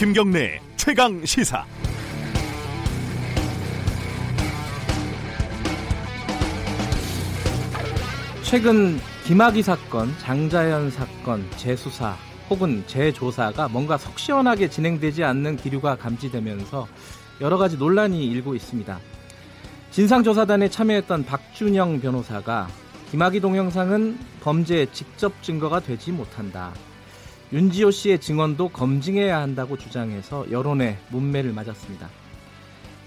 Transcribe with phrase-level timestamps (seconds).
[0.00, 1.62] 김경래 최강 시사.
[8.42, 12.16] 최근 김학의 사건, 장자연 사건 재수사
[12.48, 16.88] 혹은 재조사가 뭔가 속 시원하게 진행되지 않는 기류가 감지되면서
[17.42, 18.98] 여러 가지 논란이 일고 있습니다.
[19.90, 22.68] 진상조사단에 참여했던 박준영 변호사가
[23.10, 26.72] 김학의 동영상은 범죄의 직접 증거가 되지 못한다.
[27.52, 32.08] 윤지호 씨의 증언도 검증해야 한다고 주장해서 여론의 문매를 맞았습니다.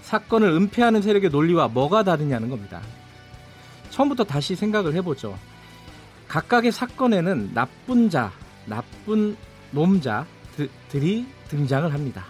[0.02, 2.82] 사건을 은폐하는 세력의 논리와 뭐가 다르냐는 겁니다.
[3.88, 5.38] 처음부터 다시 생각을 해보죠.
[6.28, 8.32] 각각의 사건에는 나쁜 자,
[8.66, 9.36] 나쁜
[9.70, 12.26] 놈자들이 등장을 합니다.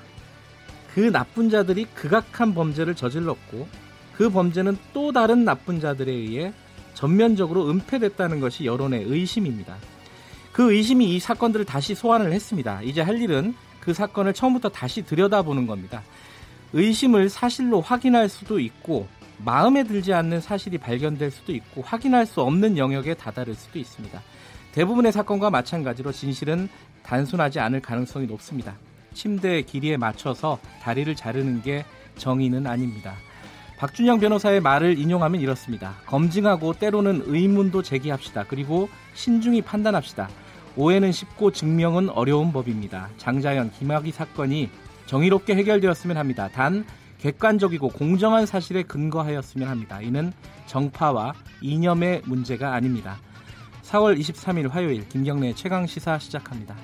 [0.95, 3.67] 그 나쁜 자들이 극악한 범죄를 저질렀고
[4.13, 6.53] 그 범죄는 또 다른 나쁜 자들에 의해
[6.95, 9.77] 전면적으로 은폐됐다는 것이 여론의 의심입니다.
[10.55, 12.81] 그 의심이 이 사건들을 다시 소환을 했습니다.
[12.83, 16.05] 이제 할 일은 그 사건을 처음부터 다시 들여다보는 겁니다.
[16.73, 22.79] 의심을 사실로 확인할 수도 있고 마음에 들지 않는 사실이 발견될 수도 있고 확인할 수 없는
[22.79, 24.23] 영역에 다다를 수도 있습니다.
[24.71, 26.69] 대부분의 사건과 마찬가지로 진실은
[27.03, 28.77] 단순하지 않을 가능성이 높습니다.
[29.13, 31.85] 침대의 길이에 맞춰서 다리를 자르는 게
[32.17, 33.17] 정의는 아닙니다.
[33.77, 35.97] 박준영 변호사의 말을 인용하면 이렇습니다.
[36.07, 38.45] 검증하고 때로는 의문도 제기합시다.
[38.49, 40.29] 그리고 신중히 판단합시다.
[40.77, 43.09] 오해는 쉽고 증명은 어려운 법입니다.
[43.17, 44.71] 장자연, 김학의 사건이
[45.07, 46.49] 정의롭게 해결되었으면 합니다.
[46.49, 46.85] 단
[47.19, 50.01] 객관적이고 공정한 사실에 근거하였으면 합니다.
[50.01, 50.33] 이는
[50.67, 53.19] 정파와 이념의 문제가 아닙니다.
[53.83, 56.75] 4월 23일 화요일 김경래 최강 시사 시작합니다.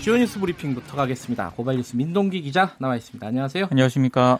[0.00, 1.50] 주요 뉴스 브리핑부터 가겠습니다.
[1.50, 3.26] 고발 뉴스 민동기 기자 나와 있습니다.
[3.26, 3.68] 안녕하세요.
[3.70, 4.38] 안녕하십니까.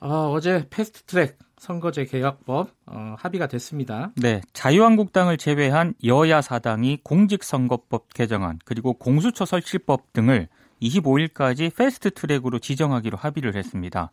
[0.00, 4.10] 어, 어제 패스트 트랙 선거제 개혁법 어, 합의가 됐습니다.
[4.16, 10.48] 네, 자유한국당을 제외한 여야 사당이 공직선거법 개정안 그리고 공수처 설치법 등을
[10.82, 14.10] 25일까지 패스트트랙으로 지정하기로 합의를 했습니다.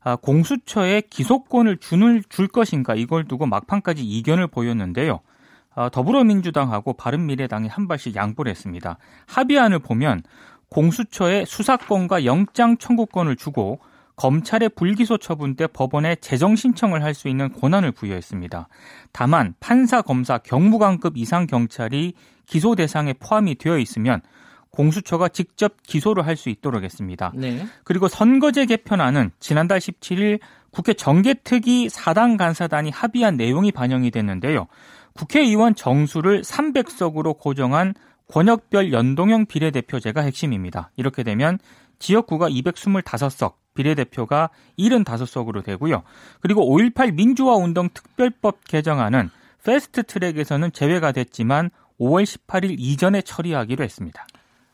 [0.00, 5.20] 아, 공수처에 기소권을 주는, 줄 것인가 이걸 두고 막판까지 이견을 보였는데요.
[5.74, 8.96] 아, 더불어민주당하고 바른미래당이 한 발씩 양보를 했습니다.
[9.26, 10.22] 합의안을 보면
[10.70, 13.78] 공수처에 수사권과 영장 청구권을 주고
[14.18, 18.68] 검찰의 불기소 처분 때 법원에 재정 신청을 할 수 있는 권한을 부여했습니다.
[19.12, 22.14] 다만 판사, 검사, 경무관급 이상 경찰이
[22.46, 24.20] 기소 대상에 포함이 되어 있으면
[24.70, 27.32] 공수처가 직접 기소를 할 수 있도록 했습니다.
[27.34, 27.66] 네.
[27.84, 30.40] 그리고 선거제 개편안은 지난달 17일
[30.70, 34.66] 국회 정개특위 사당 간사단이 합의한 내용이 반영이 됐는데요.
[35.14, 37.94] 국회의원 정수를 300석으로 고정한
[38.28, 40.90] 권역별 연동형 비례대표제가 핵심입니다.
[40.96, 41.58] 이렇게 되면
[41.98, 46.02] 지역구가 225석, 비례대표가 75석으로 되고요.
[46.40, 49.30] 그리고 5.18 민주화 운동 특별법 개정안은
[49.64, 54.26] 패스트 트랙에서는 제외가 됐지만 5월 18일 이전에 처리하기로 했습니다.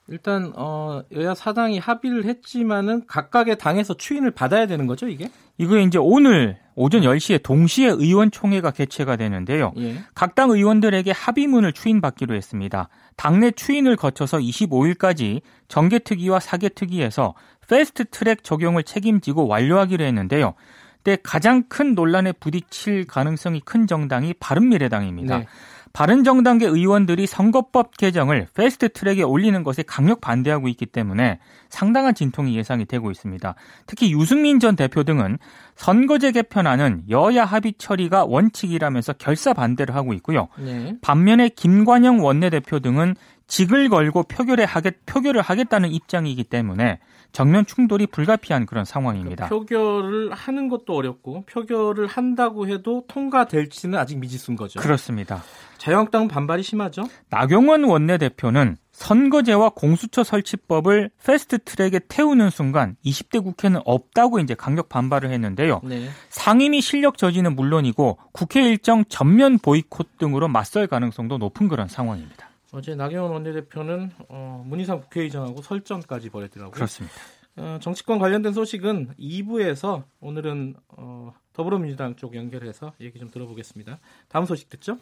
[0.09, 5.31] 일단 어, 여야 사당이 합의를 했지만은 각각의 당에서 추인을 받아야 되는 거죠, 이게?
[5.57, 9.73] 이거 이제 오늘 오전 10시에 동시에 의원총회가 개최가 되는데요.
[9.79, 9.97] 예.
[10.15, 12.89] 각당 의원들에게 합의문을 추인받기로 했습니다.
[13.17, 17.35] 당내 추인을 거쳐서 25일까지 정개특위와 사개특위에서
[17.69, 20.55] 패스트 트랙 적용을 책임지고 완료하기로 했는데요.
[21.03, 25.39] 근데 가장 큰 논란에 부딪힐 가능성이 큰 정당이 바른미래당입니다.
[25.39, 25.47] 네.
[25.95, 31.39] 바른정당계 의원들이 선거법 개정을 패스트 트랙에 올리는 것에 강력 반대하고 있기 때문에
[31.69, 33.55] 상당한 진통이 예상이 되고 있습니다.
[33.87, 35.39] 특히 유승민 전 대표 등은
[35.77, 40.49] 선거제 개편안은 여야 합의 처리가 원칙이라면서 결사 반대를 하고 있고요.
[40.59, 40.97] 네.
[41.01, 43.15] 반면에 김관영 원내대표 등은
[43.55, 46.99] 직을 걸고 표결에 하겠, 표결을 하겠다는 입장이기 때문에
[47.31, 49.47] 정면 충돌이 불가피한 그런 상황입니다.
[49.47, 54.81] 그러니까 표결을 하는 것도 어렵고 표결을 한다고 해도 통과될지는 아직 미지수인 거죠.
[54.81, 55.45] 그렇습니다.
[55.79, 57.05] 자유한국당은 반발이 심하죠.
[57.31, 65.31] 나경원 원내대표는 선거제와 공수처 설치법을 패스트 트랙에 태우는 순간 20대 국회는 없다고 이제 강력 반발을
[65.31, 65.81] 했는데요.
[65.85, 66.09] 네.
[66.31, 72.49] 상임위 실력 저지는 물론이고 국회 일정 전면 보이콧 등으로 맞설 가능성도 높은 그런 상황입니다.
[72.75, 76.73] 어제 나경원 원내대표는 어, 문희상 국회의장하고 설전까지 벌였더라고요.
[76.73, 77.15] 그렇습니다.
[77.57, 84.01] 어, 정치권 관련된 소식은 2부에서 오늘은 어, 더불어민주당 쪽 연결해서 얘기 좀 들어보겠습니다.
[84.27, 84.99] 다음 소식 듣죠?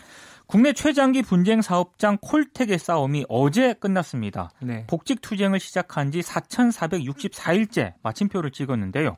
[0.47, 4.51] 국내 최장기 분쟁 사업장 콜텍의 싸움이 어제 끝났습니다.
[4.61, 4.87] 네.
[4.87, 9.17] 복직 투쟁을 시작한 지 4,464일째 마침표를 찍었는데요.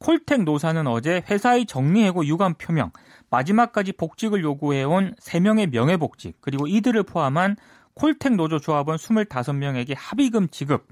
[0.00, 2.90] 콜텍 노사는 어제 회사의 정리해고 유감 표명,
[3.30, 7.54] 마지막까지 복직을 요구해온 3명의 명예복직, 그리고 이들을 포함한
[7.94, 10.86] 콜텍 노조 조합원 25명에게 합의금 지급,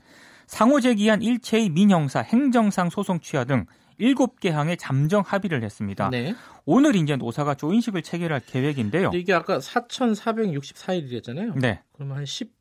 [0.46, 3.66] 상호 제기한 일체의 민형사, 행정상 소송 취하 등
[4.00, 6.08] 7개 항에 잠정 합의를 했습니다.
[6.10, 6.34] 네.
[6.64, 9.10] 오늘 이제 노사가 조인식을 체결할 계획인데요.
[9.14, 11.58] 이게 아까 4,464일이랬잖아요.
[11.58, 11.82] 네.
[11.92, 12.52] 그러면 한 10,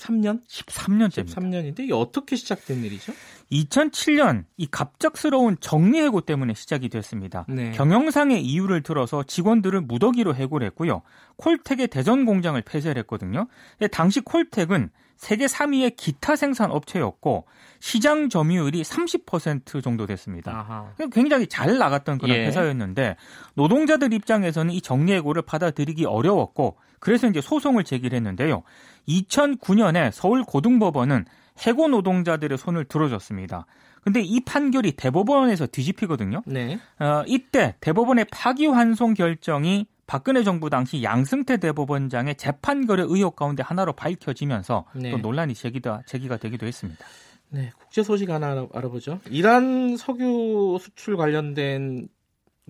[0.00, 0.40] 13년?
[0.46, 1.34] 13년째입니다.
[1.34, 3.12] 13년인데 이게 어떻게 시작된 일이죠?
[3.52, 7.44] 2007년 이 갑작스러운 정리 해고 때문에 시작이 됐습니다.
[7.48, 7.72] 네.
[7.72, 11.02] 경영상의 이유를 들어서 직원들을 무더기로 해고를 했고요.
[11.36, 13.48] 콜텍의 대전 공장을 폐쇄를 했거든요.
[13.92, 17.44] 당시 콜텍은 세계 3위의 기타 생산 업체였고
[17.78, 20.52] 시장 점유율이 30% 정도 됐습니다.
[20.52, 21.08] 아하.
[21.12, 22.46] 굉장히 잘 나갔던 그런 예.
[22.46, 23.16] 회사였는데
[23.54, 28.62] 노동자들 입장에서는 이 정리해고를 받아들이기 어려웠고 그래서 이제 소송을 제기를 했는데요.
[29.08, 31.24] 2009년에 서울 고등법원은
[31.66, 33.66] 해고 노동자들의 손을 들어줬습니다.
[34.02, 36.42] 근데 이 판결이 대법원에서 뒤집히거든요.
[36.46, 36.78] 네.
[36.98, 44.86] 어, 이때 대법원의 파기환송 결정이 박근혜 정부 당시 양승태 대법원장의 재판거래 의혹 가운데 하나로 밝혀지면서
[44.94, 45.10] 네.
[45.10, 47.04] 또 논란이 제기다, 제기가 되기도 했습니다.
[47.50, 49.20] 네, 국제 소식 하나 알아- 알아보죠.
[49.30, 52.08] 이란 석유 수출 관련된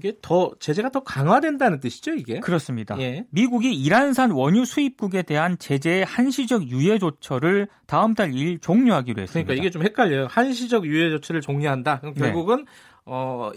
[0.01, 2.41] 게 더 제재가 더 강화된다는 뜻이죠, 이게?
[2.41, 2.99] 그렇습니다.
[3.01, 3.25] 예.
[3.31, 9.47] 미국이 이란산 원유 수입국에 대한 제재의 한시적 유예 조처를 다음 달 2일 종료하기로 했습니다.
[9.47, 10.27] 그러니까 이게 좀 헷갈려요.
[10.31, 12.01] 한시적 유예 조치를 종료한다.
[12.01, 12.21] 그럼 네.
[12.21, 12.67] 결국은
[13.05, 13.51] 어,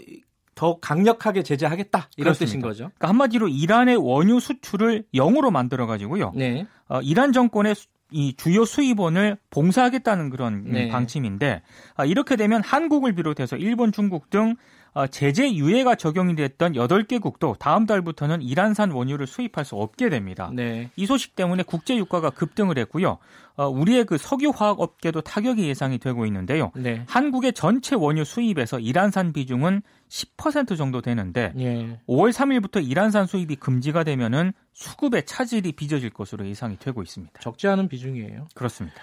[0.54, 2.46] 더 강력하게 제재하겠다 이런 그렇습니다.
[2.50, 2.84] 뜻인 거죠.
[2.96, 6.32] 그러니까 한마디로 이란의 원유 수출을 0으로 만들어 가지고요.
[6.36, 6.66] 네.
[6.88, 10.88] 어, 이란 정권의 수- 이 주요 수입원을 봉사하겠다는 그런 음, 네.
[10.88, 11.62] 방침인데
[11.96, 17.84] 아, 이렇게 되면 한국을 비롯해서 일본, 중국 등 어, 제재 유예가 적용이 됐던 8개국도 다음
[17.84, 20.50] 달부터는 이란산 원유를 수입할 수 없게 됩니다.
[20.52, 20.90] 네.
[20.94, 23.18] 이 소식 때문에 국제 유가가 급등을 했고요.
[23.56, 26.70] 어, 우리의 그 석유 화학 업계도 타격이 예상이 되고 있는데요.
[26.76, 27.04] 네.
[27.08, 31.98] 한국의 전체 원유 수입에서 이란산 비중은 10% 정도 되는데 예.
[32.08, 37.40] 5월 3일부터 이란산 수입이 금지가 되면은 수급의 차질이 빚어질 것으로 예상이 되고 있습니다.
[37.40, 38.46] 적지 않은 비중이에요.
[38.54, 38.96] 그렇습니다.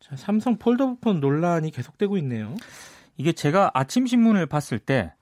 [0.00, 2.54] 자, 삼성 폴더폰 논란이 계속되고 있네요.
[3.20, 5.12] 이게 제가 아침 신문을 봤을 때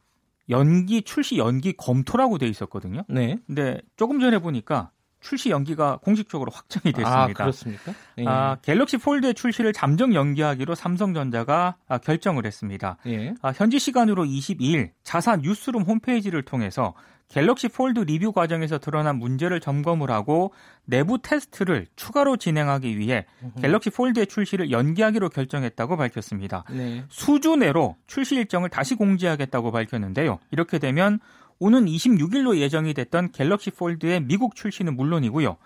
[0.48, 3.02] 연기 출시 연기 검토라고 돼 있었거든요.
[3.08, 3.40] 네.
[3.48, 4.92] 근데 조금 전에 보니까
[5.28, 7.22] 출시 연기가 공식적으로 확정이 됐습니다.
[7.22, 7.92] 아, 그렇습니까?
[8.16, 8.24] 예.
[8.26, 12.96] 아, 갤럭시 폴드의 출시를 잠정 연기하기로 삼성전자가 아, 결정을 했습니다.
[13.06, 13.34] 예.
[13.42, 16.94] 아, 현지 시간으로 22일 자사 뉴스룸 홈페이지를 통해서
[17.28, 20.54] 갤럭시 폴드 리뷰 과정에서 드러난 문제를 점검을 하고
[20.86, 23.26] 내부 테스트를 추가로 진행하기 위해
[23.60, 26.64] 갤럭시 폴드의 출시를 연기하기로 결정했다고 밝혔습니다.
[26.70, 27.04] 네.
[27.10, 30.38] 수주 내로 출시 일정을 다시 공지하겠다고 밝혔는데요.
[30.50, 31.20] 이렇게 되면
[31.60, 35.56] 오는 26일로 예정이 됐던 갤럭시 폴드의 미국 출시는 물론이고요.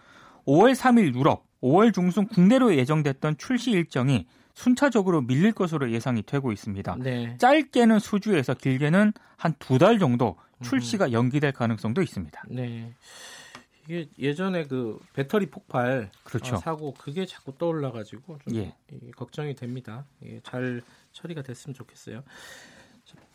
[0.47, 6.97] 5월 3일 유럽, 5월 중순 국내로 예정됐던 출시 일정이 순차적으로 밀릴 것으로 예상이 되고 있습니다.
[7.01, 7.37] 네.
[7.39, 12.43] 짧게는 수주에서 길게는 한 두 달 정도 출시가 연기될 가능성도 있습니다.
[12.49, 12.93] 네.
[13.85, 16.55] 이게 예전에 그 배터리 폭발 그렇죠.
[16.55, 18.75] 어, 사고 그게 자꾸 떠올라 가지고 좀 예.
[18.93, 20.05] 이, 걱정이 됩니다.
[20.25, 20.81] 예, 잘
[21.13, 22.23] 처리가 됐으면 좋겠어요.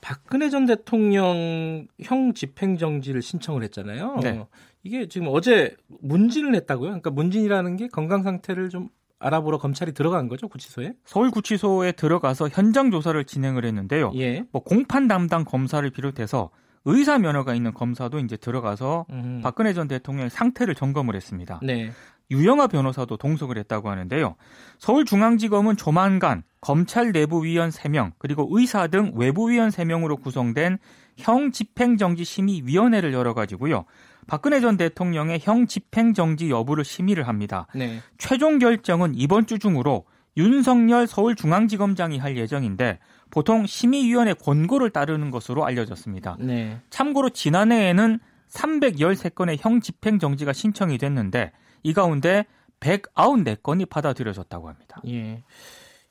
[0.02, 4.18] 자, 박근혜 전 대통령 형 집행 정지를 신청을 했잖아요.
[4.22, 4.46] 네.
[4.84, 6.90] 이게 지금 어제 문진을 했다고요?
[6.90, 8.90] 그러니까 문진이라는 게 건강 상태를 좀
[9.20, 10.94] 알아보러 검찰이 들어간 거죠, 구치소에?
[11.04, 14.12] 서울 구치소에 들어가서 현장 조사를 진행을 했는데요.
[14.16, 14.44] 예.
[14.52, 16.52] 뭐 공판 담당 검사를 비롯해서
[16.86, 19.42] 의사 면허가 있는 검사도 이제 들어가서 음.
[19.44, 21.60] 박근혜 전 대통령의 상태를 점검을 했습니다.
[21.64, 21.92] 네.
[22.30, 24.36] 유영아 변호사도 동석을 했다고 하는데요.
[24.80, 30.78] 서울중앙지검은 조만간 검찰 내부위원 3명 그리고 의사 등 외부위원 3명으로 구성된
[31.18, 33.86] 형 집행정지 심의위원회를 열어가지고요.
[34.28, 37.68] 박근혜 전 대통령의 형 집행정지 여부를 심의를 합니다.
[37.74, 38.02] 네.
[38.18, 40.06] 최종 결정은 이번 주 중으로
[40.36, 43.00] 윤석열 서울중앙지검장이 할 예정인데
[43.32, 46.38] 보통 심의위원회 권고를 따르는 것으로 알려졌습니다.
[46.40, 46.80] 네.
[46.90, 48.20] 참고로 지난해에는
[48.50, 51.52] 313건의 형 집행 정지가 신청이 됐는데
[51.88, 52.46] 이 가운데
[52.82, 55.02] 194건이 받아들여졌다고 합니다.
[55.08, 55.42] 예.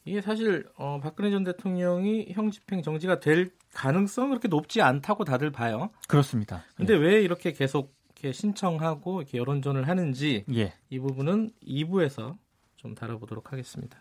[0.06, 5.24] 이게 사실 어, 박근혜 전 대통령이 형 집행 정지가 될 가능성 은 그렇게 높지 않다고
[5.24, 5.90] 다들 봐요.
[6.08, 6.64] 그렇습니다.
[6.76, 10.72] 근데 왜 이렇게 계속 이렇게 신청하고 이렇게 여론전을 하는지 예.
[10.88, 12.38] 이 부분은 2부에서
[12.76, 13.98] 좀 다뤄보도록 하겠습니다.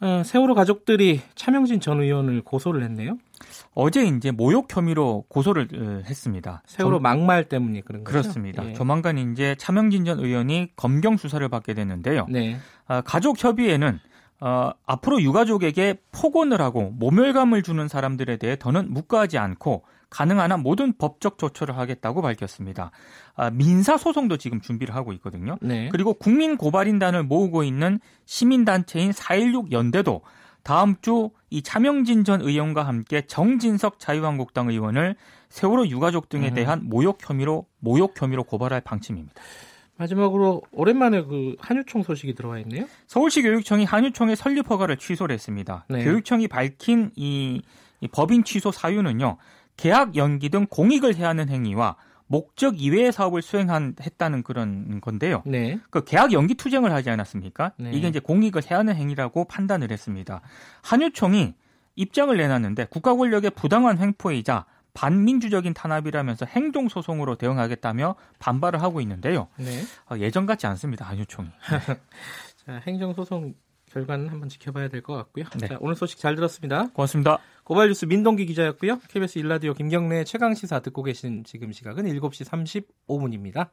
[0.00, 3.18] 어, 세월호 가족들이 차명진 전 의원을 고소를 했네요.
[3.74, 6.62] 어제 이제 모욕 혐의로 고소를 어, 했습니다.
[6.66, 8.10] 세월호 점- 막말 때문에 그런 거죠.
[8.12, 8.68] 그렇습니다.
[8.68, 8.72] 예.
[8.74, 12.26] 조만간 이제 차명진 전 의원이 검경 수사를 받게 되는데요.
[12.28, 12.58] 네.
[12.86, 14.00] 아, 가족 협의회는
[14.40, 20.96] 어, 앞으로 유가족에게 폭언을 하고 모멸감을 주는 사람들에 대해 더는 묵과하지 않고 가능한 한 모든
[20.96, 22.92] 법적 조처를 하겠다고 밝혔습니다.
[23.36, 25.56] 아, 민사 소송도 지금 준비를 하고 있거든요.
[25.60, 25.88] 네.
[25.90, 30.22] 그리고 국민 고발인단을 모으고 있는 시민단체인 416 연대도
[30.62, 35.16] 다음 주 이 차명진 전 의원과 함께 정진석 자유한국당 의원을
[35.48, 36.54] 세월호 유가족 등에 음.
[36.54, 39.34] 대한 모욕 혐의로 모욕 혐의로 고발할 방침입니다.
[39.96, 42.86] 마지막으로 오랜만에 그 한유총 소식이 들어와 있네요.
[43.06, 45.86] 서울시 교육청이 한유총의 설립 허가를 취소를 했습니다.
[45.88, 46.04] 네.
[46.04, 47.62] 교육청이 밝힌 이,
[48.00, 49.38] 이 법인 취소 사유는요.
[49.76, 51.96] 계약 연기 등 공익을 해하는 행위와
[52.28, 55.42] 목적 이외의 사업을 수행했다는 그런 건데요.
[55.46, 55.78] 네.
[55.90, 57.72] 그 계약 연기 투쟁을 하지 않았습니까?
[57.78, 57.90] 네.
[57.92, 60.40] 이게 이제 공익을 해하는 행위라고 판단을 했습니다.
[60.82, 61.54] 한유총이
[61.96, 69.48] 입장을 내놨는데 국가 권력의 부당한 횡포이자 반민주적인 탄압이라면서 행정소송으로 대응하겠다며 반발을 하고 있는데요.
[69.56, 69.82] 네.
[70.10, 71.04] 어, 예전 같지 않습니다.
[71.06, 71.48] 한유총이.
[72.66, 73.54] 자, 행정 소송
[73.90, 75.44] 결과는 한번 지켜봐야 될 것 같고요.
[75.60, 75.66] 네.
[75.68, 76.88] 자, 오늘 소식 잘 들었습니다.
[76.92, 77.38] 고맙습니다.
[77.68, 78.98] 고발뉴스 민동기 기자였고요.
[79.08, 83.68] KBS 일라디오 김경래 최강 시사 듣고 계신 지금 시각은 7시 35분입니다.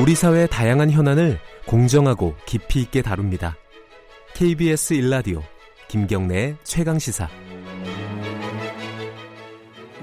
[0.00, 3.56] 우리 사회의 다양한 현안을 공정하고 깊이 있게 다룹니다.
[4.34, 5.42] KBS 일라디오
[5.88, 7.28] 김경래의 최강 시사.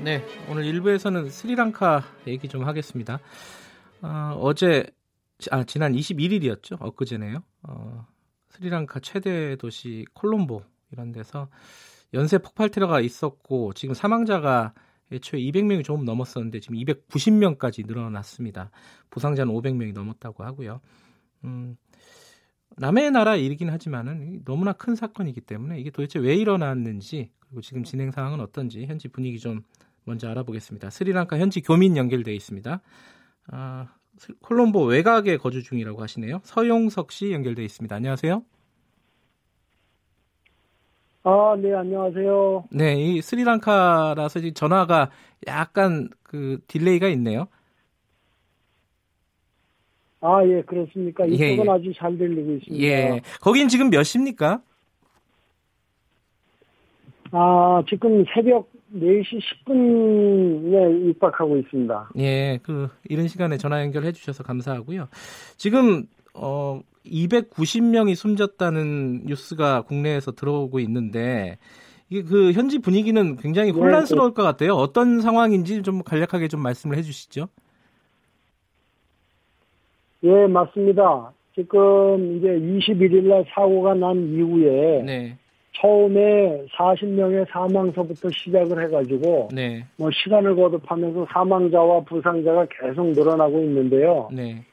[0.03, 3.21] 네, 오늘 1부에서는 스리랑카 얘기 좀 하겠습니다.
[4.01, 4.85] 어, 제
[5.49, 6.75] 아, 지난 21일이었죠.
[6.81, 7.41] 엊그제네요.
[7.69, 8.05] 어,
[8.51, 11.49] 스리랑카 최대 도시 콜롬보 이런 데서
[12.13, 14.73] 연쇄 폭발 테러가 있었고 지금 사망자가
[15.11, 18.71] 애초에 200명이 조금 넘었었는데 지금 290명까지 늘어났습니다.
[19.09, 20.81] 부상자는 500명이 넘었다고 하고요.
[21.43, 21.77] 음,
[22.77, 28.11] 남의 나라 일이긴 하지만은 너무나 큰 사건이기 때문에 이게 도대체 왜 일어났는지 그리고 지금 진행
[28.11, 29.63] 상황은 어떤지 현지 분위기 좀
[30.03, 30.89] 먼저 알아보겠습니다.
[30.89, 32.81] 스리랑카 현지 교민 연결돼 있습니다.
[33.47, 33.87] 아,
[34.41, 36.41] 콜롬보 외곽에 거주 중이라고 하시네요.
[36.43, 37.95] 서용석 씨 연결돼 있습니다.
[37.95, 38.43] 안녕하세요.
[41.23, 42.65] 아, 네, 안녕하세요.
[42.71, 45.11] 네, 이 스리랑카라서 지금 전화가
[45.47, 47.47] 약간 그 delay가 있네요.
[50.21, 51.27] 아, 예, 그렇습니까?
[51.29, 51.69] 예, 이쪽은 예.
[51.69, 52.83] 아주 잘 들리고 있습니다.
[52.83, 53.21] 예.
[53.39, 54.61] 거긴 지금 몇 시입니까?
[57.31, 62.11] 아, 지금 새벽 4시 10분에 입박하고 있습니다.
[62.17, 65.07] 예, 그 이런 시간에 전화 연결해 주셔서 감사하고요.
[65.55, 71.57] 지금 어 290명이 숨졌다는 뉴스가 국내에서 들어오고 있는데
[72.09, 74.73] 이게 그 현지 분위기는 굉장히 네, 혼란스러울 것 같아요.
[74.73, 77.47] 어떤 상황인지 좀 간략하게 좀 말씀을 해 주시죠.
[80.23, 81.31] 예, 맞습니다.
[81.55, 85.37] 지금 이제 21일 날 사고가 난 이후에 네.
[85.73, 89.85] 처음에 40명의 사망서부터 시작을 해가지고 네.
[89.97, 94.29] 뭐 시간을 거듭하면서 사망자와 부상자가 계속 늘어나고 있는데요.
[94.31, 94.63] 네.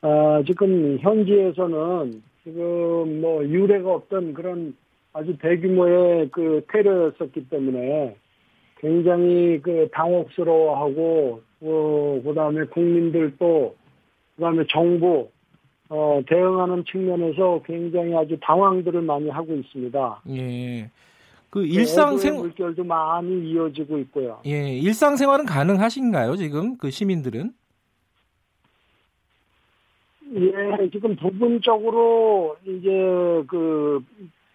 [0.00, 4.74] 아, 지금 현지에서는 지금 뭐 유례가 없던 그런
[5.12, 8.16] 아주 대규모의 그 테러였었기 때문에
[8.78, 13.74] 굉장히 그 당혹스러워하고 어, 그다음에 국민들도
[14.36, 15.28] 그다음에 정부
[15.88, 20.22] 어, 대응하는 측면에서 굉장히 아주 당황들을 많이 하고 있습니다.
[20.30, 20.90] 예.
[21.50, 24.40] 그 일상생 애도의 물결도 많이 이어지고 있고요.
[24.46, 27.52] 예, 일상생활은 가능하신가요, 지금 그 시민들은?
[30.34, 32.90] 예, 지금 부분적으로 이제
[33.46, 34.04] 그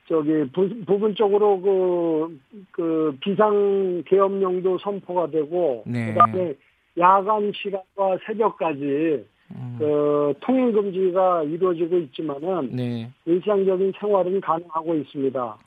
[0.08, 2.40] 저기 부, 부분적으로 그,
[2.72, 6.14] 그 비상 계엄령도 선포가 되고 네.
[6.14, 6.54] 그다음에
[6.98, 13.10] 야간 시간과 새벽까지 음, 그 통행 금지가 이루어지고 있지만은 네.
[13.26, 15.58] 일상적인 생활은 가능하고 있습니다.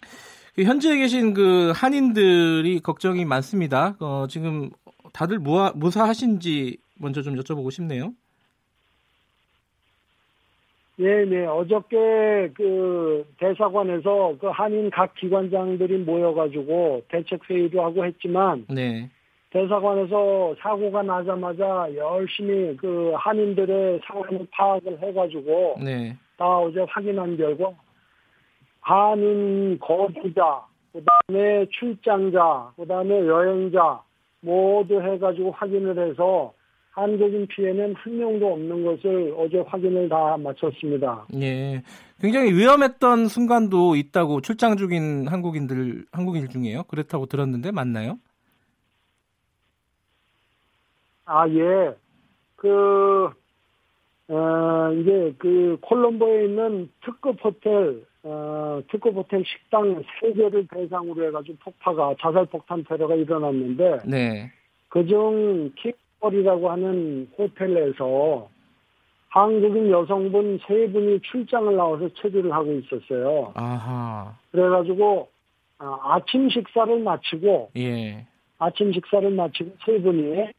[0.55, 3.97] 그 현지에 계신 그 한인들이 걱정이 많습니다.
[4.01, 4.71] 어, 지금
[5.13, 8.13] 다들 무하, 무사하신지 먼저 좀 여쭤보고 싶네요.
[11.01, 11.45] 예, 네.
[11.45, 19.11] 어저께 그 대사관에서 그 한인 각 기관장들이 모여가지고 대책 회의도 하고 했지만 네.
[19.55, 26.17] 대사관에서 사고가 나자마자 열심히 그 한인들의 상황을 파악을 해가지고 네.
[26.37, 27.71] 다 어제 확인한 결과
[28.81, 30.61] 한인 거주자,
[30.93, 34.03] 그다음에 출장자, 그다음에 여행자
[34.41, 36.53] 모두 해가지고 확인을 해서
[36.91, 41.27] 한국인 피해는 한 명도 없는 것을 어제 확인을 다 마쳤습니다.
[41.41, 41.81] 예.
[42.21, 46.83] 굉장히 위험했던 순간도 있다고 출장 중인 한국인들 한국인 중에요.
[46.85, 48.19] 그렇다고 들었는데 맞나요?
[51.27, 51.95] 아, 예.
[52.57, 53.31] 그,
[54.29, 62.15] 어, 이제 그 콜롬보에 있는 특급 호텔, 어, 특급 호텔 식당 세개를 대상으로 해가지고 폭파가,
[62.21, 64.51] 자살 폭탄 테러가 일어났는데, 네.
[64.89, 68.49] 그중 킥벌이라고 하는 호텔에서
[69.29, 73.53] 한국인 여성분 세 분이 출장을 나와서 체류를 하고 있었어요.
[73.55, 74.39] 아하.
[74.53, 75.29] 그래가지고,
[75.79, 78.27] 아, 아침 식사를 마치고, 예.
[78.59, 80.53] 아침 식사를 마치고 세 분이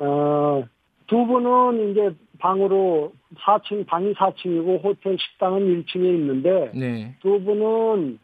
[0.00, 0.64] 어,
[1.06, 7.14] 두 분은 이제 방으로 4층 방이 4층이고 호텔 식당은 1층에 있는데 네.
[7.20, 8.18] 두 분은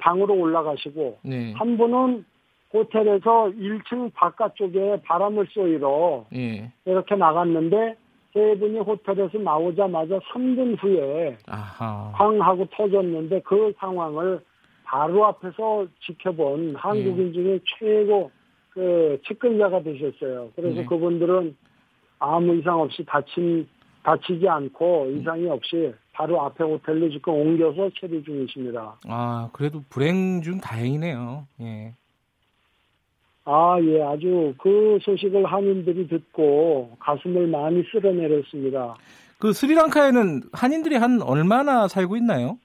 [0.00, 1.52] 방으로 올라가시고 네.
[1.52, 2.24] 한 분은
[2.72, 6.72] 호텔에서 1층 바깥쪽에 바람을 쏘이러 예.
[6.86, 7.96] 이렇게 나갔는데
[8.32, 12.12] 세 분이 호텔에서 나오자마자 3분 후에 아하.
[12.16, 14.40] 쾅 하고 터졌는데 그 상황을
[14.84, 18.30] 바로 앞에서 지켜본 한국인 중에 최고
[18.74, 20.50] 그 측근자가 되셨어요.
[20.56, 20.86] 그래서 네.
[20.86, 21.56] 그분들은
[22.18, 23.66] 아무 이상 없이 다친
[24.02, 28.96] 다치지 않고 이상이 없이 바로 앞에 호텔로 지금 옮겨서 처리 중이십니다.
[29.08, 31.46] 아, 그래도 불행 중 다행이네요.
[31.62, 31.94] 예.
[33.46, 38.94] 아, 예, 아주 그 소식을 한인들이 듣고 가슴을 많이 쓸어내렸습니다.
[39.38, 42.58] 그 스리랑카에는 한인들이 한 얼마나 살고 있나요?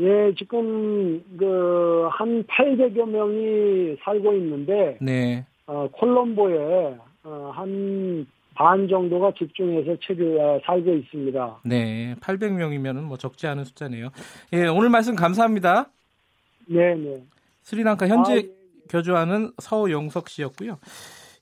[0.00, 5.44] 예, 지금 그 한 800여 명이 살고 있는데 네.
[5.66, 8.26] 어, 콜롬보에 어, 한
[8.56, 11.60] 반 정도가 집중해서 체류 어, 살고 있습니다.
[11.66, 12.14] 네.
[12.20, 14.08] 800명이면은 뭐 적지 않은 숫자네요.
[14.54, 15.90] 예, 오늘 말씀 감사합니다.
[16.66, 17.22] 네, 네.
[17.62, 18.48] 스리랑카 현재 아, 예.
[18.88, 20.78] 교주하는 서영석 씨였고요.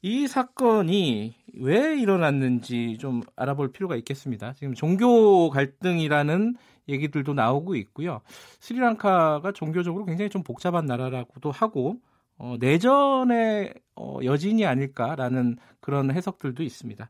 [0.02, 4.52] 이 사건이 왜 일어났는지 좀 알아볼 필요가 있겠습니다.
[4.54, 6.56] 지금 종교 갈등이라는
[6.88, 8.21] 얘기들도 나오고 있고요.
[8.61, 11.97] 스리랑카가 종교적으로 굉장히 좀 복잡한 나라라고도 하고
[12.38, 17.09] 어, 내전의 어, 여진이 아닐까라는 그런 해석들도 있습니다.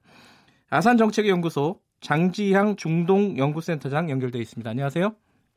[0.70, 4.68] 아산정책연구소 장지향 중동연구센터장 연결돼 있습니다.
[4.68, 5.14] 안녕하세요.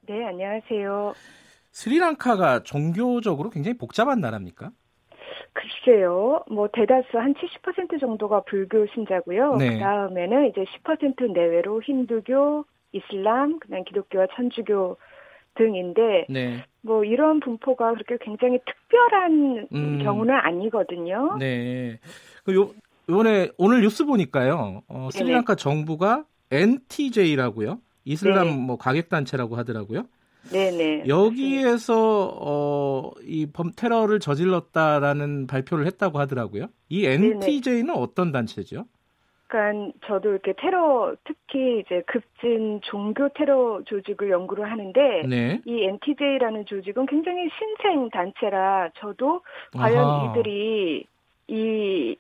[0.08, 1.14] 네, 안녕하세요.
[1.72, 4.72] 스리랑카가 종교적으로 굉장히 복잡한 나라입니까?
[5.54, 9.56] 글쎄요, 뭐 대다수 한 70% 정도가 불교 신자고요.
[9.56, 9.74] 네.
[9.74, 12.66] 그 다음에는 이제 10% 내외로 힌두교,
[12.98, 14.98] 이슬람, 그다음 기독교와 천주교
[15.56, 16.64] 등인데 네.
[16.82, 20.00] 뭐 이런 분포가 그렇게 굉장히 특별한 음.
[20.04, 21.36] 경우는 아니거든요.
[21.40, 22.00] 네.
[22.44, 22.72] 그 요,
[23.10, 24.84] 요번에 오늘 뉴스 보니까요.
[24.88, 27.80] 어, 스리랑카 정부가 NTJ라고요.
[28.06, 28.58] 이슬람 네네.
[28.62, 30.06] 뭐 가객 단체라고 하더라고요.
[30.52, 31.08] 네네.
[31.08, 36.68] 여기에서 어, 이범 테러를 저질렀다라는 발표를 했다고 하더라고요.
[36.90, 38.86] 이 NTJ는 어떤 단체죠?
[39.48, 45.62] 그러니까 저도 이렇게 테러 특히 이제 급진 종교 테러 조직을 연구를 하는데 네.
[45.66, 49.42] 이 NTJ라는 조직은 굉장히 신생 단체라 저도
[49.74, 50.32] 과연 아하.
[50.38, 51.06] 이들이
[51.48, 52.16] 이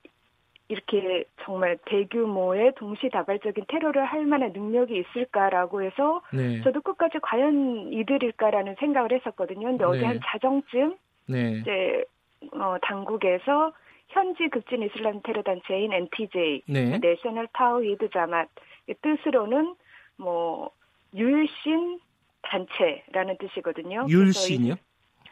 [0.69, 6.62] 이렇게 정말 대규모의 동시다발적인 테러를 할 만한 능력이 있을까라고 해서 네.
[6.62, 9.67] 저도 끝까지 과연 이들일까라는 생각을 했었거든요.
[9.67, 10.06] 근데 어제 네.
[10.06, 10.95] 한 자정쯤
[11.28, 11.60] 네.
[11.60, 12.04] 이제
[12.54, 13.71] 어, 당국에서
[14.17, 16.97] 현지 급진 이슬람 테러 단체인 NTJ, 네.
[16.97, 18.49] 내셔널 타우히드 자맛
[18.88, 19.75] 의 뜻으로는
[20.17, 20.71] 뭐
[21.13, 22.00] 유일신
[22.41, 24.08] 단체라는 뜻이거든요.
[24.10, 24.76] 유일신이요?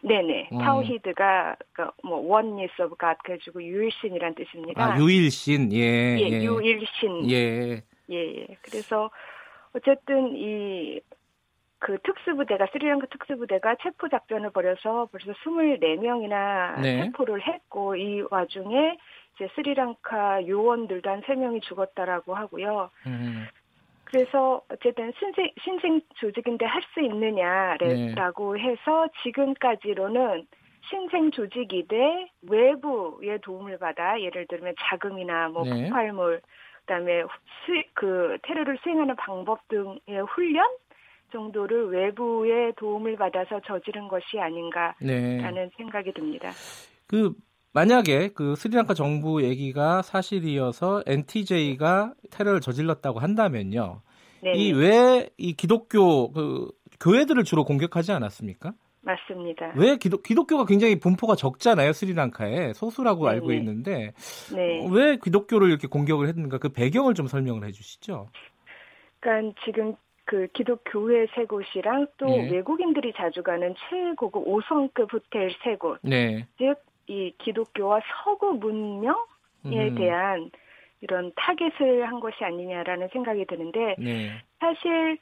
[0.04, 0.50] 네네.
[0.52, 0.60] 어.
[0.60, 4.94] 타우히드가 그러니까 뭐 oneness of God 그래가지고 유일신이란 뜻입니다.
[4.94, 5.74] 아, 유일신.
[5.74, 6.18] 예.
[6.20, 6.44] 예, 예.
[6.44, 7.32] 유일신.
[7.32, 7.82] 예.
[8.12, 8.48] 예, 예.
[8.62, 9.10] 그래서
[9.74, 11.00] 어쨌든 이
[11.86, 17.04] 그 특수부대가 스리랑카 특수부대가 체포 작전을 벌여서 벌써 24명이나 네.
[17.04, 18.98] 체포를 했고 이 와중에
[19.36, 22.90] 이제 스리랑카 요원들도 한 3명이 죽었다라고 하고요.
[23.06, 23.46] 음.
[24.06, 27.06] 그래서 어쨌든 신생, 신생 조직인데 할수 네.
[27.06, 30.48] 있느냐라고 해서 지금까지로는
[30.90, 35.84] 신생 조직이되 외부의 도움을 받아 예를 들면 자금이나 뭐 네.
[35.84, 36.42] 폭발물
[36.80, 40.66] 그다음에 수, 그 테러를 수행하는 방법 등의 훈련
[41.32, 45.70] 정도를 외부의 도움을 받아서 저지른 것이 아닌가라는 네.
[45.78, 46.52] 생각이 듭니다.
[47.08, 47.34] 그
[47.74, 54.02] 만약에 그 스리랑카 정부 얘기가 사실이어서 NTJ가 테러를 저질렀다고 한다면요.
[54.42, 58.74] 네, 이왜이 기독교 그 교회들을 주로 공격하지 않았습니까?
[59.02, 59.74] 맞습니다.
[59.76, 63.36] 왜 기독 기독교가 굉장히 분포가 적잖아요 스리랑카에 소수라고 네네.
[63.36, 64.14] 알고 있는데
[64.56, 64.80] 네.
[64.80, 68.30] 어, 왜 기독교를 이렇게 공격을 했는가 그 배경을 좀 설명을 해 주시죠.
[69.20, 72.50] 그러니까 지금 그 기독교회 세 곳이랑 또 예.
[72.52, 76.46] 외국인들이 자주 가는 최고급 5성급 호텔 세 곳, 네.
[76.58, 76.76] 즉
[77.08, 79.14] 이 기독교와 서구 문명에
[79.66, 80.50] 음, 대한
[81.02, 84.32] 이런 타겟을 한 것이 아니냐라는 생각이 드는데 네.
[84.60, 85.20] 사실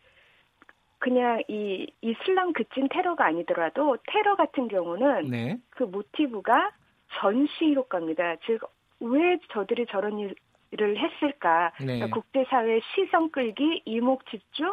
[1.00, 5.58] 그냥 이 이슬람 급진 테러가 아니더라도 테러 같은 경우는 네.
[5.72, 6.72] 그 모티브가
[7.20, 8.38] 전시 효과입니다.
[8.46, 8.62] 즉
[9.02, 10.36] 왜 저들이 저런 일-
[10.72, 11.74] 일을 했을까?
[11.82, 12.00] 네.
[12.00, 14.72] 그러니까 국제사회 시선 끌기, 이목 집중.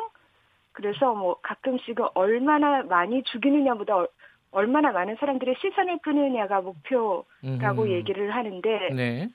[0.80, 4.08] 그래서 뭐 가끔씩은 얼마나 많이 죽이느냐보다 얼-
[4.50, 7.90] 얼마나 많은 사람들의 시선을 끄느냐가 목표라고 음흠.
[7.90, 9.28] 얘기를 하는데 네.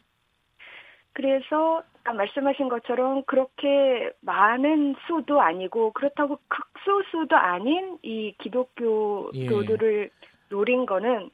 [1.13, 8.31] 그래서 아까 말씀하신 것처럼 그렇게 많은 수도 아니고 그렇다고 극소수도 아닌 이 예.
[8.43, 10.10] 기독교도들을
[10.49, 11.29] 노린 거는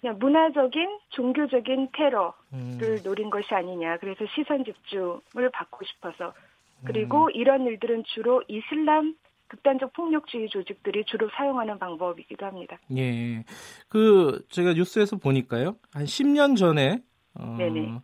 [0.00, 3.96] 그냥 문화적인 종교적인 테러를 음, 노린 것이 아니냐.
[3.98, 6.34] 그래서 시선 집중을 받고 싶어서
[6.84, 9.14] 그리고 이런 일들은 주로 이슬람
[9.50, 12.78] 극단적 폭력주의 조직들이 주로 사용하는 방법이기도 합니다.
[12.96, 13.44] 예.
[13.88, 15.76] 그 제가 뉴스에서 보니까요.
[15.92, 16.98] 한 10년 전에
[17.34, 18.00] 어, 네네.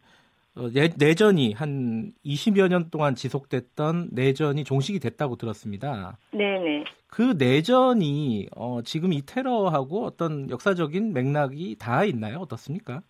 [0.56, 6.18] 어, 내, 전이 한 20여 년 동안 지속됐던 내전이 종식이 됐다고 들었습니다.
[6.32, 6.84] 네네.
[7.06, 12.38] 그 내전이 어, 지금 이 테러하고 어떤 역사적인 맥락이 다 있나요?
[12.38, 13.02] 어떻습니까?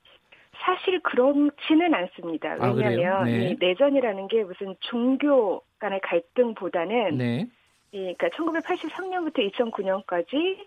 [0.59, 2.57] 사실 그렇지는 않습니다.
[2.61, 3.51] 아, 왜냐하면 네.
[3.51, 7.49] 이 내전이라는 게 무슨 종교 간의 갈등보다는 네.
[7.92, 10.59] 이, 그러니까 1983년부터 2009년까지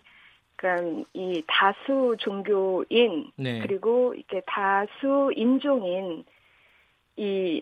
[0.56, 3.60] 그러니까 이 다수 종교인 네.
[3.62, 6.26] 그리고 이렇게 다수 인종인
[7.16, 7.62] 이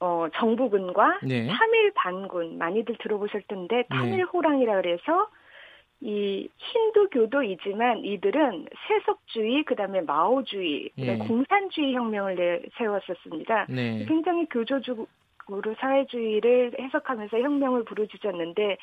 [0.00, 1.46] 어, 정부군과 네.
[1.46, 5.28] 삼일 반군 많이들 들어보실 텐데 삼일 호랑이라 그래서
[6.00, 11.16] 이 힌두교도이지만 이들은 세속주의 그다음에 마오주의 예.
[11.16, 13.66] 공산주의 혁명을 내세웠었습니다.
[13.70, 14.04] 네.
[14.06, 15.08] 굉장히 교조적
[15.52, 18.78] 으로 사회주의를 해석하면서 혁명을 부르짖었는데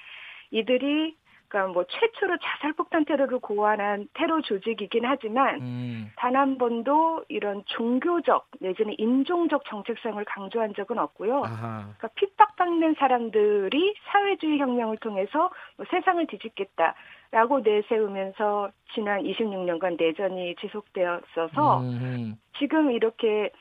[0.51, 1.15] 이들이
[1.51, 6.11] 그러니까 뭐 최초로 자살폭탄 테러를 고안한 테러 조직이긴 하지만 음.
[6.15, 11.43] 단한 번도 이런 종교적 내지는 인종적 정체성을 강조한 적은 없고요.
[11.43, 11.81] 아하.
[11.97, 22.35] 그러니까 핍박받는 사람들이 사회주의 혁명을 통해서 뭐 세상을 뒤집겠다라고 내세우면서 지난 26년간 내전이 지속되었어서 음.
[22.57, 23.51] 지금 이렇게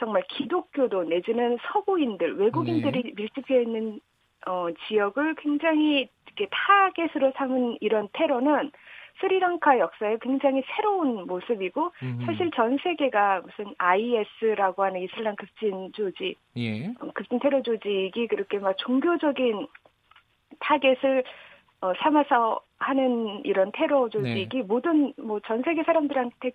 [0.00, 3.12] 정말 기독교도 내지는 서구인들 외국인들이 네.
[3.14, 4.00] 밀집해 있는
[4.46, 8.72] 어, 지역을 굉장히 이렇게 타겟으로 삼은 이런 테러는
[9.20, 12.22] 스리랑카 역사의 굉장히 새로운 모습이고 음.
[12.24, 16.86] 사실 전 세계가 무슨 IS라고 하는 이슬람 급진 조직, 예.
[16.86, 19.66] 어, 급진 테러 조직이 그렇게 막 종교적인
[20.60, 21.22] 타겟을
[21.82, 26.50] 어, 삼아서 하는 이런 테러 조직이 모든 뭐 전 세계 사람들한테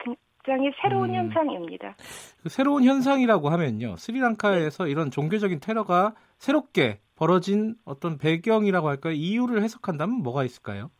[0.45, 1.15] 굉장히 새로운 음.
[1.15, 1.95] 현상입니다.
[2.43, 3.95] 그 새로운 현상이라고 하면요.
[3.97, 9.13] 스리랑카에서 이런 종교적인 테러가 새롭게 벌어진 어떤 배경이라고 할까요?
[9.13, 10.91] 이유를 해석한다면 뭐가 있을까요?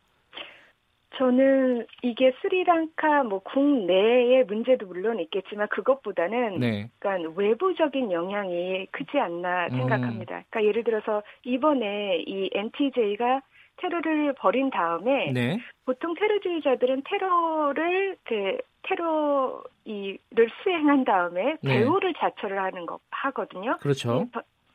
[1.16, 6.90] 저는 이게 스리랑카 뭐 국내의 문제도 물론 있겠지만 그것보다는 네.
[6.98, 9.78] 그러니까 외부적인 영향이 크지 않나 음.
[9.78, 10.44] 생각합니다.
[10.50, 13.40] 그러니까 예를 들어서 이번에 이 NTJ가
[13.76, 15.58] 테러를 벌인 다음에 네.
[15.84, 21.78] 보통 테러주의자들은 테러를 그 테러 이를 수행한 다음에 네.
[21.78, 23.76] 배후를 자처를 하는 거 하거든요.
[23.80, 24.28] 그렇죠.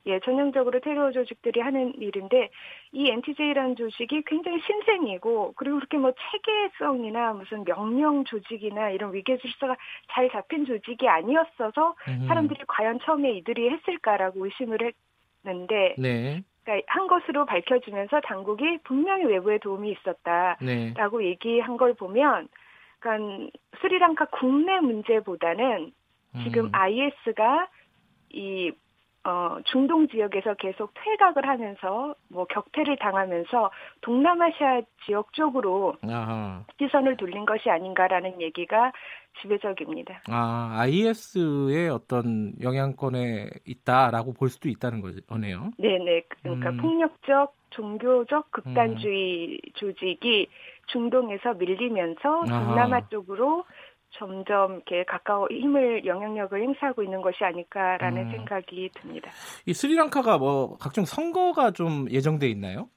[0.07, 2.49] 예, 전형적으로 테러 조직들이 하는 일인데
[2.91, 9.77] 이 NTJ라는 조직이 굉장히 신생이고 그리고 그렇게 뭐 체계성이나 무슨 명령 조직이나 이런 위계 질서가
[10.11, 12.25] 잘 잡힌 조직이 아니었어서 음.
[12.27, 14.91] 사람들이 과연 처음에 이들이 했을까라고 의심을
[15.45, 16.43] 했는데 네.
[16.63, 21.25] 그러니까 한 것으로 밝혀지면서 당국이 분명히 외부의 도움이 있었다라고 네.
[21.25, 22.47] 얘기한 걸 보면
[22.99, 23.49] 그러니까
[23.81, 25.91] 스리랑카 국내 문제보다는
[26.43, 26.71] 지금 음.
[26.71, 27.67] IS가
[28.29, 28.71] 이
[29.23, 33.69] 어, 중동 지역에서 계속 퇴각을 하면서 뭐 격퇴를 당하면서
[34.01, 36.65] 동남아시아 지역 쪽으로 아하.
[36.79, 38.91] 시선을 돌린 것이 아닌가라는 얘기가
[39.41, 40.21] 지배적입니다.
[40.29, 45.71] 아, IS의 어떤 영향권에 있다라고 볼 수도 있다는 거네요.
[45.77, 46.23] 네 네.
[46.41, 46.77] 그러니까 음.
[46.77, 50.47] 폭력적, 종교적 극단주의 조직이
[50.87, 52.65] 중동에서 밀리면서 아하.
[52.65, 53.65] 동남아 쪽으로
[54.11, 58.31] 점점 이렇게 가까워 힘을 영향력을 행사하고 있는 것이 아닐까라는 음.
[58.31, 59.31] 생각이 듭니다.
[59.65, 62.89] 이 스리랑카가 뭐 각종 선거가 좀 예정돼 있나요?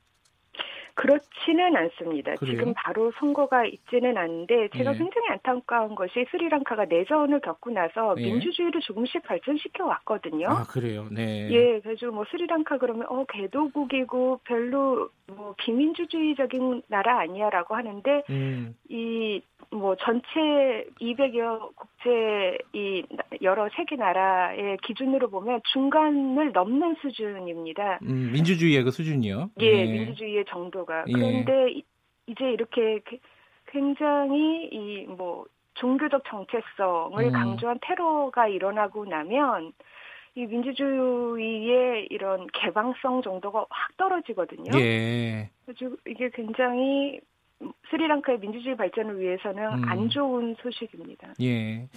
[0.94, 2.35] 그렇지는 않습니다.
[2.37, 2.57] 그래요?
[2.57, 4.98] 지금 바로 선거가 있지는 않은데 제가 예.
[4.98, 8.22] 굉장히 안타까운 것이 스리랑카가 내전을 겪고 나서 예.
[8.24, 10.48] 민주주의를 조금씩 발전시켜 왔거든요.
[10.48, 11.07] 아, 그래요.
[11.11, 11.48] 네.
[11.50, 18.76] 예, 그래서 뭐 스리랑카 그러면 어 개도국이고 별로 뭐 비민주주의적인 나라 아니야라고 하는데 음.
[18.88, 27.98] 이뭐 전체 200여 국제 이 나- 여러 세계 나라의 기준으로 보면 중간을 넘는 수준입니다.
[28.02, 29.50] 음, 민주주의의 그 수준이요.
[29.61, 29.92] 예, 네.
[29.92, 31.05] 민주주의의 정도 가.
[31.09, 31.12] 예.
[31.12, 31.85] 그런데 이-
[32.27, 33.18] 이제 이렇게 그-
[33.66, 35.44] 굉장히 이 뭐
[35.75, 37.33] 종교적 정체성을 음.
[37.33, 39.73] 강조한 테러가 일어나고 나면
[40.37, 44.70] 이 민주주의의 이런 개방성 정도가 확 떨어지거든요.
[44.79, 45.51] 예.
[45.66, 47.20] 그래서 이게 굉장히
[47.90, 49.85] 스리랑카의 민주주의 발전을 위해서는 음.
[49.88, 51.35] 안 좋은 소식입니다.
[51.42, 51.88] 예.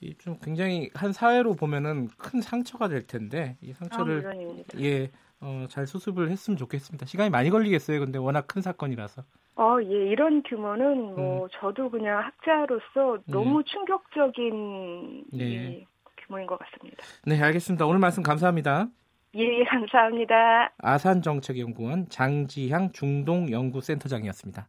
[0.00, 4.80] 이좀 굉장히 한 사회로 보면은 큰 상처가 될 텐데 이 아, 상처를 물론입니다.
[4.80, 7.06] 예, 어, 잘 수습을 했으면 좋겠습니다.
[7.06, 8.00] 시간이 많이 걸리겠어요.
[8.00, 9.22] 근데 워낙 큰 사건이라서.
[9.56, 11.48] 어, 예, 이런 규모는 뭐 음.
[11.52, 15.44] 저도 그냥 학자로서 너무 충격적인 네.
[15.44, 15.86] 이
[16.26, 16.98] 규모인 것 같습니다.
[17.24, 17.86] 네, 알겠습니다.
[17.86, 18.88] 오늘 말씀 감사합니다.
[19.34, 20.72] 예, 감사합니다.
[20.78, 24.68] 아산정책연구원 장지향 중동연구센터장이었습니다.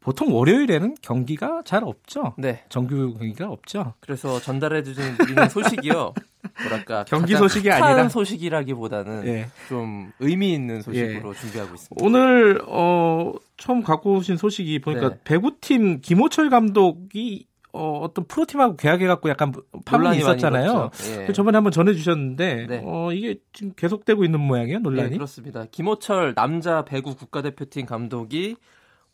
[0.00, 2.34] 보통 월요일에는 경기가 잘 없죠.
[2.38, 2.64] 네.
[2.68, 3.94] 정규 경기가 없죠.
[4.00, 5.16] 그래서 전달해 주는
[5.50, 6.14] 소식이요.
[6.62, 9.48] 뭐랄까 경기 소식이 아니라 소식이라기보다는 예.
[9.68, 11.40] 좀 의미 있는 소식으로 예.
[11.40, 11.96] 준비하고 있습니다.
[11.98, 15.20] 오늘 어 처음 갖고 오신 소식이 보니까 네.
[15.24, 19.52] 배구팀 김호철 감독이 어, 어떤 프로팀하고 계약해갖고 약간
[19.84, 20.90] 파문이 있었잖아요.
[21.28, 21.32] 예.
[21.32, 22.82] 저번에 한번 전해주셨는데 네.
[22.84, 25.10] 어, 이게 지금 계속되고 있는 모양이에요, 논란이?
[25.10, 25.66] 네, 그렇습니다.
[25.70, 28.56] 김호철 남자 배구 국가대표팀 감독이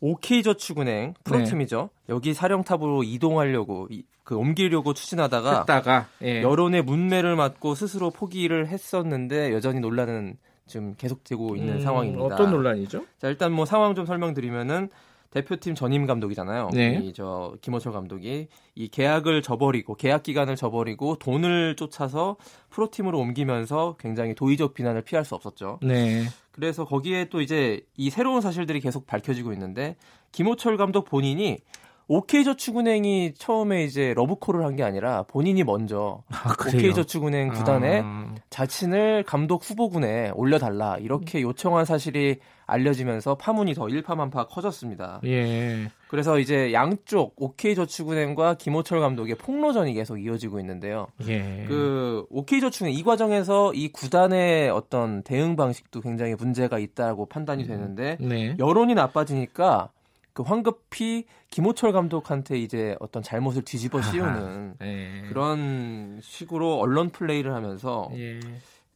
[0.05, 1.89] OK저축은행 프로팀이죠.
[2.07, 2.13] 네.
[2.13, 3.87] 여기 사령탑으로 이동하려고
[4.23, 6.41] 그 옮기려고 추진하다가 했다가, 예.
[6.41, 10.37] 여론의 문매를 맞고 스스로 포기를 했었는데 여전히 논란은
[10.67, 12.23] 지금 계속되고 있는 음, 상황입니다.
[12.23, 13.05] 어떤 논란이죠?
[13.19, 14.89] 자, 일단 뭐 상황 좀 설명드리면은
[15.35, 16.69] 대표팀 전임 감독이잖아요.
[16.73, 17.01] 네.
[17.03, 22.37] 이저 김호철 감독이 이 계약을 저버리고 계약 기간을 저버리고 돈을 쫓아서
[22.69, 25.79] 프로팀으로 옮기면서 굉장히 도의적 비난을 피할 수 없었죠.
[25.81, 26.23] 네.
[26.51, 29.97] 그래서 거기에 또 이제 이 새로운 사실들이 계속 밝혀지고 있는데
[30.31, 31.57] 김호철 감독 본인이
[32.07, 38.35] OK저축은행이 처음에 이제 러브콜을 한 게 아니라 본인이 먼저 아, OK저축은행 구단에 아...
[38.49, 45.19] 자신을 감독 후보군에 올려달라 이렇게 요청한 사실이 알려지면서 파문이 더 일파만파 커졌습니다.
[45.25, 45.89] 예.
[46.07, 51.07] 그래서 이제 양쪽 OK저축은행과 김호철 감독의 폭로전이 계속 이어지고 있는데요.
[51.27, 51.65] 예.
[51.67, 58.55] 그 OK저축은행 이 과정에서 이 구단의 어떤 대응 방식도 굉장히 문제가 있다고 판단이 되는데 네.
[58.59, 59.89] 여론이 나빠지니까
[60.33, 65.23] 그 황급히 김호철 감독한테 이제 어떤 잘못을 뒤집어 씌우는 예.
[65.29, 68.39] 그런 식으로 언론 플레이를 하면서 예.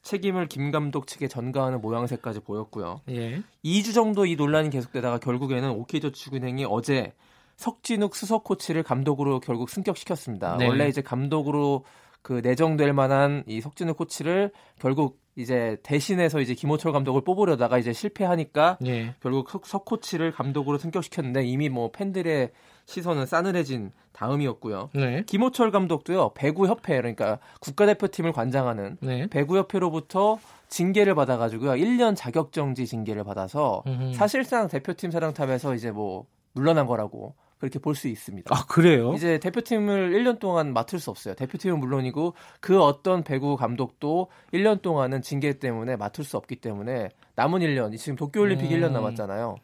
[0.10, 3.02] 책임을 김 감독 측에 전가하는 모양새까지 보였고요.
[3.10, 3.44] 예.
[3.64, 7.14] 2주 정도 이 논란이 계속되다가 결국에는 OK저축은행이 어제
[7.58, 10.58] 석진욱 수석 코치를 감독으로 결국 승격시켰습니다.
[10.58, 10.68] 네.
[10.68, 11.86] 원래 이제 감독으로
[12.24, 18.80] 그 내정될 만한 이 석진욱 코치를 결국 이제 대신해서 이제 김호철 감독을 뽑으려다가 이제 실패하니까
[18.88, 19.16] 예.
[19.22, 22.50] 결국 석 코치를 감독으로 승격시켰는데 이미 뭐 팬들의
[22.90, 24.90] 시선은 싸늘해진 다음이었고요.
[24.94, 25.24] 네.
[25.28, 29.28] 김호철 감독도요 배구 협회 그러니까 국가대표팀을 관장하는 네.
[29.28, 34.14] 배구 협회로부터 징계를 받아가지고요 1년 자격정지 징계를 받아서 음흠.
[34.14, 38.56] 사실상 대표팀 사령탑에서 이제 뭐 물러난 거라고 그렇게 볼 수 있습니다.
[38.56, 39.14] 아, 그래요?
[39.14, 41.34] 이제 대표팀을 1년 동안 맡을 수 없어요.
[41.36, 47.60] 대표팀은 물론이고 그 어떤 배구 감독도 1년 동안은 징계 때문에 맡을 수 없기 때문에 남은
[47.60, 48.78] 1년, 지금 도쿄올림픽 음.
[48.80, 49.58] 1년 남았잖아요.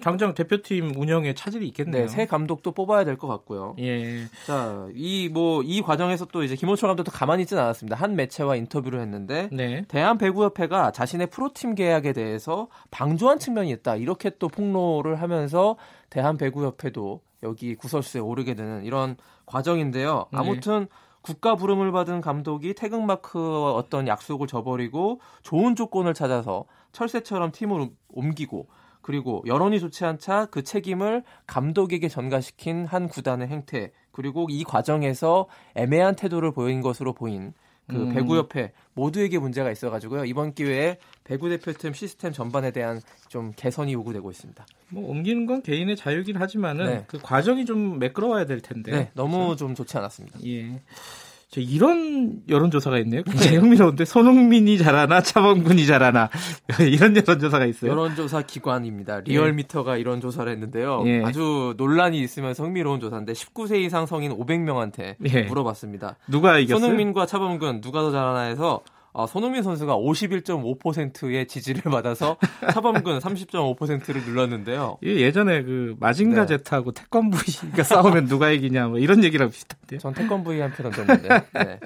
[0.00, 2.02] 당장 대표팀 운영에 차질이 있겠네요.
[2.02, 3.76] 네, 새 감독도 뽑아야 될 것 같고요.
[3.78, 4.24] 예.
[4.46, 7.96] 자, 이 뭐이 뭐, 이 과정에서 또 이제 김호철 감독도 가만히 있지는 않았습니다.
[7.96, 9.84] 한 매체와 인터뷰를 했는데 네.
[9.88, 13.96] 대한 배구협회가 자신의 프로팀 계약에 대해서 방조한 측면이 있다.
[13.96, 15.76] 이렇게 또 폭로를 하면서
[16.10, 19.16] 대한 배구협회도 여기 구설수에 오르게 되는 이런
[19.46, 20.26] 과정인데요.
[20.32, 20.38] 네.
[20.38, 20.86] 아무튼 네.
[21.20, 28.68] 국가 부름을 받은 감독이 태극마크와 어떤 약속을 저버리고 좋은 조건을 찾아서 철새처럼 팀을 옮기고
[29.04, 36.16] 그리고 여론이 좋지 않자 그 책임을 감독에게 전가시킨 한 구단의 행태 그리고 이 과정에서 애매한
[36.16, 37.52] 태도를 보인 것으로 보인
[37.86, 38.14] 그 음.
[38.14, 44.66] 배구협회 모두에게 문제가 있어가지고요 이번 기회에 배구 대표팀 시스템 전반에 대한 좀 개선이 요구되고 있습니다.
[44.88, 47.04] 뭐 옮기는 건 개인의 자유긴 하지만은 네.
[47.06, 48.90] 그 과정이 좀 매끄러워야 될 텐데.
[48.90, 49.56] 네, 너무 그렇죠?
[49.56, 50.38] 좀 좋지 않았습니다.
[50.46, 50.80] 예.
[51.60, 53.22] 이런 여론조사가 있네요.
[53.24, 56.30] 굉장히 흥미로운데 손흥민이 잘하나 차범근이 잘하나
[56.80, 57.90] 이런 여론조사가 있어요.
[57.90, 59.20] 여론조사 기관입니다.
[59.20, 60.00] 리얼미터가 예.
[60.00, 61.02] 이런 조사를 했는데요.
[61.06, 61.22] 예.
[61.24, 65.42] 아주 논란이 있으면서 흥미로운 조사인데 19세 이상 성인 500명한테 예.
[65.42, 66.16] 물어봤습니다.
[66.28, 66.80] 누가 이겼어요?
[66.80, 68.82] 손흥민과 차범근 누가 더 잘하나 해서
[69.16, 72.36] 어, 손흥민 선수가 51.5%의 지지를 받아서
[72.72, 74.98] 차범근 30.5%를 눌렀는데요.
[75.02, 76.46] 예전에 그 마징가 네.
[76.58, 80.00] 제트하고 태권브이가 싸우면 누가 이기냐 뭐 이런 얘기랑 비슷한데요.
[80.00, 81.28] 전 태권브이 한 표 던졌는데.
[81.54, 81.80] 네.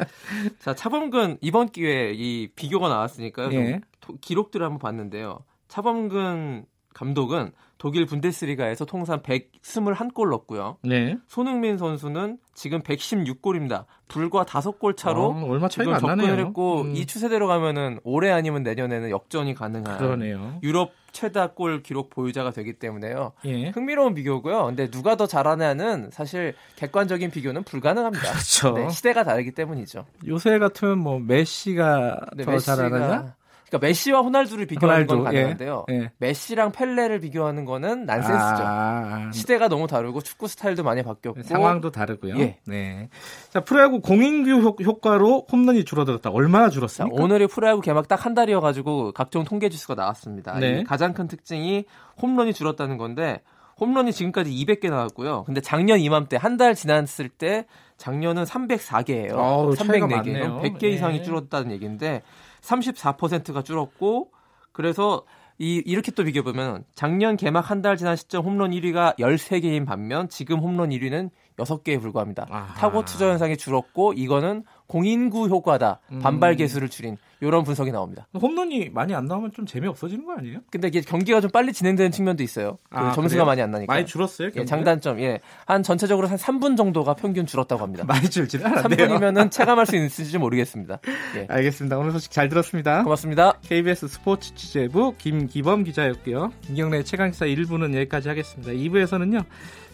[0.58, 3.52] 자 차범근 이번 기회에 이 비교가 나왔으니까요.
[3.52, 3.80] 예.
[4.22, 5.40] 기록들을 한번 봤는데요.
[5.68, 6.64] 차범근
[6.94, 10.78] 감독은 독일 분데스리가에서 통산 121골 넣었고요.
[10.82, 11.16] 네.
[11.28, 13.84] 손흥민 선수는 지금 116골입니다.
[14.08, 16.46] 불과 5골 차로 어, 얼마 차이가 안 접근을 나네요.
[16.46, 16.96] 했고 음.
[16.96, 20.58] 이 추세대로 가면은 올해 아니면 내년에는 역전이 가능한 그러네요.
[20.64, 23.32] 유럽 최다 골 기록 보유자가 되기 때문에요.
[23.44, 23.68] 예.
[23.70, 24.66] 흥미로운 비교고요.
[24.66, 28.30] 근데 누가 더 잘하냐는 사실 객관적인 비교는 불가능합니다.
[28.30, 28.72] 그렇죠.
[28.72, 30.04] 네, 시대가 다르기 때문이죠.
[30.26, 32.76] 요새 같으면 뭐 메시가 네, 더 메시가...
[32.76, 33.34] 잘하느냐?
[33.68, 35.84] 그러니까 메시와 호날두를 비교하는 호날두, 건 가능한데요.
[35.90, 36.10] 예, 예.
[36.18, 38.36] 메시랑 펠레를 비교하는 거는 난센스죠.
[38.64, 42.38] 아, 시대가 너무 다르고 축구 스타일도 많이 바뀌었고 상황도 다르고요.
[42.38, 42.58] 예.
[42.66, 43.08] 네.
[43.50, 46.30] 자, 프로야구 공인규 효과로 홈런이 줄어들었다.
[46.30, 47.14] 얼마나 줄었습니까?
[47.16, 50.58] 자, 오늘이 프로야구 개막 딱 한 달이어 가지고 각종 통계 지수가 나왔습니다.
[50.58, 50.82] 네.
[50.82, 51.84] 가장 큰 특징이
[52.20, 53.40] 홈런이 줄었다는 건데
[53.80, 55.44] 홈런이 지금까지 200개 나왔고요.
[55.44, 57.64] 근데 작년 이맘때 한 달 지났을 때
[57.96, 59.34] 작년은 304개예요.
[59.36, 60.10] 어우, 차이가 304개.
[60.16, 60.60] 많네요.
[60.62, 60.88] 100개 예.
[60.90, 62.22] 이상이 줄었다는 얘기인데
[62.62, 64.30] 34%가 줄었고
[64.72, 65.24] 그래서
[65.60, 70.60] 이, 이렇게 또 비교해보면 작년 개막 한 달 지난 시점 홈런 1위가 13개인 반면 지금
[70.60, 72.46] 홈런 1위는 6개에 불과합니다.
[72.48, 72.74] 아하.
[72.74, 75.98] 타고 투자 현상이 줄었고 이거는 공인구 효과다.
[76.12, 76.20] 음.
[76.20, 78.26] 반발 개수를 줄인 이런 분석이 나옵니다.
[78.40, 80.58] 홈런이 많이 안 나오면 좀 재미 없어지는 거 아니에요?
[80.70, 82.78] 근데 이게 경기가 좀 빨리 진행되는 측면도 있어요.
[82.90, 83.44] 그 아, 점수가 그래요?
[83.44, 83.92] 많이 안 나니까.
[83.92, 84.50] 많이 줄었어요.
[84.56, 84.64] 예?
[84.64, 85.20] 장단점.
[85.20, 85.40] 예.
[85.66, 88.04] 한 전체적으로 한 3분 정도가 평균 줄었다고 합니다.
[88.08, 89.08] 많이 줄지는 않았네요.
[89.08, 90.98] 3분이면은 체감할 수 있을지 모르겠습니다.
[91.36, 91.46] 예.
[91.48, 91.96] 알겠습니다.
[91.98, 93.04] 오늘 소식 잘 들었습니다.
[93.04, 93.52] 고맙습니다.
[93.62, 96.52] KBS 스포츠 취재부 김기범 기자였고요.
[96.62, 98.72] 김경래 최강 시사 1부는 여기까지 하겠습니다.
[98.72, 99.44] 2부에서는요.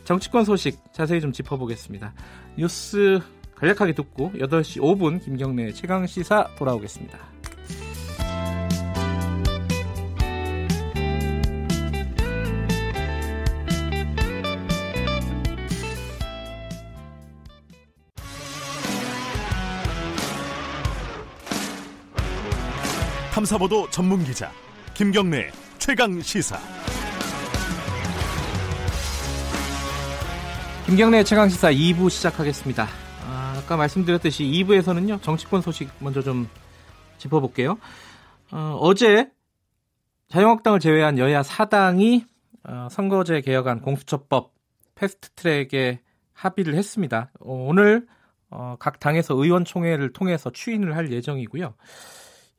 [0.04, 2.14] 정치권 소식 자세히 좀 짚어보겠습니다.
[2.56, 3.20] 뉴스
[3.56, 7.33] 간략하게 듣고 8시 5분 김경래 최강 시사 돌아오겠습니다.
[23.34, 24.48] 탐사보도 전문 기자
[24.94, 26.56] 김경래 최강 시사.
[30.86, 32.86] 김경래 최강 시사 2부 시작하겠습니다.
[33.26, 35.20] 아, 아까 말씀드렸듯이 2부에서는요.
[35.20, 36.48] 정치권 소식 먼저 좀
[37.18, 37.76] 짚어볼게요.
[38.52, 39.28] 어, 제
[40.28, 42.24] 자유한국당을 제외한 여야 4당이
[42.62, 44.52] 어, 선거제 개혁안 공수처법
[44.94, 46.02] 패스트트랙에
[46.34, 47.32] 합의를 했습니다.
[47.40, 48.06] 어, 오늘
[48.50, 51.74] 어, 각 당에서 의원총회를 통해서 추인을 할 예정이고요.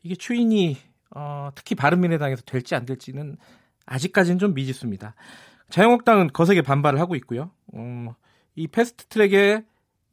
[0.06, 0.78] 이게 추인이
[1.15, 3.38] 어, 특히 바른미래당에서 될지 안 될지는
[3.88, 5.15] 아직까지는 좀 미지수입니다.
[5.70, 7.50] 자유한국당은 거세게 반발을 하고 있고요.
[7.74, 8.15] 어,
[8.56, 9.65] 이 패스트트랙에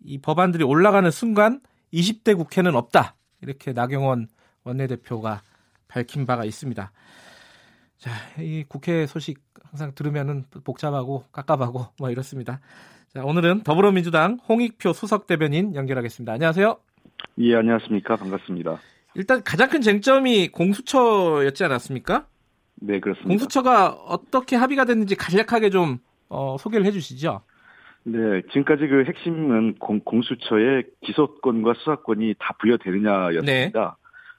[0.05, 1.61] 이 법안들이 올라가는 순간
[1.93, 4.29] 20대 국회는 없다 이렇게 나경원
[4.65, 5.43] 원내대표가
[5.89, 6.91] 밝힌 바가 있습니다.
[7.99, 12.61] 자, 이 국회 소식 항상 들으면은 복잡하고 깝깝하고 뭐 이렇습니다.
[13.09, 16.33] 자, 오늘은 더불어민주당 홍익표 수석 대변인 연결하겠습니다.
[16.33, 16.79] 안녕하세요.
[17.41, 18.17] 예, 안녕하십니까.
[18.17, 18.81] 반갑습니다.
[19.15, 22.27] 일단 가장 큰 쟁점이 공수처였지 않았습니까?
[22.77, 23.29] 네, 그렇습니다.
[23.29, 25.99] 공수처가 어떻게 합의가 됐는지 간략하게 좀
[26.29, 27.43] 어, 소개를 해주시죠.
[28.05, 33.97] 네, 지금까지 그 핵심은 공, 공수처의 기소권과 수사권이 다 부여되느냐였습니다.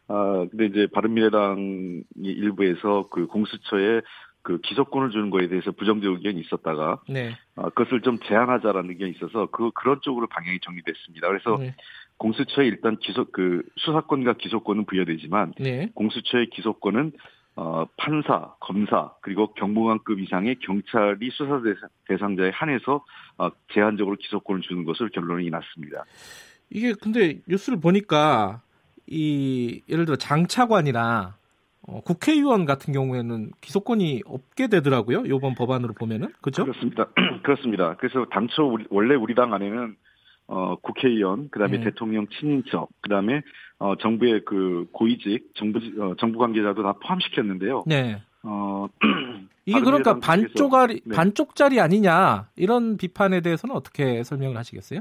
[0.10, 4.02] 아, 근데 이제 바른미래당이 일부에서 그 공수처에
[4.44, 7.36] 그 기소권을 주는 거에 대해서 부정적 의견이 있었다가 네.
[7.56, 11.28] 아, 그것을 좀 제한하자라는 의견이 있어서 그 그런 쪽으로 방향이 정리됐습니다.
[11.30, 11.74] 그래서 네.
[12.18, 15.90] 공수처에 일단 기소 그 수사권과 기소권은 부여되지만 네.
[15.96, 17.14] 공수처의 기소권은
[17.56, 23.06] 어, 판사, 검사 그리고 경무관급 이상의 경찰이 수사 대상- 대상자에 한해서
[23.38, 26.04] 어, 제한적으로 기소권을 주는 것을 결론이 났습니다.
[26.70, 28.62] 이게 근데 뉴스를 보니까
[29.08, 31.36] 이 예를 들어 장차관이나
[31.88, 35.24] 어, 국회의원 같은 경우에는 기소권이 없게 되더라고요.
[35.26, 36.64] 이번 법안으로 보면은 그죠?
[36.64, 37.08] 그렇습니다.
[37.44, 37.96] 그렇습니다.
[37.98, 39.96] 그래서 당초 우리- 원래 우리 당 안에는
[40.48, 41.84] 어, 국회의원, 그다음에 네.
[41.86, 43.42] 대통령 친인척, 그다음에
[43.80, 47.84] 어, 정부의 그 고위직, 정부 어, 정부 관계자도 다 포함시켰는데요.
[47.88, 48.22] 네.
[48.44, 48.88] 어,
[49.66, 51.16] 이게 그러니까 반쪽짜리 네.
[51.16, 55.00] 반쪽짜리 아니냐 이런 비판에 대해서는 어떻게 설명을 하시겠어요?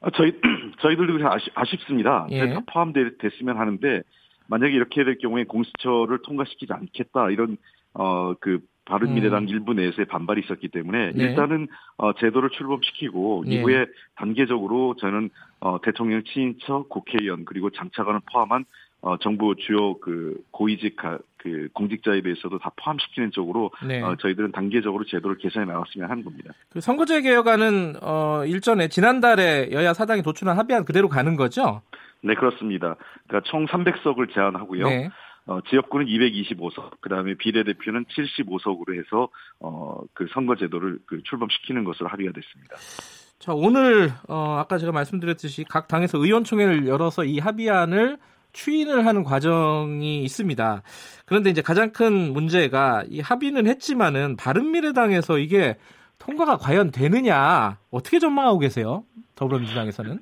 [0.00, 0.32] 아, 저희
[0.80, 2.26] 저희들도 아쉽, 아쉽습니다.
[2.30, 2.52] 예.
[2.54, 4.02] 다 포함됐으면 하는데
[4.48, 7.56] 만약에 이렇게 될 경우에 공수처를 통과시키지 않겠다 이런
[7.92, 11.12] 어그 바른미래당 일부 내에서의 반발이 있었기 때문에 음.
[11.16, 11.24] 네.
[11.24, 11.66] 일단은
[11.98, 13.54] 어 제도를 출범시키고 예.
[13.56, 15.30] 이후에 단계적으로 저는
[15.60, 18.64] 어 대통령 친인척, 국회의원 그리고 장차관을 포함한
[19.02, 24.02] 어 정부 주요 그 고위직 가- 그 공직자에 대해서도 다 포함시키는 쪽으로 네.
[24.02, 26.52] 어 저희들은 단계적으로 제도를 개선해 나갔으면 하는 겁니다.
[26.70, 31.82] 그 선거제 개혁안은 어, 일전에 지난달에 여야 사당이 도출한 합의안 그대로 가는 거죠?
[32.22, 32.96] 네 그렇습니다.
[33.28, 34.88] 그러니까 총 300석을 제한하고요.
[34.88, 35.10] 네.
[35.48, 39.28] 어, 지역구는 225석, 그 다음에 비례대표는 75석으로 해서,
[39.60, 42.74] 어, 그 선거제도를 그 출범시키는 것으로 합의가 됐습니다.
[43.38, 48.18] 자, 오늘 어, 아까 제가 말씀드렸듯이 각 당에서 의원총회를 열어서 이 합의안을
[48.60, 50.82] 추인을 하는 과정이 있습니다.
[51.26, 55.76] 그런데 이제 가장 큰 문제가 이 합의는 했지만은 바른미래당에서 이게
[56.18, 59.04] 통과가 과연 되느냐 어떻게 전망하고 계세요?
[59.34, 60.20] 더불어민주당에서는?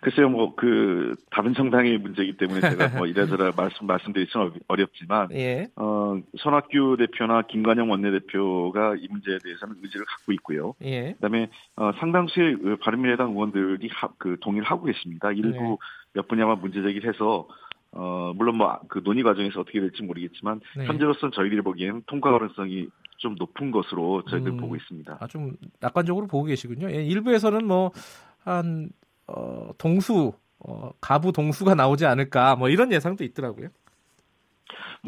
[0.00, 5.66] 글쎄요, 뭐, 그, 다른 정당의 문제이기 때문에 제가 뭐 이래저래 말씀, 말씀드리기는 어렵- 어렵지만, 예.
[5.74, 10.74] 어, 손학규 대표나 김관영 원내대표가 이 문제에 대해서는 의지를 갖고 있고요.
[10.84, 11.14] 예.
[11.14, 15.32] 그 다음에, 어, 상당수의 그 바른미래당 의원들이 하, 그 동의를 하고 계십니다.
[15.32, 15.76] 일부 네.
[16.18, 17.46] 몇 분이 아마 문제 제기를 해서,
[17.92, 20.84] 어, 물론 뭐, 그 논의 과정에서 어떻게 될지 모르겠지만, 네.
[20.86, 22.88] 현재로서는 저희들이 보기에는 통과 가능성이
[23.18, 24.56] 좀 높은 것으로 저희들 음.
[24.56, 25.18] 보고 있습니다.
[25.20, 26.90] 아, 좀 낙관적으로 보고 계시군요.
[26.90, 27.92] 예, 일부에서는 뭐,
[28.38, 28.90] 한,
[29.28, 33.68] 어, 동수, 어, 가부 동수가 나오지 않을까, 뭐 이런 예상도 있더라고요.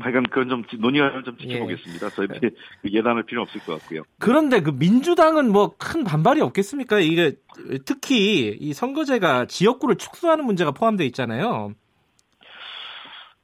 [0.01, 2.07] 하여간 그건 좀 논의를 좀 지켜보겠습니다.
[2.07, 2.11] 예.
[2.11, 4.03] 저희들이 그 예단할 필요 없을 것 같고요.
[4.19, 7.01] 그런데 그 민주당은 뭐 큰 반발이 없겠습니까?
[7.01, 7.33] 이게
[7.85, 11.73] 특히 이 선거제가 지역구를 축소하는 문제가 포함되어 있잖아요.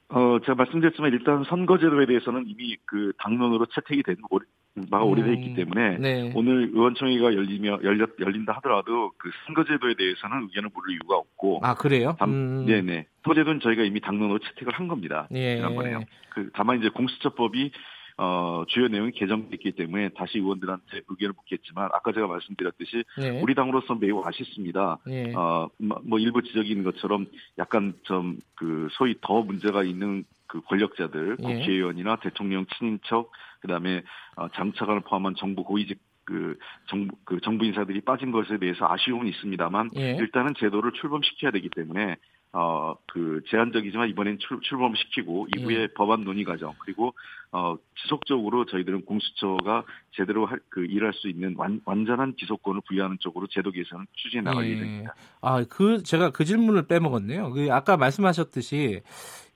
[0.08, 4.16] 어, 제가 말씀드렸지만 일단 선거제도에 대해서는 이미 그 당론으로 채택이 된
[4.90, 6.32] 바가 음, 오래돼 있기 때문에 네.
[6.34, 12.16] 오늘 의원총회가 열리며 열렸 열린다 하더라도 그 선거제도에 대해서는 의견을 물을 이유가 없고 아 그래요?
[12.22, 12.66] 음.
[12.66, 15.28] 네네 선거제도는 저희가 이미 당론으로 채택을 한 겁니다.
[15.32, 15.56] 예.
[15.56, 16.00] 지난번에요.
[16.30, 17.70] 그 다만 이제 공수처법이
[18.18, 23.40] 어, 주요 내용이 개정됐기 때문에 다시 의원들한테 의견을 묻겠지만 아까 제가 말씀드렸듯이 네.
[23.42, 24.98] 우리 당으로서 매우 아쉽습니다.
[25.06, 25.34] 네.
[25.34, 27.26] 어, 뭐, 뭐 일부 지적이 있는 것처럼
[27.58, 31.42] 약간 좀 그 소위 더 문제가 있는 그 권력자들, 예.
[31.42, 33.30] 국회의원이나 대통령 친인척,
[33.61, 34.03] 그다음에
[34.36, 39.90] 어, 장차관을 포함한 정부 고위직 그 정부 그 정부 인사들이 빠진 것에 대해서 아쉬움은 있습니다만
[39.97, 40.16] 예.
[40.16, 42.16] 일단은 제도를 출범시켜야 되기 때문에
[42.53, 45.86] 어, 그 제한적이지만 이번엔 출, 출범시키고 이후에 예.
[45.88, 47.14] 법안 논의 과정 그리고
[47.53, 53.47] 어, 지속적으로 저희들은 공수처가 제대로 할, 그 일할 수 있는 완, 완전한 기소권을 부여하는 쪽으로
[53.49, 54.70] 제도 개선을 추진해 나갈 예.
[54.70, 55.14] 예정입니다.
[55.42, 57.53] 아, 그 제가 그 질문을 빼먹었네요.
[57.53, 59.03] 그 아까 말씀하셨듯이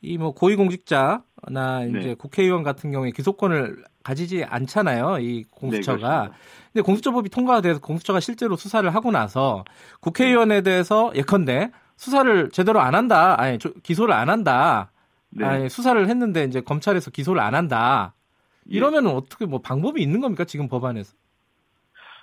[0.02, 2.14] 이 뭐 고위공직자나 이제 네.
[2.14, 5.18] 국회의원 같은 경우에 기소권을 가지지 않잖아요.
[5.20, 6.22] 이 공수처가.
[6.22, 6.30] 네,
[6.72, 9.64] 근데 공수처법이 통과가 돼서 공수처가 실제로 수사를 하고 나서
[10.00, 13.38] 국회의원에 대해서 예컨대 수사를 제대로 안 한다.
[13.38, 14.90] 아니 기소를 안 한다.
[15.30, 15.44] 네.
[15.44, 18.14] 아니, 수사를 했는데 이제 검찰에서 기소를 안 한다.
[18.70, 18.76] 예.
[18.76, 21.14] 이러면 은 어떻게 뭐 방법이 있는 겁니까 지금 법안에서?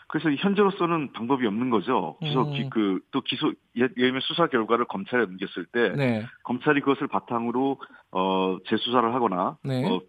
[0.07, 2.17] 그래서 현재로서는 방법이 없는 거죠.
[2.21, 2.69] 기소 음.
[2.69, 6.25] 그또 기소 예를 들면 수사 결과를 검찰에 넘겼을 때 네.
[6.43, 7.77] 검찰이 그것을 바탕으로
[8.11, 9.85] 어 재수사를 하거나 네.
[9.85, 9.99] 어,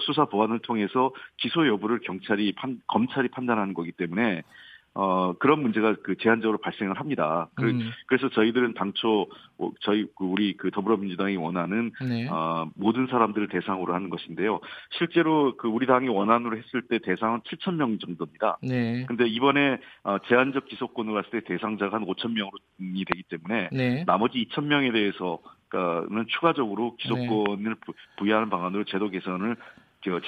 [0.00, 4.42] 수사 보완을 통해서 기소 여부를 경찰이 판, 검찰이 판단하는 거기 때문에
[4.98, 7.48] 어, 그런 문제가 그 제한적으로 발생을 합니다.
[7.54, 7.90] 그, 음.
[8.06, 9.26] 그래서 저희들은 당초
[9.58, 12.26] 뭐 저희 그 우리 그 더불어민주당이 원하는 네.
[12.28, 14.60] 어, 모든 사람들을 대상으로 하는 것인데요.
[14.98, 18.56] 실제로 그 우리 당이 원안으로 했을 때 대상은 7천 명 정도입니다.
[18.62, 19.04] 네.
[19.06, 24.04] 근데 이번에 어, 제한적 기소권을 갔을 때 대상자가 한 5천 명으로이 되기 때문에 네.
[24.06, 27.92] 나머지 2천 명에 대해서 그는 추가적으로 기소권을 네.
[28.18, 29.56] 부여하는 방안으로 제도 개선을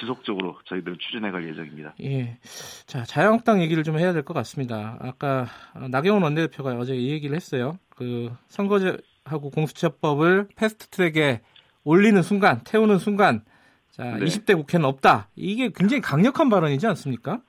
[0.01, 1.95] 지속적으로 저희들은 추진해갈 예정입니다.
[2.03, 2.39] 예.
[2.87, 4.97] 자 자유한국당 얘기를 좀 해야 될 것 같습니다.
[5.01, 5.47] 아까
[5.91, 7.79] 나경원 원내대표가 어제 이 얘기를 했어요.
[7.91, 11.41] 그 선거제하고 공수처법을 패스트트랙에
[11.85, 13.43] 올리는 순간, 태우는 순간,
[13.91, 14.25] 자 네.
[14.27, 15.29] 20대 국회는 없다.
[15.37, 17.41] 이게 굉장히 강력한 발언이지 않습니까?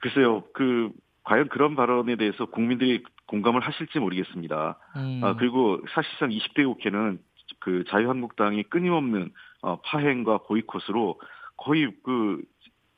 [0.00, 0.44] 글쎄요.
[0.54, 0.90] 그
[1.24, 4.78] 과연 그런 발언에 대해서 국민들이 공감을 하실지 모르겠습니다.
[4.96, 5.20] 음.
[5.22, 7.18] 아, 그리고 사실상 20대 국회는
[7.60, 11.20] 그 자유한국당이 끊임없는 어, 파행과 보이콧으로
[11.56, 12.42] 거의 그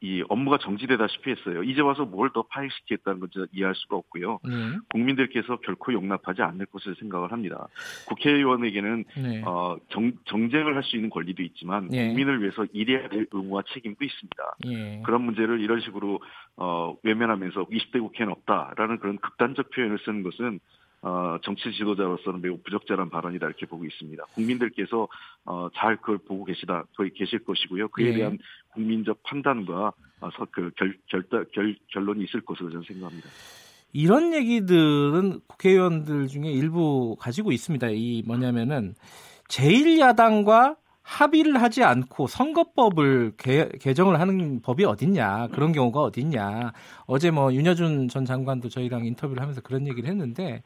[0.05, 1.63] 이 업무가 정지되다시피 했어요.
[1.63, 4.39] 이제 와서 뭘 더 파행시키겠다는 건 이해할 수가 없고요.
[4.45, 4.51] 네.
[4.91, 7.69] 국민들께서 결코 용납하지 않을 것을 생각을 합니다.
[8.09, 9.43] 국회의원에게는 네.
[9.47, 12.09] 어, 정, 정쟁을 할 수 있는 권리도 있지만 네.
[12.09, 14.57] 국민을 위해서 일해야 될 의무와 책임도 있습니다.
[14.67, 15.03] 예.
[15.07, 16.21] 그런 문제를 이런 식으로
[16.57, 20.61] 어, 외면하면서 20대 국회는 없다라는 그런 극단적 표현을 쓰는 것은
[21.07, 24.25] 어, 정치 지도자로서는 매우 부적절한 발언이다 이렇게 보고 있습니다.
[24.33, 25.07] 국민들께서
[25.45, 27.89] 어, 잘 그걸 보고 계시다 거의 계실 것이고요.
[27.89, 28.17] 그에 네.
[28.17, 28.39] 대한
[28.73, 33.29] 국민적 판단과 어, 그 결, 결, 결, 결론이 있을 것으로 저는 생각합니다.
[33.93, 37.89] 이런 얘기들은 국회의원들 중에 일부 가지고 있습니다.
[37.91, 38.95] 이 뭐냐면은
[39.49, 46.73] 제1야당과 합의를 하지 않고 선거법을 개, 정을 하는 법이 어딨냐 그런 경우가 어딨냐
[47.07, 50.63] 어제 뭐 윤여준 전 장관도 저희랑 인터뷰를 하면서 그런 얘기를 했는데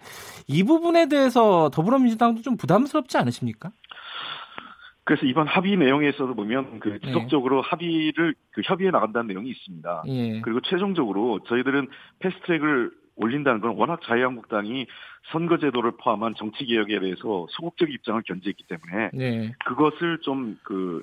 [0.47, 3.73] 이 부분에 대해서 더불어민주당도 좀 부담스럽지 않으십니까?
[5.03, 7.07] 그래서 이번 합의 내용에서도 보면 그 네.
[7.07, 7.69] 지속적으로 네.
[7.69, 10.03] 합의를 그 협의해 나간다는 내용이 있습니다.
[10.07, 10.41] 네.
[10.43, 11.89] 그리고 최종적으로 저희들은
[12.21, 14.87] 패스트트랙을 올린다는 건 워낙 자유한국당이
[15.33, 19.53] 선거제도를 포함한 정치개혁에 대해서 소극적 입장을 견지했기 때문에 네.
[19.67, 21.03] 그것을 좀 그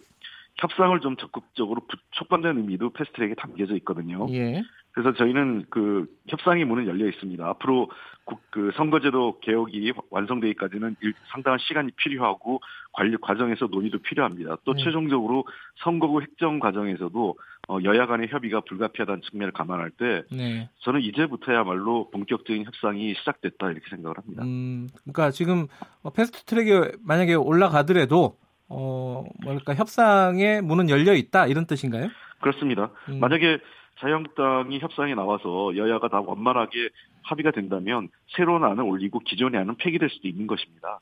[0.58, 4.28] 협상을 좀 적극적으로 촉발되는 의미도 패스트트랙에 담겨져 있거든요.
[4.32, 4.64] 예.
[4.92, 7.46] 그래서 저희는 그 협상의 문은 열려 있습니다.
[7.46, 7.92] 앞으로
[8.24, 10.96] 국, 그 선거제도 개혁이 완성되기까지는
[11.28, 12.62] 상당한 시간이 필요하고
[12.94, 14.58] 관리 과정에서 논의도 필요합니다.
[14.64, 14.84] 또 네.
[14.84, 15.46] 최종적으로
[15.84, 17.36] 선거구 획정 과정에서도
[17.68, 20.70] 어, 여야 간의 협의가 불가피하다는 측면을 감안할 때 네.
[20.80, 24.44] 저는 이제부터야말로 본격적인 협상이 시작됐다 이렇게 생각을 합니다.
[24.44, 25.68] 음, 그러니까 지금
[26.04, 28.38] 어, 패스트 트랙에 만약에 올라가더라도
[28.68, 32.10] 어, 뭐랄까 협상의 문은 열려 있다 이런 뜻인가요?
[32.42, 32.92] 그렇습니다.
[33.10, 33.20] 음.
[33.20, 33.60] 만약에
[34.00, 36.90] 자유한국당이 협상에 나와서 여야가 다 원만하게
[37.24, 41.00] 합의가 된다면 새로운 안을 올리고 기존의 안은 폐기될 수도 있는 것입니다.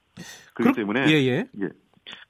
[0.53, 1.47] 그렇기 그럼, 때문에 예, 예.
[1.61, 1.69] 예.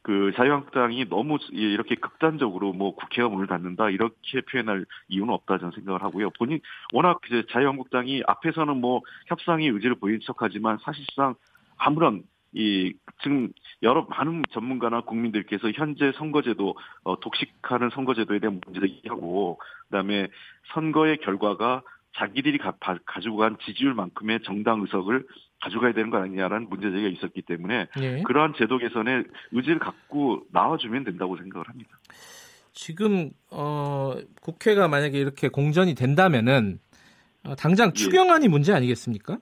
[0.02, 6.04] 그 자유한국당이 너무 이렇게 극단적으로 뭐 국회가 문을 닫는다 이렇게 표현할 이유는 없다 저는 생각을
[6.04, 6.30] 하고요.
[6.32, 6.60] 본인
[6.94, 11.36] 워낙 이제 자유한국당이 앞에서는 뭐 협상의 의지를 보인 척하지만 사실상
[11.78, 12.24] 아무런
[12.56, 12.94] 이
[13.24, 13.50] 지금
[13.82, 20.28] 여러 많은 전문가나 국민들께서 현재 선거제도 어, 독식하는 선거제도에 대한 문제를 얘기하고 그다음에
[20.74, 21.82] 선거의 결과가
[22.16, 22.76] 자기들이 가,
[23.22, 25.26] 지고 간 지지율만큼의 정당 의석을
[25.64, 28.24] 가져가야 되는 거 아니냐라는 문제제기가 있었기 때문에 네.
[28.24, 31.98] 그러한 제도 개선에 의지를 갖고 나와주면 된다고 생각을 합니다.
[32.74, 36.80] 지금 어, 국회가 만약에 이렇게 공전이 된다면은
[37.46, 37.94] 어, 당장 예.
[37.94, 38.50] 추경안이 예.
[38.50, 39.38] 문제 아니겠습니까?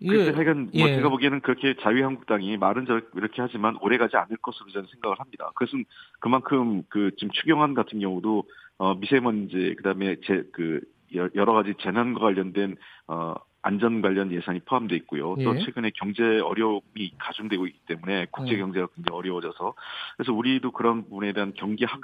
[0.00, 0.94] 글쎄, 하여간 뭐 예.
[0.94, 2.86] 제가 보기에는 그렇게 자유한국당이 말은
[3.16, 5.50] 이렇게 하지만 오래가지 않을 것으로 저는 생각을 합니다.
[5.54, 5.84] 그것은
[6.20, 8.44] 그만큼 그 지금 추경안 같은 경우도
[8.78, 10.80] 어 미세먼지 그다음에 제 그
[11.14, 12.76] 여러 가지 재난과 관련된
[13.06, 13.34] 어
[13.68, 15.36] 안전 관련 예산이 포함되어 있고요.
[15.44, 15.62] 또 예.
[15.62, 18.56] 최근에 경제 어려움이 가중되고 있기 때문에 국제 예.
[18.56, 19.74] 경제가 굉장히 어려워져서
[20.16, 21.98] 그래서 우리도 그런 부분에 대한 경기 하,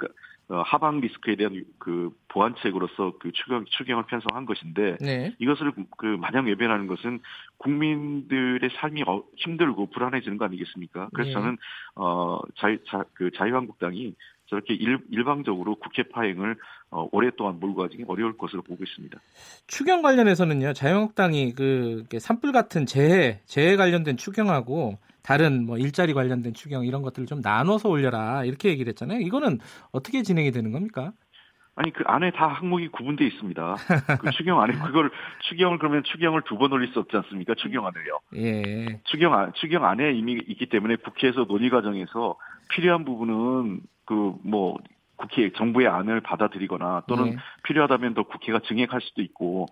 [0.49, 5.35] 어, 하방 리스크에 대한 그 보완책으로서 그 추경 추경을 편성한 것인데 네.
[5.39, 7.19] 이것을 그 마냥 외면하는 것은
[7.57, 11.09] 국민들의 삶이 어, 힘들고 불안해지는 거 아니겠습니까?
[11.15, 11.33] 그래서 네.
[11.33, 11.57] 저는
[11.95, 14.13] 어 자유 자, 그 자유한국당이
[14.47, 16.55] 저렇게 일, 일방적으로 국회 파행을
[16.91, 19.19] 어, 오랫동안 몰고 가기 어려울 것으로 보고 있습니다.
[19.67, 26.85] 추경 관련해서는요, 자유한국당이 그 산불 같은 재해, 재해 관련된 추경하고 다른 뭐 일자리 관련된 추경
[26.85, 29.19] 이런 것들을 좀 나눠서 올려라 이렇게 얘기를 했잖아요.
[29.21, 29.59] 이거는
[29.91, 31.11] 어떻게 진행이 되는 겁니까?
[31.77, 33.75] 아니 그 안에 다 항목이 구분돼 있습니다.
[34.21, 35.11] 그 추경 안에 그걸
[35.49, 37.53] 추경을 그러면 추경을 두 번 올릴 수 없지 않습니까?
[37.55, 38.19] 추경 안을요.
[38.35, 39.01] 예.
[39.05, 42.37] 추경 안 추경 안에 이미 있기 때문에 국회에서 논의 과정에서
[42.69, 44.77] 필요한 부분은 그뭐
[45.17, 47.37] 국회 정부의 안을 받아들이거나 또는 네.
[47.63, 49.67] 필요하다면 더 국회가 증액할 수도 있고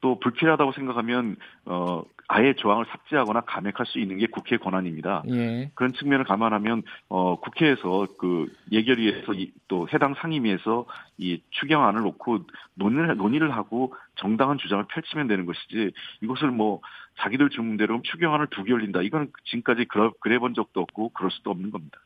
[0.00, 5.22] 또 불필요하다고 생각하면 어 아예 조항을 삭제하거나 감액할 수 있는 게 국회 권한입니다.
[5.28, 5.70] 예.
[5.74, 10.86] 그런 측면을 감안하면 어 국회에서 그 예결위에서 이, 또 해당 상임위에서
[11.18, 12.40] 이 추경안을 놓고
[12.74, 15.92] 논의를 논의를 하고 정당한 주장을 펼치면 되는 것이지
[16.22, 16.80] 이것을 뭐
[17.20, 19.02] 자기들 주문대로 추경안을 두 개 올린다.
[19.02, 19.86] 이건 지금까지
[20.20, 21.98] 그래 본 적도 없고 그럴 수도 없는 겁니다.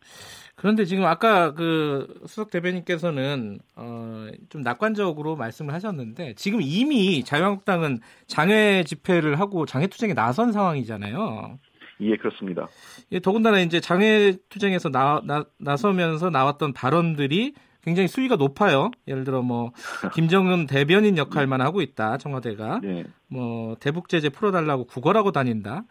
[0.57, 8.85] 그런데 지금 아까 그 수석 대변인께서는 어, 좀 낙관적으로 말씀을 하셨는데 지금 이미 자유한국당은 장외
[8.85, 11.59] 집회를 하고 장외 투쟁에 나선 상황이잖아요.
[12.01, 12.69] 예, 그렇습니다.
[13.13, 17.55] 예, 더군다나 이제 장외 투쟁에서 나, 나, 나서면서 나왔던 발언들이
[17.87, 18.91] 굉장히 수위가 높아요.
[19.09, 19.73] 예를 들어 뭐
[20.15, 23.05] 김정은 대변인 역할만 하고 있다 청와대가 네.
[23.31, 25.85] 뭐 대북 제재 풀어달라고 구걸하고 다닌다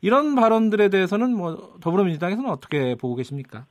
[0.00, 3.66] 이런 발언들에 대해서는 뭐 더불어민주당에서는 어떻게 보고 계십니까?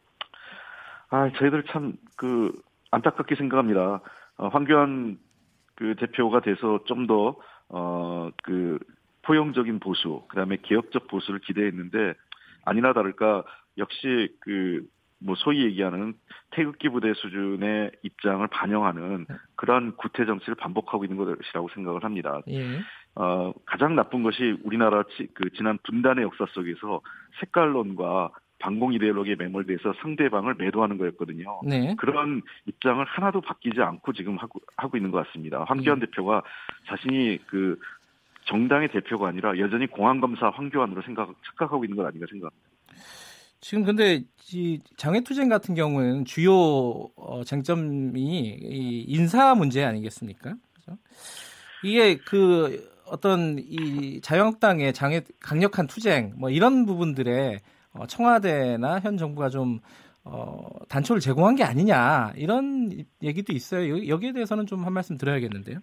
[1.10, 2.52] 아, 저희들 참 그
[2.92, 4.02] 안타깝게 생각합니다.
[4.38, 5.18] 어, 황교안
[5.76, 7.36] 그 대표가 돼서 좀 더
[7.70, 8.78] 어그
[9.24, 12.14] 포용적인 보수, 그다음에 개혁적 보수를 기대했는데
[12.66, 13.44] 아니나 다를까
[13.78, 14.86] 역시 그
[15.24, 16.14] 뭐 소위 얘기하는
[16.52, 22.42] 태극기 부대 수준의 입장을 반영하는 그러한 구태 정치를 반복하고 있는 것이라고 생각을 합니다.
[22.50, 22.80] 예.
[23.16, 25.04] 어, 가장 나쁜 것이 우리나라
[25.34, 27.02] 그 지난 분단의 역사 속에서
[27.40, 31.62] 색깔론과 반공 이데올로기에 매몰돼서 상대방을 매도하는 거였거든요.
[31.66, 31.96] 네.
[31.98, 35.66] 그런 입장을 하나도 바뀌지 않고 지금 하고 하고 있는 것 같습니다.
[35.68, 36.06] 황교안 네.
[36.06, 36.44] 대표가
[36.88, 37.80] 자신이 그
[38.46, 42.71] 정당의 대표가 아니라 여전히 공안검사 황교안으로 생각 착각하고 있는 것 아닌가 생각합니다.
[43.62, 46.54] 지금 근데 이 장외투쟁 같은 경우에는 주요
[47.16, 50.56] 어, 쟁점이 이 인사 문제 아니겠습니까?
[50.74, 51.00] 그렇죠?
[51.84, 57.60] 이게 그 어떤 이 자유한국당의 장애 강력한 투쟁 뭐 이런 부분들에
[57.94, 59.80] 어, 청와대나 현 정부가 좀
[60.24, 62.92] 어, 단초를 제공한 게 아니냐 이런
[63.24, 64.08] 얘기도 있어요.
[64.08, 65.80] 여기에 대해서는 좀 한 말씀 드려야겠는데요.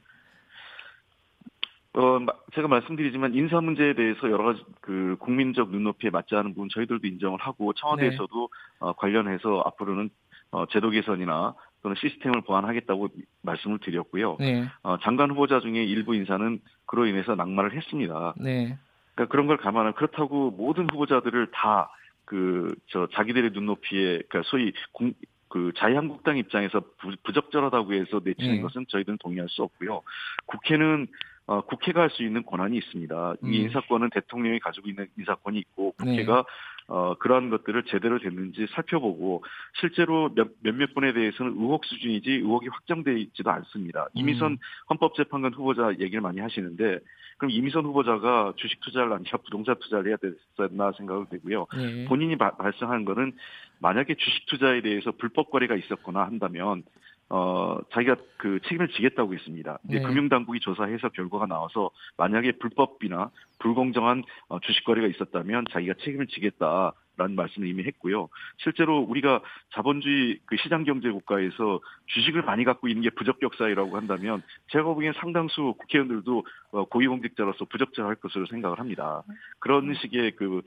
[1.99, 7.07] 어, 제가 말씀드리지만 인사 문제에 대해서 여러 가지 그 국민적 눈높이에 맞지 않은 부분 저희들도
[7.07, 8.77] 인정을 하고 청와대에서도 네.
[8.81, 10.11] 어, 관련해서 앞으로는
[10.51, 13.09] 어, 제도 개선이나 또는 시스템을 보완하겠다고
[13.43, 14.37] 말씀을 드렸고요.
[14.41, 14.67] 네.
[14.83, 18.35] 어, 장관 후보자 중에 일부 인사는 그로 인해서 낙마를 했습니다.
[18.39, 18.79] 네.
[19.15, 21.91] 그러니까 그런 걸 감안하면 그렇다고 모든 후보자들을 다
[22.29, 25.15] 그 저 자기들의 눈높이에 그러니까 소위 공,
[25.49, 28.61] 그 자유한국당 입장에서 부, 적절하다고 해서 내치는 네.
[28.61, 30.03] 것은 저희들은 동의할 수 없고요.
[30.45, 31.07] 국회는
[31.49, 33.35] 어, 국회가 할 수 있는 권한이 있습니다.
[33.43, 33.53] 음.
[33.53, 36.43] 이 인사권은 대통령이 가지고 있는 인사권이 있고 국회가 네.
[36.89, 39.45] 어, 그러한 것들을 제대로 됐는지 살펴보고
[39.81, 44.09] 실제로 몇, 몇몇 분에 대해서는 의혹 수준이지 의혹이 확정되어 있지도 않습니다.
[44.15, 44.57] 이미선 음.
[44.91, 46.99] 헌법재판관 후보자 얘기를 많이 하시는데
[47.39, 51.67] 그럼 이미선 후보자가 주식 투자를 아니라 부동산 투자를 해야 됐었나 생각을 되고요.
[51.77, 52.05] 네.
[52.07, 53.33] 본인이 바, 발생한 거는
[53.81, 56.83] 만약에 주식 투자에 대해서 불법 거래가 있었거나 한다면
[57.31, 59.79] 어, 자기가 그 책임을 지겠다고 했습니다.
[59.89, 60.03] 이제 네.
[60.03, 66.93] 금융당국이 조사해서 결과가 나와서 만약에 불법이나 불공정한 어, 주식 거래가 있었다면 자기가 책임을 지겠다.
[67.19, 68.29] 라는 말씀을 이미 했고요.
[68.59, 69.43] 실제로 우리가
[69.75, 75.13] 자본주의 그 시장 경제 국가에서 주식을 많이 갖고 있는 게 부적격 사회라고 한다면 제가 보기엔
[75.15, 79.25] 상당수 국회의원들도 어, 고위공직자로서 부적절할 것으로 생각을 합니다.
[79.59, 80.63] 그런 식의 그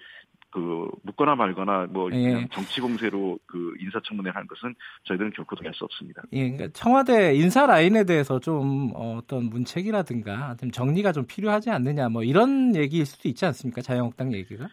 [0.51, 2.45] 그 묻거나 말거나 뭐 예.
[2.51, 4.75] 정치 공세로 그 인사청문회 하는 것은
[5.05, 6.21] 저희들은 결코 동의할 수 없습니다.
[6.33, 12.23] 예, 그러니까 청와대 인사 라인에 대해서 좀 어떤 문책이라든가 좀 정리가 좀 필요하지 않느냐 뭐
[12.23, 13.81] 이런 얘기일 수도 있지 않습니까?
[13.81, 14.67] 자유한국당 얘기가?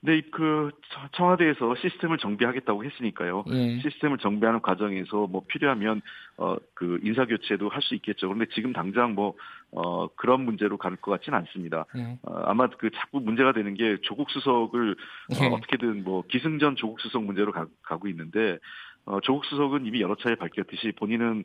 [0.00, 0.70] 네, 그
[1.16, 3.44] 청와대에서 시스템을 정비하겠다고 했으니까요.
[3.50, 3.80] 예.
[3.80, 6.02] 시스템을 정비하는 과정에서 뭐 필요하면
[6.36, 8.28] 어 그 인사 교체도 할 수 있겠죠.
[8.28, 9.34] 그런데 지금 당장 뭐
[9.70, 11.84] 어, 그런 문제로 갈 것 같지는 않습니다.
[11.94, 12.18] 네.
[12.22, 14.96] 어, 아마 그 자꾸 문제가 되는 게 조국 수석을
[15.30, 15.48] 네.
[15.48, 18.58] 어, 어떻게든 뭐 기승전 조국 수석 문제로 가, 가고 있는데
[19.04, 21.44] 어, 조국 수석은 이미 여러 차례 밝혔듯이 본인은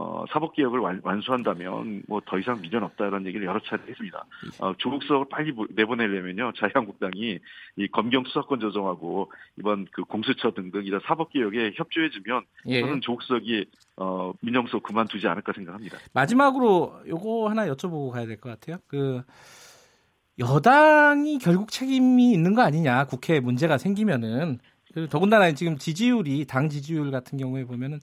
[0.00, 4.24] 어, 사법개혁을 완, 완수한다면 뭐 더 이상 미련 없다라는 얘기를 여러 차례 했습니다.
[4.60, 7.38] 어, 조국 수석을 빨리 내보내려면요 자유한국당이
[7.76, 12.80] 이 검경 수사권 조정하고 이번 그 공수처 등등 이런 사법개혁에 협조해주면 예.
[12.80, 13.64] 저는 조국 수석이
[13.96, 15.98] 어, 민정수석 그만두지 않을까 생각합니다.
[16.12, 18.78] 마지막으로 요거 하나 여쭤보고 가야 될 것 같아요.
[18.86, 19.22] 그
[20.38, 24.58] 여당이 결국 책임이 있는 거 아니냐 국회에 문제가 생기면은
[25.10, 28.00] 더군다나 지금 지지율이 당 지지율 같은 경우에 보면은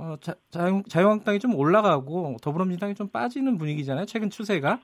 [0.00, 4.06] 어, 자, 자유, 자유한국당이 좀 올라가고 더불어민주당이 좀 빠지는 분위기잖아요.
[4.06, 4.80] 최근 추세가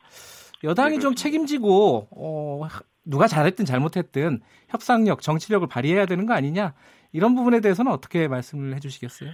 [0.63, 2.69] 여당이 네, 좀 책임지고 어,
[3.05, 6.75] 누가 잘했든 잘못했든 협상력, 정치력을 발휘해야 되는 거 아니냐
[7.13, 9.31] 이런 부분에 대해서는 어떻게 말씀을 해주시겠어요?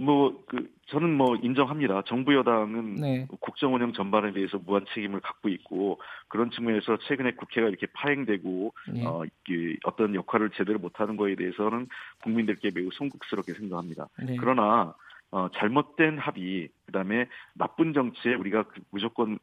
[0.00, 2.02] 뭐, 그, 저는 뭐 인정합니다.
[2.06, 3.26] 정부 여당은 네.
[3.40, 9.06] 국정 운영 전반에 대해서 무한 책임을 갖고 있고 그런 측면에서 최근에 국회가 이렇게 파행되고 네.
[9.06, 11.86] 어, 그 어떤 역할을 제대로 못하는 거에 대해서는
[12.22, 14.08] 국민들께 매우 송구스럽게 생각합니다.
[14.24, 14.36] 네.
[14.40, 14.94] 그러나
[15.32, 19.38] 어, 잘못된 합의, 그다음에 나쁜 정치에 우리가 그 무조건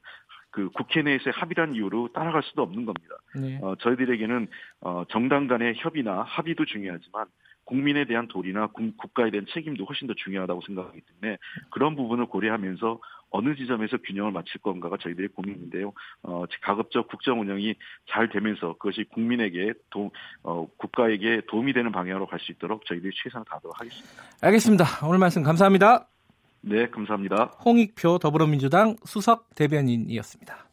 [0.50, 3.16] 그 국회 내에서의 합의란 이유로 따라갈 수도 없는 겁니다.
[3.36, 3.60] 네.
[3.62, 4.48] 어, 저희들에게는
[4.82, 7.28] 어, 정당 간의 협의나 합의도 중요하지만
[7.68, 11.38] 국민에 대한 도리나 국가에 대한 책임도 훨씬 더 중요하다고 생각하기 때문에
[11.70, 13.00] 그런 부분을 고려하면서
[13.30, 15.92] 어느 지점에서 균형을 맞출 건가가 저희들의 고민인데요.
[16.24, 17.76] 어, 가급적 국정 운영이
[18.10, 20.12] 잘 되면서 그것이 국민에게 도,
[20.44, 24.24] 어, 국가에게 도움이 되는 방향으로 갈 수 있도록 저희들이 최선을 다하도록 하겠습니다.
[24.42, 24.86] 알겠습니다.
[25.06, 26.08] 오늘 말씀 감사합니다.
[26.62, 27.46] 네, 감사합니다.
[27.66, 30.68] 홍익표 더불어민주당 수석 대변인이었습니다.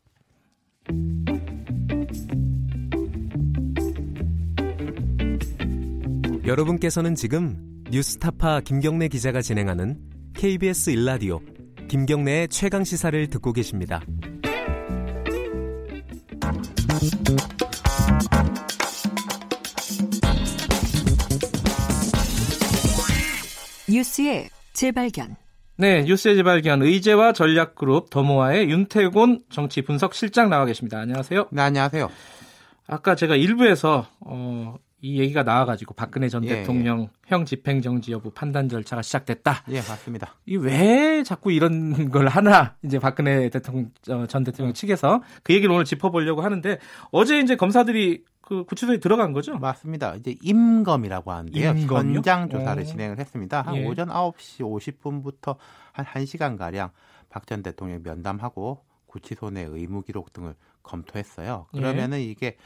[6.46, 7.56] 여러분께서는 지금
[7.90, 9.98] 뉴스타파 김경래 기자가 진행하는
[10.34, 11.40] KBS 일라디오
[11.88, 14.02] 김경래의 최강 시사를 듣고 계십니다.
[23.88, 25.36] 뉴스의 재발견.
[25.78, 30.98] 네, 뉴스의 재발견 의제와 전략그룹 더모아의 윤태곤 정치 분석 실장 나와 계십니다.
[30.98, 31.48] 안녕하세요.
[31.52, 32.10] 네, 안녕하세요.
[32.86, 34.74] 아까 제가 일부에서 어,
[35.04, 37.08] 이 얘기가 나와가지고 박근혜 전 예, 대통령 예.
[37.26, 39.64] 형 집행 정지 여부 판단 절차가 시작됐다.
[39.68, 40.34] 예, 맞습니다.
[40.46, 45.74] 이 왜 자꾸 이런 걸 하나 이제 박근혜 대통령 어, 전 대통령 측에서 그 얘기를
[45.74, 46.78] 오늘 짚어보려고 하는데
[47.12, 49.58] 어제 이제 검사들이 그 구치소에 들어간 거죠?
[49.58, 50.14] 맞습니다.
[50.16, 51.68] 이제 임검이라고 하는데요.
[51.68, 52.86] 현장 조사를 오.
[52.86, 53.60] 진행을 했습니다.
[53.60, 53.86] 한 예.
[53.86, 55.56] 오전 9시 50분부터
[55.92, 56.90] 한 1시간 가량
[57.28, 61.66] 박 전 대통령 면담하고 구치소 내 의무 기록 등을 검토했어요.
[61.74, 61.78] 예.
[61.78, 62.22] 그러면은 예.
[62.24, 62.56] 이게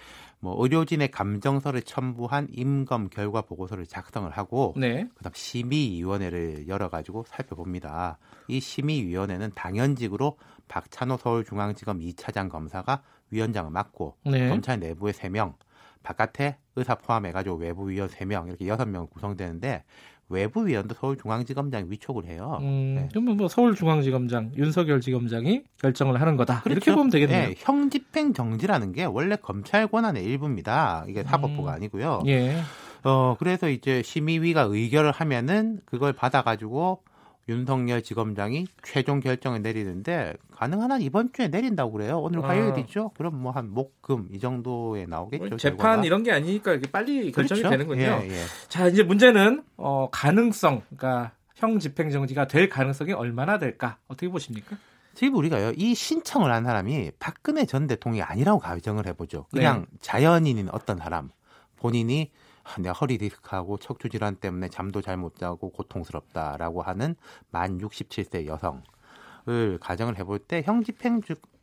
[0.41, 5.09] 뭐 의료진의 감정서를 첨부한 임검 결과 보고서를 작성을 하고 네.
[5.17, 8.19] 그다음 심의위원회를 열어가지고 살펴봅니다.
[8.47, 10.37] 이 심의위원회는 당연직으로
[10.69, 14.49] 박찬호 서울중앙지검 2차장 검사가 위원장을 맡고 네.
[14.49, 15.55] 검찰 내부에 3명,
[16.03, 19.85] 바깥에 의사 포함해가지고 외부 위원 3명 이렇게 6명 구성되는데
[20.29, 22.59] 외부위원도 서울중앙지검장이 위촉을 해요.
[22.61, 23.09] 음, 네.
[23.11, 26.61] 그러면 뭐 서울중앙지검장 윤석열 지검장이 결정을 하는 거다.
[26.63, 26.77] 그렇죠.
[26.77, 27.49] 이렇게 보면 되겠네요.
[27.49, 31.05] 네, 형집행 정지라는 게 원래 검찰 권한의 일부입니다.
[31.09, 32.23] 이게 사법부가 음, 아니고요.
[32.27, 32.59] 예.
[33.05, 37.03] 어 그래서 이제 심의위가 의결을 하면은 그걸 받아가지고
[37.49, 42.19] 윤석열 지검장이 최종 결정을 내리는데 가능한 한 이번 주에 내린다고 그래요.
[42.21, 42.49] 오늘 아.
[42.49, 43.13] 화요일이죠.
[43.17, 45.47] 그럼 뭐 한 목금 이 정도에 나오겠죠.
[45.47, 46.05] 뭐 재판 결과가.
[46.05, 47.71] 이런 게 아니니까 이렇게 빨리 결정이 그렇죠?
[47.71, 48.03] 되는군요.
[48.03, 48.45] 예, 예.
[48.69, 54.77] 자 이제 문제는 어, 가능성, 그러니까 형 집행정지가 될 가능성이 얼마나 될까 어떻게 보십니까?
[55.15, 59.47] 지금 우리가요 이 신청을 한 사람이 박근혜 전 대통령이 아니라고 가정을 해보죠.
[59.51, 59.99] 그냥 네.
[60.01, 61.31] 자연인인 어떤 사람
[61.77, 62.31] 본인이
[62.79, 67.17] 내가 허리 디스크하고 척추 질환 때문에 잠도 잘 못 자고 고통스럽다라고 하는
[67.51, 71.21] 만 67세 여성을 가정을 해볼 때 형 집행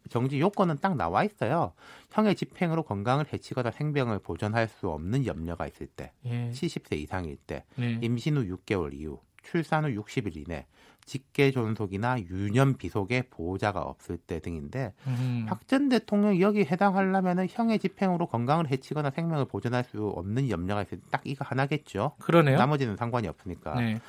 [0.10, 1.74] 정지 요건은 딱 나와 있어요.
[2.12, 6.52] 형의 집행으로 건강을 해치거나 생명을 보존할 수 없는 염려가 있을 때, 예.
[6.52, 7.98] 70세 이상일 때, 예.
[8.02, 10.68] 임신 후 6개월 이후, 출산 후 60일 이내,
[11.06, 15.46] 직계 존속이나 유년 비속의 보호자가 없을 때 등인데 음.
[15.48, 21.16] 박전 대통령 여기 해당하려면은 형의 집행으로 건강을 해치거나 생명을 보존할 수 없는 염려가 있을 때
[21.16, 22.14] 딱 이거 하나겠죠.
[22.20, 22.58] 그러네요.
[22.58, 23.80] 나머지는 상관이 없으니까.
[23.80, 24.00] 네.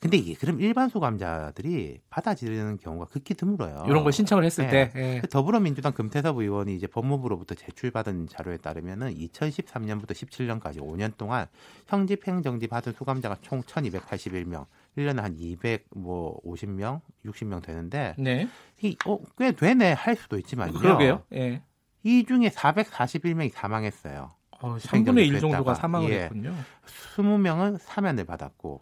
[0.00, 3.84] 근데 이게 그럼 일반 수감자들이 받아들이는 경우가 극히 드물어요.
[3.86, 4.90] 이런 걸 신청을 했을 네.
[4.90, 5.22] 때 네.
[5.30, 11.46] 더불어민주당 금태섭 의원이 이제 법무부로부터 제출받은 자료에 따르면은 2013년부터 17년까지 5년 동안
[11.88, 14.66] 형집행 정지 받은 수감자가 총 1,281명,
[14.96, 18.48] 1년에 한 200, 뭐 50명, 60명 되는데 네.
[18.80, 20.78] 이, 어, 꽤 되네 할 수도 있지만요.
[20.78, 21.22] 그러게요.
[21.34, 21.62] 예.
[22.02, 24.32] 이 중에 441명이 사망했어요.
[24.62, 26.22] 어, 3분의 1 정도가 사망을 예.
[26.24, 26.54] 했군요.
[26.86, 28.80] 20명은 사면을 받았고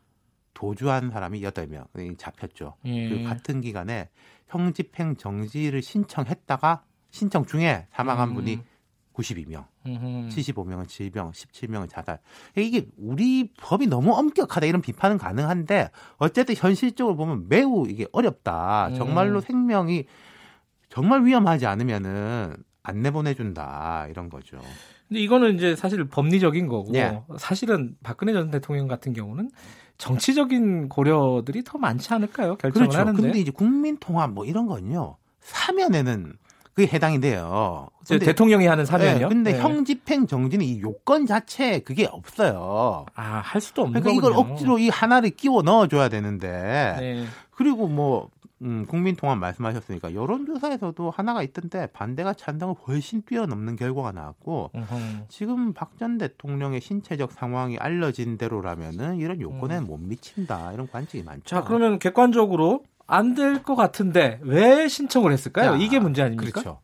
[0.55, 2.77] 도주한 사람이 8명 잡혔죠.
[2.85, 3.09] 예.
[3.09, 4.09] 그 같은 기간에
[4.47, 8.35] 형집행 정지를 신청했다가 신청 중에 사망한 음.
[8.35, 8.61] 분이
[9.15, 10.29] 92명, 음흠.
[10.29, 12.19] 75명은 질병, 17명은 자살.
[12.57, 18.89] 이게 우리 법이 너무 엄격하다 이런 비판은 가능한데 어쨌든 현실적으로 보면 매우 이게 어렵다.
[18.89, 18.95] 음.
[18.97, 20.05] 정말로 생명이
[20.89, 24.61] 정말 위험하지 않으면은 안 내보내준다 이런 거죠.
[25.09, 27.23] 근데 이거는 이제 사실 법리적인 거고 네.
[27.39, 29.51] 사실은 박근혜 전 대통령 같은 경우는
[29.97, 32.57] 정치적인 고려들이 더 많지 않을까요?
[32.57, 32.99] 결정을 그렇죠.
[32.99, 33.23] 하는데.
[33.23, 35.17] 근데 이제 국민 통합 뭐 이런 건요.
[35.41, 36.35] 사면에는
[36.75, 37.89] 그게 해당이 돼요.
[38.07, 39.29] 근데, 대통령이 하는 사면이요?
[39.29, 39.61] 네, 근데 네.
[39.61, 43.07] 형 집행 정지는 이 요건 자체에 그게 없어요.
[43.15, 44.41] 아, 할 수도 없는 그러니까 거군요.
[44.43, 46.97] 이걸 억지로 이 하나를 끼워 넣어 줘야 되는데.
[46.99, 47.25] 네.
[47.53, 48.29] 그리고 뭐
[48.63, 55.25] 음, 국민 통합 말씀하셨으니까 여론조사에서도 하나가 있던데 반대가 찬성을 훨씬 뛰어넘는 결과가 나왔고 으흠.
[55.29, 59.87] 지금 박 전 대통령의 신체적 상황이 알려진 대로라면은 이런 요건에 음.
[59.87, 61.45] 못 미친다 이런 관측이 많죠.
[61.45, 65.73] 자 그러면 객관적으로 안 될 것 같은데 왜 신청을 했을까요?
[65.73, 66.53] 자, 이게 문제 아닙니까?
[66.63, 66.81] 그렇죠.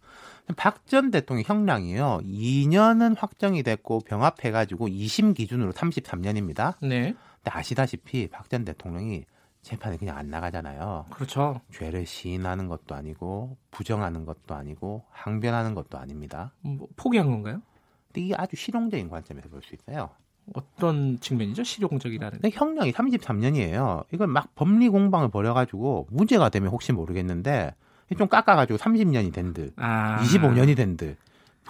[0.57, 2.21] 박전 대통령 형량이요.
[2.25, 6.75] 2년은 확정이 됐고 병합해가지고 2심 기준으로 33년입니다.
[6.83, 7.15] 네.
[7.43, 9.25] 근데 아시다시피 박 전 대통령이
[9.63, 11.07] 재판에 그냥 안 나가잖아요.
[11.11, 11.61] 그렇죠.
[11.73, 16.53] 죄를 시인하는 것도 아니고 부정하는 것도 아니고 항변하는 것도 아닙니다.
[16.63, 17.61] 뭐, 포기한 건가요?
[18.09, 20.11] 근데 이게 아주 실용적인 관점에서 볼 수 있어요.
[20.55, 21.65] 어떤 측면이죠?
[21.65, 22.39] 실용적이라는.
[22.43, 24.05] 네, 형량이 33년이에요.
[24.13, 27.75] 이걸 막 법리 공방을 벌여가지고 문제가 되면 혹시 모르겠는데
[28.19, 30.19] 좀 깎아가지고 30년이 된 듯, 아.
[30.23, 31.17] 25년이 된 듯.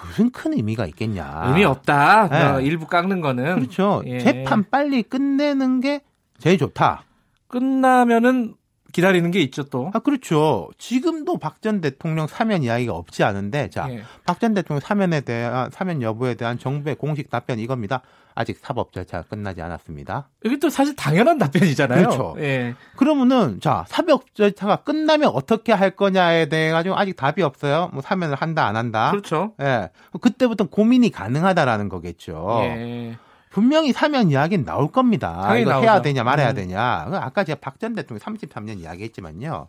[0.06, 1.44] 무슨 큰 의미가 있겠냐.
[1.48, 2.28] 의미 없다.
[2.28, 2.44] 네.
[2.44, 3.56] 어, 일부 깎는 거는.
[3.56, 4.02] 그렇죠.
[4.06, 4.18] 예.
[4.18, 6.00] 재판 빨리 끝내는 게
[6.38, 7.04] 제일 좋다.
[7.48, 8.54] 끝나면은
[8.92, 9.90] 기다리는 게 있죠 또.
[9.94, 10.68] 아 그렇죠.
[10.78, 14.02] 지금도 박 전 대통령 사면 이야기가 없지 않은데 자, 예.
[14.24, 18.00] 박전 대통령 사면에 대한 사면 여부에 대한 정부의 공식 답변 이겁니다.
[18.34, 20.28] 아직 사법 절차가 끝나지 않았습니다.
[20.44, 22.08] 이게 또 사실 당연한 답변이잖아요.
[22.08, 22.34] 그렇죠.
[22.38, 22.74] 예.
[22.96, 27.90] 그러면은 자 사법 절차가 끝나면 어떻게 할 거냐에 대해 가지고 아직 답이 없어요.
[27.92, 29.10] 뭐 사면을 한다 안 한다.
[29.10, 29.52] 그렇죠.
[29.60, 29.90] 예.
[30.20, 32.60] 그때부터 고민이 가능하다라는 거겠죠.
[32.62, 33.18] 예.
[33.50, 35.56] 분명히 사면 이야기는 나올 겁니다.
[35.58, 35.84] 이거 나오죠.
[35.84, 36.54] 해야 되냐 말아야 음.
[36.54, 36.80] 되냐.
[37.12, 39.68] 아까 제가 박 전 대통령 33년 이야기했지만요.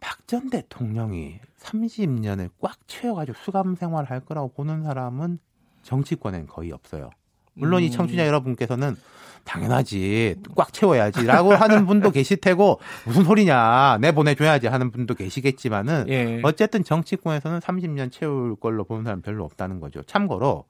[0.00, 5.38] 박 전 대통령이 30년을 꽉 채워가지고 수감 생활을 할 거라고 보는 사람은
[5.82, 7.10] 정치권엔 거의 없어요.
[7.54, 7.84] 물론 음.
[7.84, 8.96] 이 청취자 여러분께서는
[9.44, 16.40] 당연하지 꽉 채워야지라고 하는 분도 계실 테고 무슨 소리냐 내 보내줘야지 하는 분도 계시겠지만은 예.
[16.42, 20.02] 어쨌든 정치권에서는 30년 채울 걸로 보는 사람 별로 없다는 거죠.
[20.04, 20.64] 참고로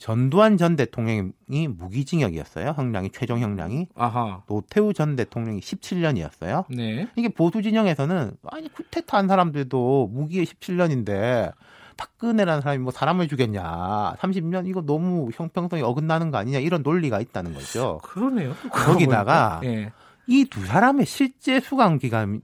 [0.00, 2.72] 전두환 전 대통령이 무기징역이었어요.
[2.74, 3.88] 형량이 최종 형량이.
[3.94, 4.42] 아하.
[4.46, 6.64] 노태우 전 대통령이 17년이었어요.
[6.74, 7.06] 네.
[7.16, 11.52] 이게 보수 진영에서는 아니 쿠데타한 사람들도 무기에 17년인데
[11.98, 14.14] 박근혜라는 사람이 뭐 사람을 죽였냐.
[14.18, 16.60] 30년 이거 너무 형평성이 어긋나는 거 아니냐.
[16.60, 17.98] 이런 논리가 있다는 거죠.
[18.02, 18.54] 그러네요.
[18.72, 19.92] 거기다가 네.
[20.26, 22.40] 이두 사람의 실제 수감 기간이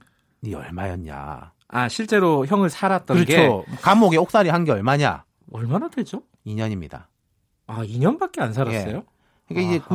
[0.53, 1.53] 얼마였냐.
[1.69, 3.65] 아, 실제로 형을 살았던 그렇죠.
[3.65, 5.25] 게 감옥에 옥살이 한 게 얼마냐?
[5.51, 6.21] 얼마나 되죠?
[6.45, 7.05] 2년입니다.
[7.67, 8.95] 아, 2년밖에 안 살았어요?
[8.97, 9.03] 예.
[9.47, 9.85] 그러니까 이제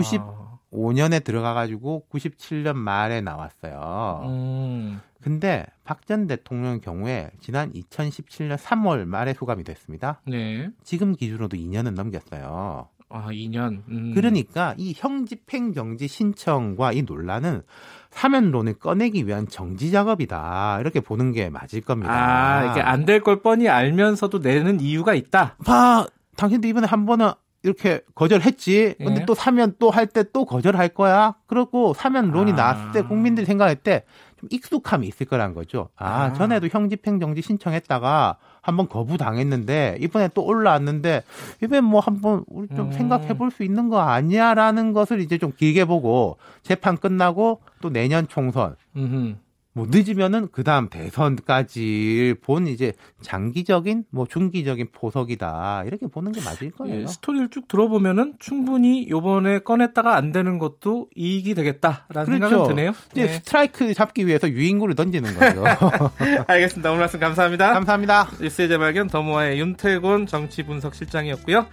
[0.70, 4.22] 95년에 들어가 가지고 97년 말에 나왔어요.
[4.26, 5.00] 음.
[5.20, 10.20] 근데 박 전 대통령 경우에 지난 2017년 3월 말에 소감이 됐습니다.
[10.26, 10.68] 네.
[10.82, 12.88] 지금 기준으로도 2년은 넘겼어요.
[13.08, 13.82] 아, 2년.
[13.88, 14.12] 음.
[14.14, 17.62] 그러니까 이 형집행 정지 신청과 이 논란은
[18.10, 20.78] 사면론을 꺼내기 위한 정지 작업이다.
[20.80, 22.12] 이렇게 보는 게 맞을 겁니다.
[22.12, 25.56] 아, 이게 안 될 걸 뻔히 알면서도 내는 이유가 있다.
[25.64, 26.06] 봐,
[26.36, 27.30] 당신도 이번에 한 번은
[27.62, 28.96] 이렇게 거절했지.
[28.98, 29.24] 근데 예.
[29.26, 31.34] 또 사면 또 할 때 또 거절할 거야.
[31.46, 32.54] 그렇고 사면 론이 아.
[32.56, 34.04] 나왔을 때 국민들이 생각할 때
[34.42, 35.88] 좀 익숙함이 있을 거란 거죠.
[35.96, 36.32] 아, 아.
[36.32, 41.22] 전에도 형집행정지 신청했다가 한번 거부당했는데 이번에 또 올라왔는데
[41.62, 42.92] 이번에 뭐 한번 우리 좀 음.
[42.92, 48.26] 생각해 볼 수 있는 거 아니야라는 것을 이제 좀 길게 보고 재판 끝나고 또 내년
[48.26, 49.34] 총선 음흠.
[49.74, 52.92] 뭐 늦으면은 그 다음 대선까지 본 이제
[53.22, 57.02] 장기적인 뭐 중기적인 포석이다 이렇게 보는 게 맞을 거예요.
[57.02, 62.48] 예, 스토리를 쭉 들어보면은 충분히 요번에 꺼냈다가 안 되는 것도 이익이 되겠다라는 그렇죠.
[62.48, 62.92] 생각이 드네요.
[63.12, 63.32] 이제 네.
[63.32, 65.64] 스트라이크 잡기 위해서 유인구를 던지는 거죠.
[66.46, 66.90] 알겠습니다.
[66.90, 67.72] 오늘 말씀 감사합니다.
[67.72, 68.28] 감사합니다.
[68.42, 71.66] 뉴스의 재발견 더모아의 윤태곤 정치 분석 실장이었고요.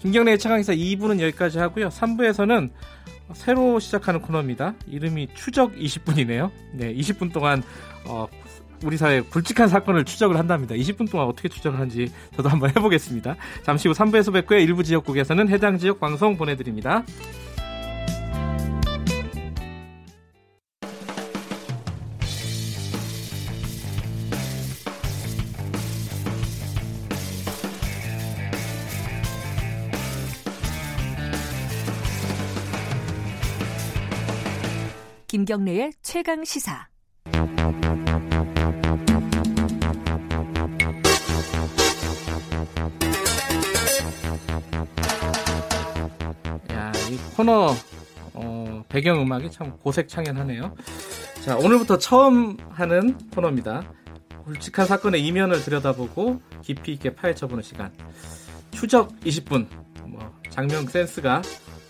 [0.00, 1.88] 김경래의 최강기사 2부는 여기까지 하고요.
[1.88, 2.70] 3부에서는
[3.34, 4.74] 새로 시작하는 코너입니다.
[4.86, 6.50] 이름이 추적 20분이네요.
[6.72, 7.62] 네, 20분 동안
[8.06, 8.26] 어,
[8.84, 10.74] 우리 사회 굵직한 사건을 추적을 한답니다.
[10.74, 13.36] 20분 동안 어떻게 추적을 하는지 저도 한번 해보겠습니다.
[13.64, 14.58] 잠시 후 3부에서 뵙고요.
[14.58, 17.04] 일부 지역국에서는 해당 지역 방송 보내드립니다.
[35.36, 36.88] 김경래의 최강 시사.
[46.72, 47.74] 야, 이 코너
[48.32, 50.74] 어, 배경 음악이 참 고색창연하네요.
[51.44, 53.82] 자, 오늘부터 처음 하는 코너입니다.
[54.46, 57.92] 굵직한 사건의 이면을 들여다보고 깊이 있게 파헤쳐보는 시간.
[58.70, 59.68] 추적 20분.
[60.06, 61.42] 뭐 장면 센스가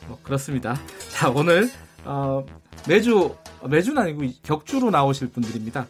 [0.09, 0.75] 뭐 그렇습니다.
[1.13, 1.71] 자, 오늘
[2.05, 2.45] 어,
[2.89, 3.35] 매주
[3.69, 5.87] 매주는 아니고 격주로 나오실 분들입니다.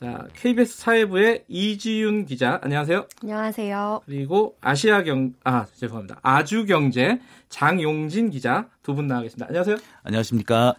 [0.00, 3.06] 자, KBS 사회부의 이지윤 기자, 안녕하세요.
[3.22, 4.00] 안녕하세요.
[4.06, 6.18] 그리고 아시아경, 아, 죄송합니다.
[6.22, 7.20] 아주경제
[7.50, 9.46] 장용진 기자 두 분 나가겠습니다.
[9.48, 9.76] 안녕하세요.
[10.02, 10.74] 안녕하십니까.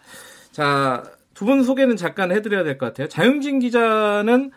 [0.50, 1.04] 자,
[1.34, 3.08] 두 분 소개는 잠깐 해드려야 될 것 같아요.
[3.08, 4.50] 장용진 기자는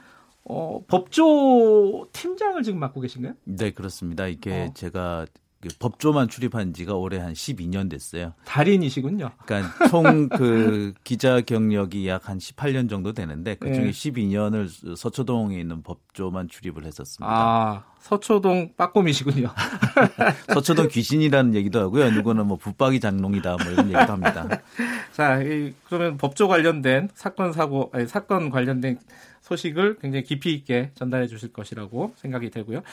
[0.44, 3.34] 어, 법조 팀장을 지금 맡고 계신가요?
[3.46, 4.28] 네, 그렇습니다.
[4.28, 4.74] 이게 어.
[4.76, 5.40] 제가 그
[5.80, 8.34] 법조만 출입한 지가 올해 한 12년 됐어요.
[8.46, 9.32] 달인이시군요.
[9.46, 13.92] 그러니까 총 그 기자 경력이 약 한 18년 정도 되는데 그중에 네.
[13.92, 17.32] 12년을 서초동에 있는 법조만 출입을 했었습니다.
[17.32, 19.50] 아, 서초동 빠꼼이시군요.
[20.54, 22.12] 서초동 귀신이라는 얘기도 하고요.
[22.12, 24.48] 누구는 뭐 붙박이 장롱이다 뭐 이런 얘기도 합니다.
[25.12, 25.40] 자,
[25.88, 29.00] 그러면 법조 관련된 사건 사고 아니 사건 관련된
[29.42, 32.84] 소식을 굉장히 깊이 있게 전달해 주실 것이라고 생각이 되고요.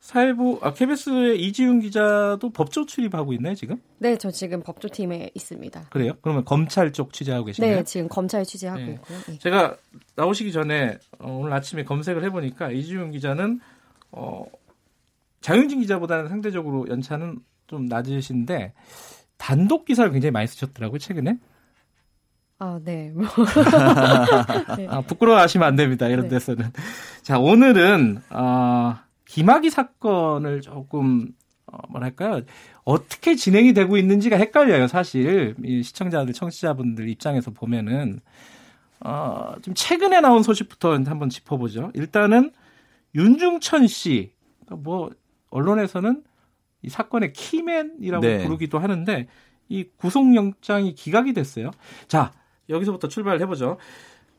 [0.00, 3.76] 사회부 아, KBS의 이지윤 기자도 법조 출입하고 있나요 지금?
[3.98, 5.88] 네, 저 지금 법조팀에 있습니다.
[5.90, 6.14] 그래요?
[6.22, 7.76] 그러면 검찰 쪽 취재하고 계신가요?
[7.76, 8.92] 네, 지금 검찰 취재하고 네.
[8.92, 9.18] 있고요.
[9.28, 9.38] 네.
[9.38, 9.76] 제가
[10.16, 13.60] 나오시기 전에 어, 오늘 아침에 검색을 해보니까 이지윤 기자는
[14.12, 14.44] 어,
[15.42, 18.72] 장윤진 기자보다는 상대적으로 연차는 좀 낮으신데
[19.36, 21.38] 단독 기사를 굉장히 많이 쓰셨더라고요 최근에.
[22.58, 23.10] 아, 네.
[23.14, 23.26] 뭐.
[24.78, 24.86] 네.
[24.88, 26.06] 아, 부끄러워하시면 안 됩니다.
[26.06, 26.28] 이런 네.
[26.30, 26.70] 데서는.
[27.22, 31.32] 자, 오늘은 어, 김학의 사건을 조금
[31.66, 32.42] 어, 뭐랄까요
[32.84, 38.20] 어떻게 진행이 되고 있는지가 헷갈려요 사실 이 시청자들 청취자분들 입장에서 보면은
[39.00, 42.52] 어, 좀 최근에 나온 소식부터 한번 짚어보죠 일단은
[43.14, 44.32] 윤중천 씨
[44.76, 45.10] 뭐
[45.52, 46.22] 언론에서는
[46.82, 48.44] 이 사건의 키맨이라고 네.
[48.44, 49.28] 부르기도 하는데
[49.68, 51.70] 이 구속영장이 기각이 됐어요
[52.08, 52.32] 자
[52.68, 53.78] 여기서부터 출발을 해보죠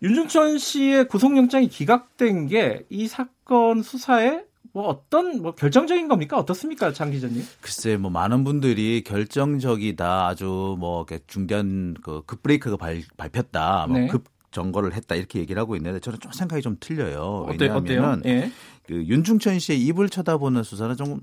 [0.01, 4.43] 윤중천 씨의 구속영장이 기각된 게 이 사건 수사에
[4.73, 6.37] 뭐 어떤 뭐 결정적인 겁니까?
[6.37, 7.43] 어떻습니까, 장 기자님?
[7.61, 14.07] 글쎄, 뭐 많은 분들이 결정적이다, 아주 뭐 중대한 그 급브레이크가 발, 밟혔다, 뭐 네.
[14.07, 17.45] 급 점거를 했다 이렇게 얘기를 하고 있는데 저는 좀 생각이 좀 틀려요.
[17.49, 18.51] 왜냐하면 예.
[18.85, 21.21] 그 윤중천 씨의 입을 쳐다보는 수사는 좀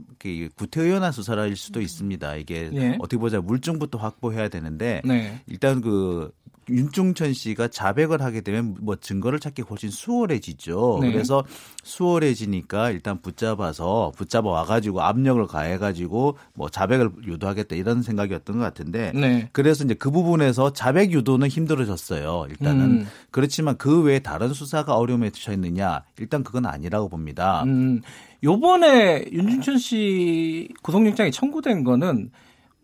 [0.56, 2.36] 구태의연한 수사일 수도 있습니다.
[2.36, 2.96] 이게 예.
[2.98, 5.40] 어떻게 보자 물증부터 확보해야 되는데 네.
[5.46, 6.32] 일단 그
[6.70, 10.98] 윤중천 씨가 자백을 하게 되면 뭐 증거를 찾기 훨씬 수월해지죠.
[11.02, 11.12] 네.
[11.12, 11.44] 그래서
[11.82, 19.48] 수월해지니까 일단 붙잡아서 붙잡아 와가지고 압력을 가해가지고 뭐 자백을 유도하겠다 이런 생각이었던 것 같은데 네.
[19.52, 22.46] 그래서 이제 그 부분에서 자백 유도는 힘들어졌어요.
[22.50, 23.06] 일단은 음.
[23.30, 27.62] 그렇지만 그 외에 다른 수사가 어려움에 처했느냐 일단 그건 아니라고 봅니다.
[27.64, 28.00] 음.
[28.42, 32.30] 요번에 윤중천 씨 구속영장이 청구된 거는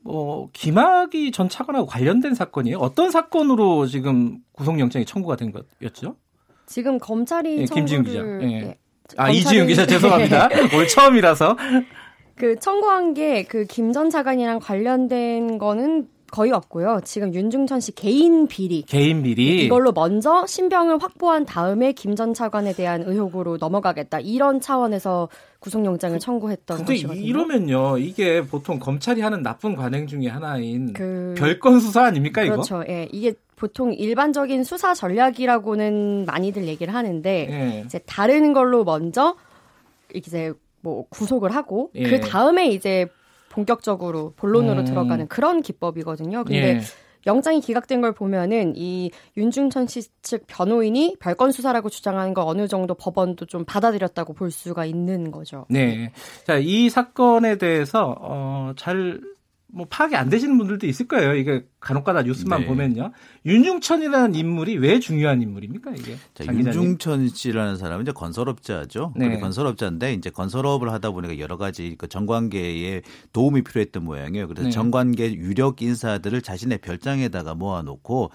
[0.09, 2.78] 어, 김학의 전 차관하고 관련된 사건이에요.
[2.78, 6.16] 어떤 사건으로 지금 구속영장이 청구가 된 거였죠?
[6.66, 8.18] 지금 검찰이 예, 김지윤 기자.
[8.18, 8.42] 예.
[8.52, 8.78] 예.
[9.16, 9.38] 아 검찰이...
[9.38, 10.48] 이지윤 기자 죄송합니다.
[10.74, 11.57] 오늘 처음이라서.
[12.34, 17.01] 그 청구한 게 그 김 전 차관이랑 관련된 거는 거의 없고요.
[17.03, 18.82] 지금 윤중천 씨 개인 비리.
[18.82, 19.64] 개인 비리.
[19.64, 24.20] 이걸로 먼저 신병을 확보한 다음에 김 전 차관에 대한 의혹으로 넘어가겠다.
[24.20, 25.30] 이런 차원에서
[25.61, 27.26] 구속영장을 청구했던 근데 것이거든요.
[27.26, 27.99] 이러면요.
[27.99, 31.34] 이게 보통 검찰이 하는 나쁜 관행 중에 하나인 그...
[31.39, 32.57] 별건 수사 아닙니까 이거?
[32.57, 32.84] 그렇죠.
[32.89, 33.09] 예.
[33.12, 37.82] 이게 보통 일반적인 수사 전략이라고는 많이들 얘기를 하는데 예.
[37.87, 39.37] 이제 다른 걸로 먼저
[40.14, 42.09] 이제 뭐 구속을 하고 예.
[42.09, 43.07] 그 다음에 이제
[43.57, 44.84] 본격적으로 본론으로 음.
[44.84, 46.44] 들어가는 그런 기법이거든요.
[46.44, 46.80] 근데 예.
[47.26, 52.94] 영장이 기각된 걸 보면은 이 윤중천 씨 측 변호인이 별건 수사라고 주장하는 거 어느 정도
[52.94, 55.66] 법원도 좀 받아들였다고 볼 수가 있는 거죠.
[55.68, 56.12] 네.
[56.44, 59.20] 자, 이 사건에 대해서 어, 잘
[59.77, 61.35] 뭐 파악이 안 되시는 분들도 있을 거예요.
[61.35, 62.66] 이게 간혹가다 뉴스만 네.
[62.66, 63.12] 보면요.
[63.45, 65.93] 윤중천이라는 인물이 왜 중요한 인물입니까?
[65.93, 69.12] 이게 자, 윤중천 씨라는 사람은 이제 건설업자죠.
[69.16, 69.39] 네.
[69.39, 73.03] 건설업자인데 이제 건설업을 하다 보니까 여러 가지 그 정관계에
[73.35, 74.49] 도움이 필요했던 모양이에요.
[74.49, 74.70] 그래서 네.
[74.70, 78.31] 정관계 유력 인사들을 자신의 별장에다가 모아놓고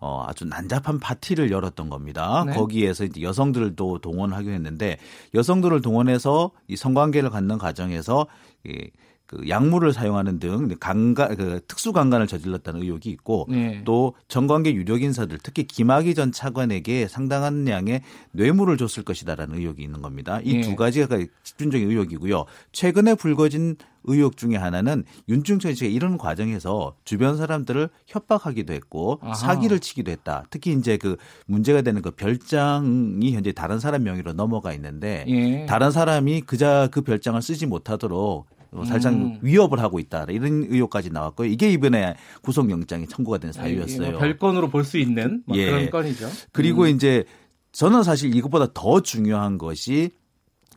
[0.00, 2.44] 어, 아주 난잡한 파티를 열었던 겁니다.
[2.46, 2.54] 네.
[2.54, 4.96] 거기에서 이제 여성들도 동원하기로 했는데
[5.34, 8.26] 여성들을 동원해서 이 성관계를 갖는 과정에서
[8.64, 8.90] 이
[9.26, 13.82] 그 약물을 사용하는 등 강간 그 특수 강간을 저질렀다는 의혹이 있고 네.
[13.84, 18.02] 또 정관계 유력 인사들 특히 김학의 전 차관에게 상당한 양의
[18.32, 20.40] 뇌물을 줬을 것이다라는 의혹이 있는 겁니다.
[20.44, 20.76] 이두 네.
[20.76, 22.44] 가지가 집중적인 의혹이고요.
[22.72, 29.34] 최근에 불거진 의혹 중에 하나는 윤중천 씨가 이런 과정에서 주변 사람들을 협박하기도 했고 아하.
[29.34, 30.44] 사기를 치기도 했다.
[30.50, 31.16] 특히 이제 그
[31.46, 35.66] 문제가 되는 그 별장이 현재 다른 사람 명의로 넘어가 있는데 예.
[35.66, 39.38] 다른 사람이 그자 그 별장을 쓰지 못하도록 어, 살짝 음.
[39.42, 41.48] 위협을 하고 있다 이런 의혹까지 나왔고요.
[41.48, 44.10] 이게 이번에 구속영장이 청구가 된 사유였어요.
[44.12, 45.66] 뭐 별건으로 볼 수 있는 뭐 예.
[45.66, 46.28] 그런 건이죠.
[46.52, 46.88] 그리고 음.
[46.88, 47.24] 이제
[47.72, 50.10] 저는 사실 이것보다 더 중요한 것이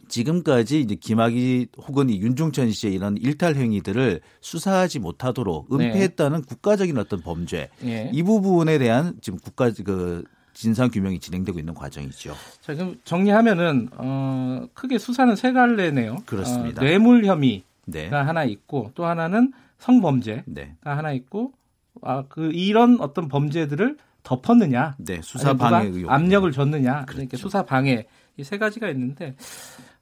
[0.08, 5.88] 지금까지 이제 김학의 혹은 이 윤중천 씨의 이런 일탈 행위들을 수사하지 못하도록 네.
[5.88, 6.46] 은폐했다는 네.
[6.48, 8.10] 국가적인 어떤 범죄 네.
[8.12, 10.24] 이 부분에 대한 지금 국가 그
[10.54, 12.36] 진상 규명이 진행되고 있는 과정이죠.
[12.62, 16.18] 자, 그럼 정리하면은 어, 크게 수사는 세 갈래네요.
[16.26, 16.82] 그렇습니다.
[16.82, 18.08] 어, 뇌물 혐의, 네.
[18.10, 20.76] 하나 있고 또 하나는 성범죄가 네.
[20.82, 21.54] 하나 있고
[22.02, 27.06] 아 그 이런 어떤 범죄들을 덮었느냐, 네, 수사 방해 의혹 압력을 줬느냐, 그렇죠.
[27.08, 28.06] 그러니까 수사 방해
[28.38, 29.36] 이 세 가지가 있는데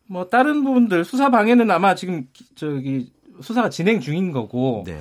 [0.05, 3.11] 뭐 다른 부분들 수사 방해는 아마 지금 저기
[3.41, 4.99] 수사가 진행 중인 거고 네.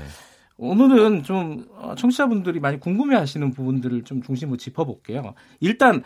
[0.59, 5.35] 오늘은 좀 어, 청취자분들이 많이 궁금해하시는 부분들을 좀 중심으로 짚어볼게요.
[5.61, 6.03] 일단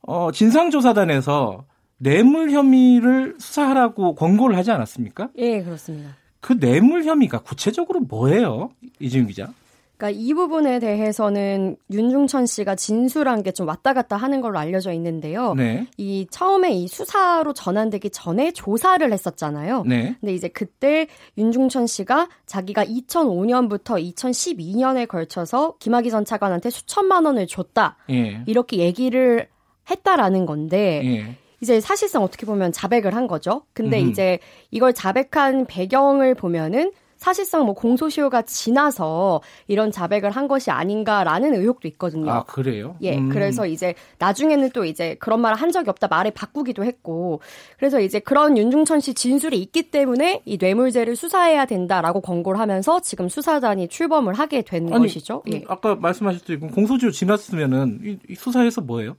[0.00, 1.64] 어, 진상조사단에서
[2.02, 5.28] 뇌물 혐의를 수사하라고 권고를 하지 않았습니까?
[5.38, 6.16] 예, 그렇습니다.
[6.40, 8.70] 그 뇌물 혐의가 구체적으로 뭐예요?
[8.98, 9.48] 이지윤 기자.
[9.96, 15.54] 그러니까 이 부분에 대해서는 윤중천 씨가 진술한 게 좀 왔다 갔다 하는 걸로 알려져 있는데요.
[15.54, 15.86] 네.
[15.96, 19.84] 이 처음에 이 수사로 전환되기 전에 조사를 했었잖아요.
[19.86, 20.16] 네.
[20.20, 21.06] 근데 이제 그때
[21.38, 27.96] 윤중천 씨가 자기가 2005년부터 2012년에 걸쳐서 김학의 전 차관한테 수천만 원을 줬다.
[28.10, 28.42] 예.
[28.46, 29.46] 이렇게 얘기를
[29.88, 31.36] 했다라는 건데 예.
[31.62, 33.62] 이제 사실상 어떻게 보면 자백을 한 거죠.
[33.72, 34.10] 근데 음.
[34.10, 34.40] 이제
[34.72, 42.32] 이걸 자백한 배경을 보면은 사실상 뭐 공소시효가 지나서 이런 자백을 한 것이 아닌가라는 의혹도 있거든요.
[42.32, 42.96] 아, 그래요?
[43.00, 43.16] 예.
[43.16, 43.28] 음.
[43.28, 47.40] 그래서 이제 나중에는 또 이제 그런 말을 한 적이 없다 말을 바꾸기도 했고
[47.78, 53.28] 그래서 이제 그런 윤중천 씨 진술이 있기 때문에 이 뇌물죄를 수사해야 된다라고 권고를 하면서 지금
[53.28, 55.44] 수사단이 출범을 하게 된 아니, 것이죠.
[55.52, 55.62] 예.
[55.68, 59.16] 아까 말씀하셨듯이 공소시효 지났으면은 이 수사에서 뭐예요?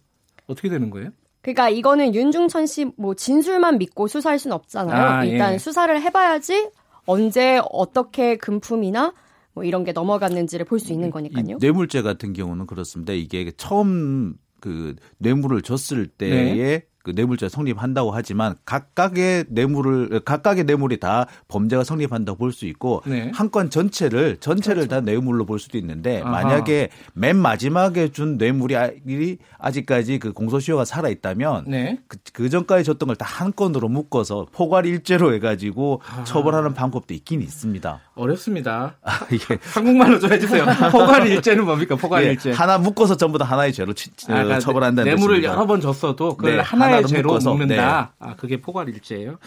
[0.48, 1.12] 어떻게 되는 거예요?
[1.44, 4.96] 그러니까 이거는 윤중천 씨 뭐 진술만 믿고 수사할 수는 없잖아요.
[4.98, 5.58] 아, 일단 예.
[5.60, 6.70] 수사를 해봐야지
[7.06, 9.14] 언제 어떻게 금품이나
[9.54, 11.58] 뭐 이런 게 넘어갔는지를 볼 수 있는 거니까요.
[11.60, 13.14] 뇌물죄 같은 경우는 그렇습니다.
[13.14, 16.86] 이게 처음 그 뇌물을 줬을 때에 네.
[17.04, 23.32] 그 뇌물죄 성립한다고 하지만 각각의 뇌물을 각각의 뇌물이 다 범죄가 성립한다고 볼 수 있고 네.
[23.34, 24.96] 한건 전체를 전체를 그렇죠.
[24.96, 26.30] 다 뇌물로 볼 수도 있는데 아하.
[26.32, 31.98] 만약에 맨 마지막에 준 뇌물이 아직까지 그 공소시효가 살아 있다면 네.
[32.08, 36.24] 그, 그, 전까지 줬던 걸 다 한 건으로 묶어서 포괄 일죄로 해가지고 아.
[36.24, 38.00] 처벌하는 방법도 있긴 있습니다.
[38.16, 38.96] 어렵습니다.
[39.04, 40.66] 아, 이게 한국말로 좀 해주세요.
[40.92, 41.96] 포괄 일죄는 뭡니까?
[41.96, 45.54] 포괄일죄 예, 하나 묶어서 전부 다 하나의 죄로 치, 아, 그러니까 처벌한다는 뇌물을 뜻입니다.
[45.54, 47.34] 여러 번 줬어도 그걸 네, 하나의 하나의 죄로.
[47.40, 47.66] 묶는다.
[47.68, 47.80] 네.
[48.20, 49.38] 아, 그게 포괄일죄예요.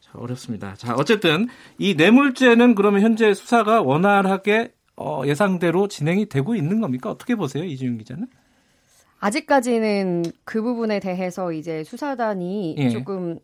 [0.00, 0.74] 자, 어렵습니다.
[0.74, 7.10] 자, 어쨌든 이 뇌물죄는 그러면 현재 수사가 원활하게 어, 예상대로 진행이 되고 있는 겁니까?
[7.10, 8.26] 어떻게 보세요, 이지윤 기자는?
[9.20, 12.88] 아직까지는 그 부분에 대해서 이제 수사단이 예.
[12.90, 13.38] 조금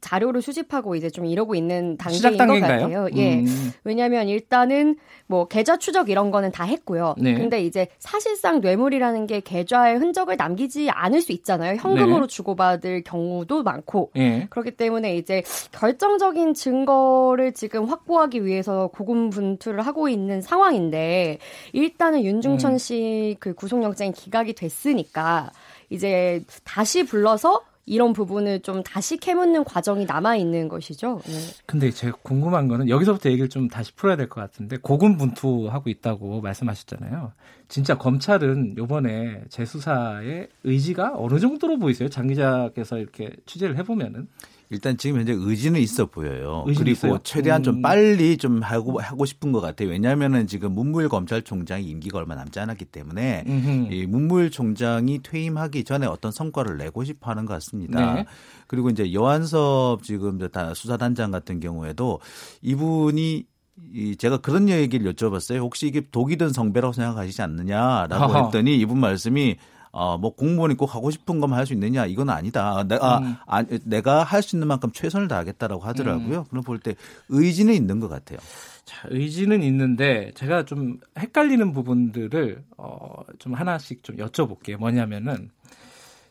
[0.00, 3.08] 자료를 수집하고 이제 좀 이러고 있는 단계인 것 같아요.
[3.16, 3.40] 예.
[3.40, 3.72] 음.
[3.84, 4.96] 왜냐하면 일단은
[5.26, 7.14] 뭐 계좌 추적 이런 거는 다 했고요.
[7.18, 7.34] 네.
[7.34, 11.76] 근데 이제 사실상 뇌물이라는 게 계좌에 흔적을 남기지 않을 수 있잖아요.
[11.76, 12.26] 현금으로 네.
[12.26, 14.46] 주고받을 경우도 많고 네.
[14.50, 15.42] 그렇기 때문에 이제
[15.72, 21.38] 결정적인 증거를 지금 확보하기 위해서 고군분투를 하고 있는 상황인데
[21.72, 22.78] 일단은 윤중천 음.
[22.78, 25.50] 씨그 구속영장이 기각이 됐으니까
[25.90, 31.20] 이제 다시 불러서 이런 부분을 좀 다시 캐묻는 과정이 남아 있는 것이죠.
[31.26, 31.32] 네.
[31.66, 37.32] 근데 제가 궁금한 거는 여기서부터 얘기를 좀 다시 풀어야 될 것 같은데 고군분투하고 있다고 말씀하셨잖아요.
[37.68, 42.08] 진짜 검찰은 요번에 재수사의 의지가 어느 정도로 보이세요?
[42.08, 44.28] 장 기자께서 이렇게 취재를 해보면은
[44.70, 46.64] 일단 지금 현재 의지는 있어 보여요.
[46.66, 47.18] 그리고 있어요?
[47.22, 47.64] 최대한 음.
[47.64, 49.88] 좀 빨리 좀 하고 하고 싶은 것 같아요.
[49.88, 53.92] 왜냐하면은 지금 문무일 검찰총장이 임기가 얼마 남지 않았기 때문에 음흠.
[53.92, 58.14] 이 문무일 총장이 퇴임하기 전에 어떤 성과를 내고 싶어하는 것 같습니다.
[58.14, 58.24] 네.
[58.66, 60.38] 그리고 이제 여한섭 지금
[60.74, 62.20] 수사단장 같은 경우에도
[62.60, 63.46] 이분이
[63.94, 65.60] 이 제가 그런 얘기를 여쭤봤어요.
[65.60, 69.56] 혹시 이게 독이 든 성배라고 생각하시지 않느냐라고 했더니 이분 말씀이
[69.98, 72.84] 어, 뭐 공무원이 꼭 하고 싶은 것만 할 수 있느냐 이건 아니다.
[72.84, 73.34] 내가 음.
[73.46, 76.38] 아, 내가 할 수 있는 만큼 최선을 다하겠다라고 하더라고요.
[76.40, 76.44] 음.
[76.50, 76.94] 그럼 볼 때
[77.28, 78.38] 의지는 있는 것 같아요.
[78.84, 84.76] 자, 의지는 있는데 제가 좀 헷갈리는 부분들을 어, 좀 하나씩 좀 여쭤볼게요.
[84.78, 85.50] 뭐냐면은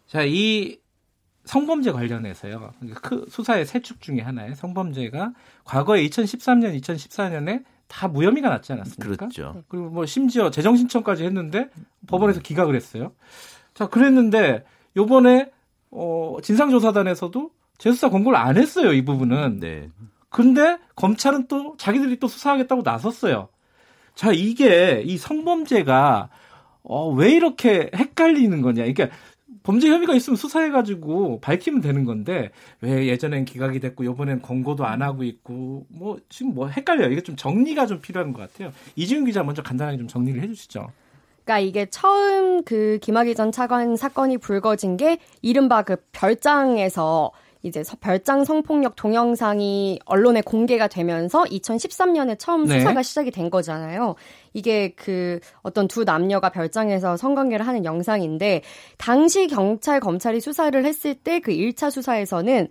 [0.07, 0.77] 자, 이
[1.45, 2.73] 성범죄 관련해서요.
[3.01, 5.33] 그 수사의 세 축 중에 하나의 성범죄가
[5.65, 9.15] 과거에 2013년, 2014년에 다 무혐의가 났지 않았습니까?
[9.27, 9.63] 그렇죠.
[9.69, 11.69] 그리고 뭐 심지어 재정 신청까지 했는데
[12.07, 13.13] 법원에서 기각을 했어요.
[13.77, 14.63] 자, 그랬는데
[14.95, 15.51] 요번에
[15.91, 19.59] 어 진상조사단에서도 재수사 권고를 안 했어요, 이 부분은.
[19.59, 19.91] 네.
[20.29, 23.49] 근데 검찰은 또 자기들이 또 수사하겠다고 나섰어요.
[24.15, 26.29] 자, 이게 이 성범죄가
[26.81, 28.83] 어, 왜 이렇게 헷갈리는 거냐.
[28.83, 29.09] 그러니까
[29.61, 32.49] 범죄 혐의가 있으면 수사해가지고 밝히면 되는 건데
[32.81, 37.11] 왜 예전엔 기각이 됐고 이번엔 권고도 안 하고 있고 뭐 지금 뭐 헷갈려요.
[37.11, 38.73] 이게 좀 정리가 좀 필요한 것 같아요.
[38.95, 40.87] 이지훈 기자 먼저 간단하게 좀 정리를 해주시죠.
[41.47, 47.31] 그러니까 이게 처음 그 김학의 전 차관 사건이 불거진 게 이른바 그 별장에서
[47.63, 52.79] 이제 별장 성폭력 동영상이 언론에 공개가 되면서 2013년에 처음 네.
[52.79, 54.15] 수사가 시작이 된 거잖아요.
[54.53, 58.61] 이게 그 어떤 두 남녀가 별장에서 성관계를 하는 영상인데
[58.97, 62.67] 당시 경찰 검찰이 수사를 했을 때 그 1차 수사에서는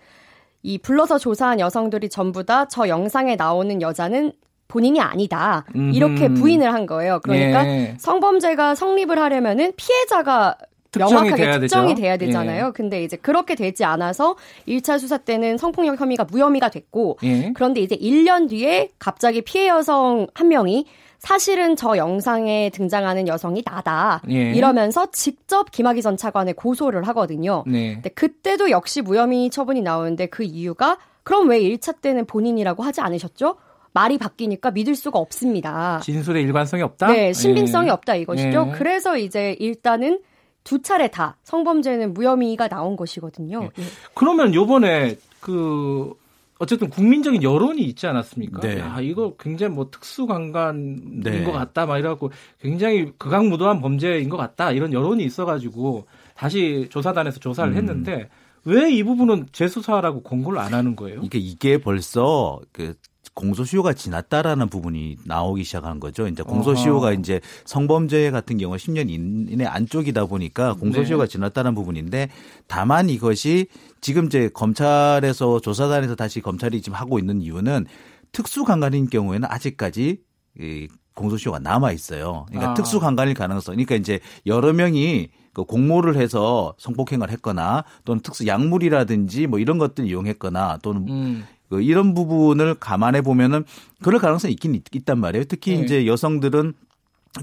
[0.62, 4.32] 이 불러서 조사한 여성들이 전부 다 저 영상에 나오는 여자는
[4.68, 5.64] 본인이 아니다.
[5.92, 7.20] 이렇게 부인을 한 거예요.
[7.22, 7.94] 그러니까 예.
[7.98, 10.56] 성범죄가 성립을 하려면은 피해자가
[10.98, 12.00] 명확하게 돼야 특정이 되죠.
[12.02, 12.66] 돼야 되잖아요.
[12.66, 12.70] 예.
[12.74, 14.36] 근데 이제 그렇게 되지 않아서
[14.66, 17.52] 1차 수사 때는 성폭력 혐의가 무혐의가 됐고 예.
[17.54, 20.86] 그런데 이제 1년 뒤에 갑자기 피해 여성 한 명이
[21.18, 24.22] 사실은 저 영상에 등장하는 여성이 나다.
[24.30, 24.52] 예.
[24.52, 27.64] 이러면서 직접 김학의 전 차관에 고소를 하거든요.
[27.66, 27.94] 네.
[27.94, 33.56] 근데 그때도 역시 무혐의 처분이 나오는데 그 이유가 그럼 왜 1차 때는 본인이라고 하지 않으셨죠?
[33.96, 36.00] 말이 바뀌니까 믿을 수가 없습니다.
[36.00, 37.06] 진술의 일관성이 없다?
[37.06, 37.92] 네, 신빙성이 예.
[37.92, 38.66] 없다 이것이죠.
[38.68, 38.72] 예.
[38.76, 40.20] 그래서 이제 일단은
[40.64, 43.70] 두 차례 다 성범죄는 무혐의가 나온 것이거든요.
[43.74, 43.84] 네.
[44.12, 46.12] 그러면 요번에 그
[46.58, 48.60] 어쨌든 국민적인 여론이 있지 않았습니까?
[48.60, 48.80] 네.
[48.80, 51.42] 야, 이거 굉장히 뭐 특수강간인 네.
[51.42, 57.72] 것 같다, 막 이래갖고 굉장히 극악무도한 범죄인 것 같다, 이런 여론이 있어가지고 다시 조사단에서 조사를
[57.72, 57.76] 음.
[57.78, 58.28] 했는데
[58.66, 61.20] 왜 이 부분은 재수사라고 공고를 안 하는 거예요?
[61.22, 62.94] 이게 이게 벌써 그
[63.36, 66.26] 공소시효가 지났다라는 부분이 나오기 시작한 거죠.
[66.26, 67.12] 이제 공소시효가 어허.
[67.20, 71.28] 이제 성범죄 같은 경우 10년 이내 안쪽이다 보니까 공소시효가 네.
[71.28, 72.30] 지났다는 부분인데
[72.66, 73.66] 다만 이것이
[74.00, 77.84] 지금 이제 검찰에서 조사단에서 다시 검찰이 지금 하고 있는 이유는
[78.32, 80.18] 특수강간인 경우에는 아직까지
[80.58, 82.46] 이 공소시효가 남아 있어요.
[82.48, 82.74] 그러니까 아.
[82.74, 83.74] 특수강간일 가능성.
[83.74, 90.06] 그러니까 이제 여러 명이 그 공모를 해서 성폭행을 했거나 또는 특수 약물이라든지 뭐 이런 것들
[90.06, 91.46] 이용했거나 또는 음.
[91.68, 93.64] 그 이런 부분을 감안해 보면은
[94.02, 95.44] 그럴 가능성이 있긴 있, 단 말이에요.
[95.44, 95.84] 특히 네.
[95.84, 96.74] 이제 여성들은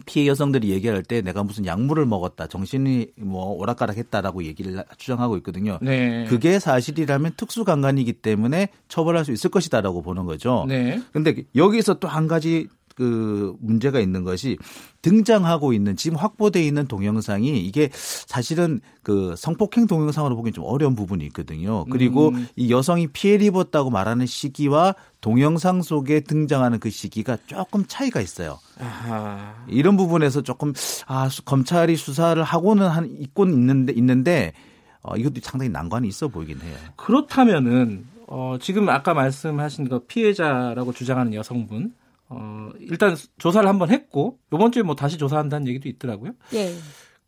[0.05, 5.77] 피해 여성들이 얘기할 때 내가 무슨 약물을 먹었다, 정신이 뭐 오락가락했다라고 얘기를 주장하고 있거든요.
[5.81, 6.25] 네.
[6.25, 10.65] 그게 사실이라면 특수 강간이기 때문에 처벌할 수 있을 것이다라고 보는 거죠.
[10.67, 10.99] 네.
[11.11, 14.57] 근데 여기서 또 한 가지 그 문제가 있는 것이
[15.01, 21.25] 등장하고 있는 지금 확보돼 있는 동영상이 이게 사실은 그 성폭행 동영상으로 보기엔 좀 어려운 부분이
[21.27, 21.85] 있거든요.
[21.85, 22.47] 그리고 음.
[22.55, 28.59] 이 여성이 피해를 입었다고 말하는 시기와 동영상 속에 등장하는 그 시기가 조금 차이가 있어요.
[28.79, 29.65] 아하.
[29.67, 30.73] 이런 부분에서 조금
[31.05, 34.53] 아 검찰이 수사를 하고는 한 있곤 있는데 있는데
[35.01, 36.75] 어, 이것도 상당히 난관이 있어 보이긴 해요.
[36.95, 41.93] 그렇다면은 어, 지금 아까 말씀하신 그 피해자라고 주장하는 여성분
[42.35, 46.33] 어, 일단 조사를 한번 했고 요번 주에 뭐 다시 조사한다는 얘기도 있더라고요.
[46.53, 46.73] 예.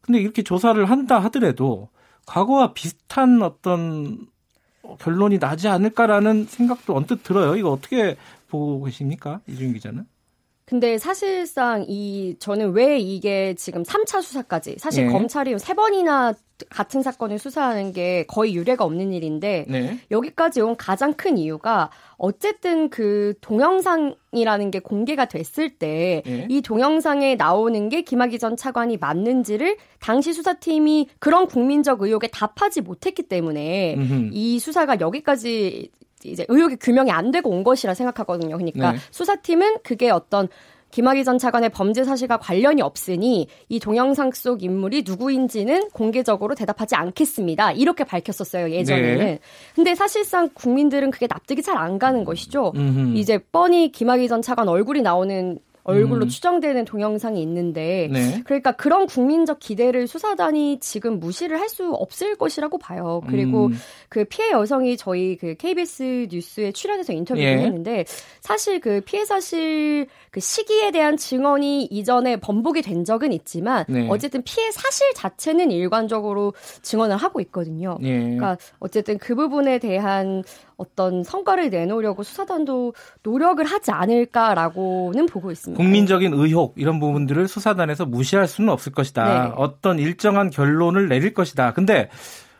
[0.01, 1.89] 근데 이렇게 조사를 한다 하더라도
[2.26, 4.28] 과거와 비슷한 어떤
[4.99, 7.56] 결론이 나지 않을까라는 생각도 언뜻 들어요.
[7.56, 8.16] 이거 어떻게
[8.47, 9.41] 보고 계십니까?
[9.47, 10.06] 이준 기자는?
[10.66, 15.12] 근데 사실상 이 저는 왜 이게 지금 3차 수사까지 사실 예.
[15.12, 16.34] 검찰이 세 번이나
[16.70, 19.99] 같은 사건을 수사하는 게 거의 유례가 없는 일인데 네.
[20.12, 26.61] 여기까지 온 가장 큰 이유가 어쨌든 그 동영상이라는 게 공개가 됐을 때이 네.
[26.64, 33.95] 동영상에 나오는 게 김학의 전 차관이 맞는지를 당시 수사팀이 그런 국민적 의혹에 답하지 못했기 때문에
[33.95, 34.30] 음흠.
[34.32, 35.91] 이 수사가 여기까지
[36.23, 38.56] 이제 의혹이 규명이 안 되고 온 것이라 생각하거든요.
[38.57, 38.98] 그러니까 네.
[39.11, 40.48] 수사팀은 그게 어떤
[40.95, 47.73] 김학의 전 차관의 범죄 사실과 관련이 없으니 이 동영상 속 인물이 누구인지는 공개적으로 대답하지 않겠습니다.
[47.73, 49.17] 이렇게 밝혔었어요 예전에는.
[49.17, 49.39] 네.
[49.76, 52.72] 근데 사실상 국민들은 그게 납득이 잘 안 가는 것이죠.
[52.77, 53.17] 음흠.
[53.17, 56.28] 이제 뻔히 김학의 전 차관 얼굴이 나오는 얼굴로 음.
[56.28, 58.41] 추정되는 동영상이 있는데 네.
[58.44, 63.22] 그러니까 그런 국민적 기대를 수사단이 지금 무시를 할 수 없을 것이라고 봐요.
[63.28, 63.78] 그리고 음.
[64.07, 67.57] 그 피해 여성이 저희 그 KBS 뉴스에 출연해서 인터뷰를 예.
[67.57, 68.06] 했는데
[68.40, 74.07] 사실 그 피해 사실 그 시기에 대한 증언이 이전에 번복이 된 적은 있지만 네.
[74.10, 77.98] 어쨌든 피해 사실 자체는 일관적으로 증언을 하고 있거든요.
[78.02, 78.20] 예.
[78.20, 80.44] 그러니까 어쨌든 그 부분에 대한
[80.77, 82.93] 어떤 성과를 내놓으려고 수사단도
[83.23, 85.81] 노력을 하지 않을까라고는 보고 있습니다.
[85.81, 89.45] 국민적인 의혹 이런 부분들을 수사단에서 무시할 수는 없을 것이다.
[89.45, 89.53] 네.
[89.56, 91.73] 어떤 일정한 결론을 내릴 것이다.
[91.73, 92.10] 근데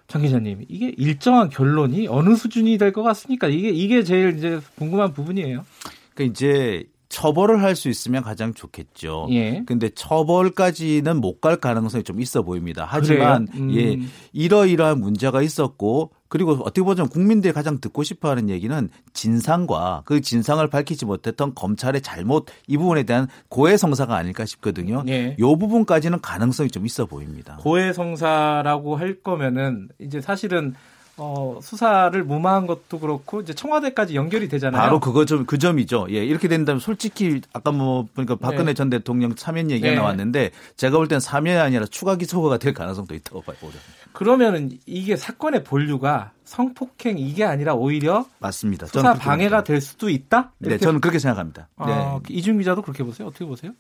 [0.08, 3.48] 장 기자님, 이게 일정한 결론이 어느 수준이 될 것 같습니까?
[3.48, 5.66] 이게 이게 제일 이제 궁금한 부분이에요.
[6.14, 6.84] 그러니까 이제
[7.16, 9.28] 처벌을 할 수 있으면 가장 좋겠죠.
[9.32, 9.64] 예.
[9.66, 12.86] 근데 처벌까지는 못 갈 가능성이 좀 있어 보입니다.
[12.90, 13.74] 하지만 음.
[13.76, 14.00] 예,
[14.34, 20.66] 이러이러한 문제가 있었고 그리고 어떻게 보면 국민들이 가장 듣고 싶어 하는 얘기는 진상과 그 진상을
[20.68, 25.04] 밝히지 못했던 검찰의 잘못 이 부분에 대한 고해성사가 아닐까 싶거든요.
[25.08, 25.36] 예.
[25.38, 27.58] 이 부분까지는 가능성이 좀 있어 보입니다.
[27.62, 30.74] 고해성사라고 할 거면은 이제 사실은
[31.18, 34.82] 어, 수사를 무마한 것도 그렇고 이제 청와대까지 연결이 되잖아요.
[34.82, 36.08] 바로 그거 좀 그 점이죠.
[36.10, 38.74] 예, 이렇게 된다면 솔직히 아까 뭐 보니까 박근혜 네.
[38.74, 39.96] 전 대통령 사면 얘기가 네.
[39.96, 43.78] 나왔는데 제가 볼 땐 사면이 아니라 추가 기소가 될 가능성도 있다고 보죠.
[44.12, 48.88] 그러면은 이게 사건의 본류가 성폭행 이게 아니라 오히려 맞습니다.
[48.88, 50.52] 수사 방해가 될 수도 있다?
[50.60, 51.68] 네, 저는 그렇게 생각합니다.
[51.78, 52.34] 아, 네.
[52.36, 53.28] 이준 기자도 그렇게 보세요?
[53.28, 53.72] 어떻게 보세요?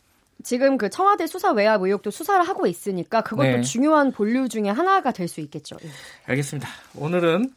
[0.43, 3.61] 지금 그 청와대 수사 외압 의혹도 수사를 하고 있으니까 그것도 네.
[3.61, 5.75] 중요한 본류 중에 하나가 될 수 있겠죠.
[5.83, 5.89] 예.
[6.27, 6.67] 알겠습니다.
[6.95, 7.51] 오늘은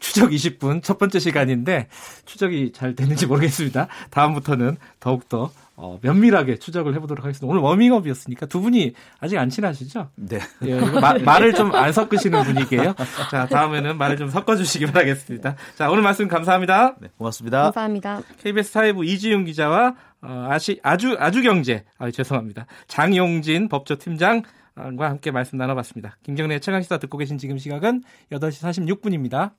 [0.00, 1.86] 추적 20분 첫 번째 시간인데
[2.24, 3.86] 추적이 잘 되는지 모르겠습니다.
[4.10, 7.48] 다음부터는 더욱더 어, 면밀하게 추적을 해보도록 하겠습니다.
[7.50, 10.10] 오늘 워밍업이었으니까 두 분이 아직 안 친하시죠?
[10.16, 10.40] 네.
[10.64, 12.94] 예, 마, 말을 좀 안 섞으시는 분위기예요.
[13.30, 15.54] 자, 다음에는 말을 좀 섞어주시기 바라겠습니다.
[15.76, 16.96] 자, 오늘 말씀 감사합니다.
[17.00, 17.62] 네, 고맙습니다.
[17.64, 18.22] 감사합니다.
[18.42, 22.66] KBS 사회부 이지용 기자와 어, 아시, 아주, 아주 경제, 아, 죄송합니다.
[22.86, 26.16] 장용진 법조팀장과 함께 말씀 나눠봤습니다.
[26.22, 29.52] 김경래 최강시사 듣고 계신 지금 시각은 8시 46분입니다.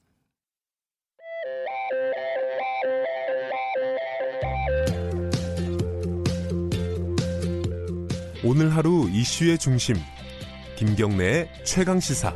[8.46, 9.96] 오늘 하루 이슈의 중심
[10.76, 12.36] 김경래의 최강 시사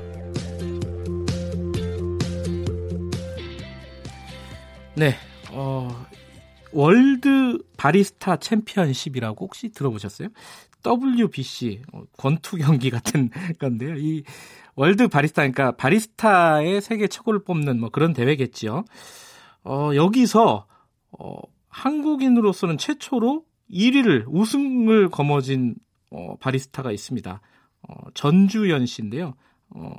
[4.95, 5.36] 네, 어,
[6.71, 10.29] 월드 바리스타 챔피언십이라고 혹시 들어보셨어요?
[10.85, 13.29] WBC 어, 권투 경기 같은
[13.59, 13.95] 건데요.
[13.95, 14.23] 이
[14.75, 18.85] 월드 바리스타 그러니까 바리스타의 세계 최고를 뽑는 뭐 그런 대회겠지요.
[19.63, 20.67] 어, 여기서
[21.11, 21.39] 어,
[21.69, 25.75] 한국인으로서는 최초로 1위를 우승을 거머쥔
[26.11, 27.41] 어, 바리스타가 있습니다.
[27.81, 29.33] 어, 전주연 씨인데요.
[29.69, 29.91] 어,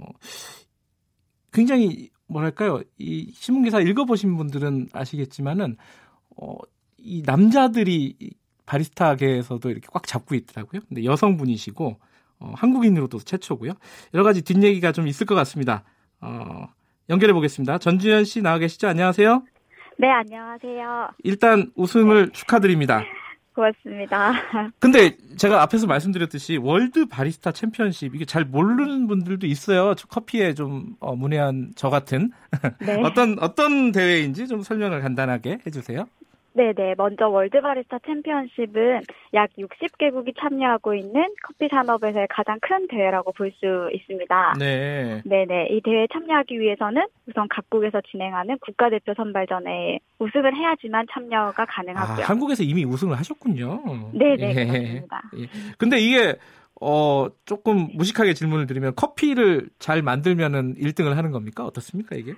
[1.52, 2.82] 굉장히 뭐랄까요?
[2.98, 5.76] 이 신문 기사 읽어 보신 분들은 아시겠지만은
[6.40, 6.56] 어,
[6.98, 8.16] 이 남자들이
[8.66, 10.82] 바리스타계에서도 이렇게 꽉 잡고 있더라고요.
[10.88, 11.96] 근데 여성분이시고
[12.40, 13.72] 어, 한국인으로도 최초고요.
[14.14, 15.84] 여러 가지 뒷얘기가 좀 있을 것 같습니다.
[16.20, 16.68] 어,
[17.08, 17.78] 연결해 보겠습니다.
[17.78, 18.88] 전주현 씨 나와 계시죠?
[18.88, 19.42] 안녕하세요.
[19.98, 21.10] 네, 안녕하세요.
[21.24, 22.32] 일단 우승을 네.
[22.32, 23.02] 축하드립니다.
[23.54, 24.32] 고맙습니다.
[24.78, 29.94] 근데 제가 앞에서 말씀드렸듯이 월드 바리스타 챔피언십 이게 잘 모르는 분들도 있어요.
[30.08, 32.30] 커피에 좀 어, 문외한 저 같은
[32.80, 33.00] 네.
[33.02, 36.06] 어떤 어떤 대회인지 좀 설명을 간단하게 해주세요.
[36.54, 36.94] 네네.
[36.96, 39.02] 먼저 월드 바리스타 챔피언십은
[39.34, 44.54] 약 60개국이 참여하고 있는 커피 산업에서의 가장 큰 대회라고 볼 수 있습니다.
[44.58, 45.22] 네.
[45.24, 45.68] 네네.
[45.70, 52.24] 이 대회에 참여하기 위해서는 우선 각국에서 진행하는 국가대표 선발전에 우승을 해야지만 참여가 가능하고요.
[52.24, 54.12] 아, 한국에서 이미 우승을 하셨군요.
[54.12, 54.50] 네네.
[54.50, 54.54] 예.
[54.66, 55.22] 그렇습니다.
[55.38, 55.46] 예.
[55.78, 56.36] 근데 이게
[56.80, 61.64] 어, 조금 무식하게 질문을 드리면 커피를 잘 만들면은 1등을 하는 겁니까?
[61.64, 62.34] 어떻습니까, 이게?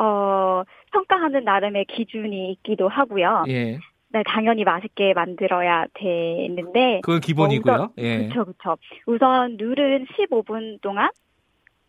[0.00, 0.62] 어,
[0.92, 3.44] 평가하는 나름의 기준이 있기도 하고요.
[3.48, 3.78] 예.
[4.08, 7.00] 네, 당연히 맛있게 만들어야 되는데.
[7.02, 7.92] 그건 기본이고요.
[7.98, 8.28] 예.
[8.28, 8.78] 그렇죠, 그렇죠.
[9.06, 11.08] 우선 룰은 15분 동안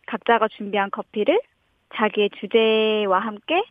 [0.06, 1.40] 각자가 준비한 커피를
[1.94, 3.62] 자기의 주제와 함께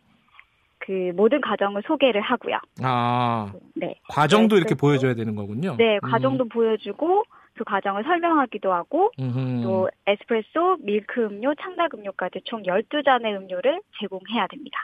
[0.78, 2.58] 그 모든 과정을 소개를 하고요.
[2.82, 3.94] 아, 네.
[4.08, 5.76] 과정도 네, 이렇게 보여줘야 되는 거군요.
[5.76, 6.48] 네, 과정도 음.
[6.48, 7.24] 보여주고
[7.56, 9.62] 그 과정을 설명하기도 하고 음흠.
[9.62, 14.78] 또 에스프레소, 밀크 음료, 창작 음료까지 총 12잔의 음료를 제공해야 됩니다.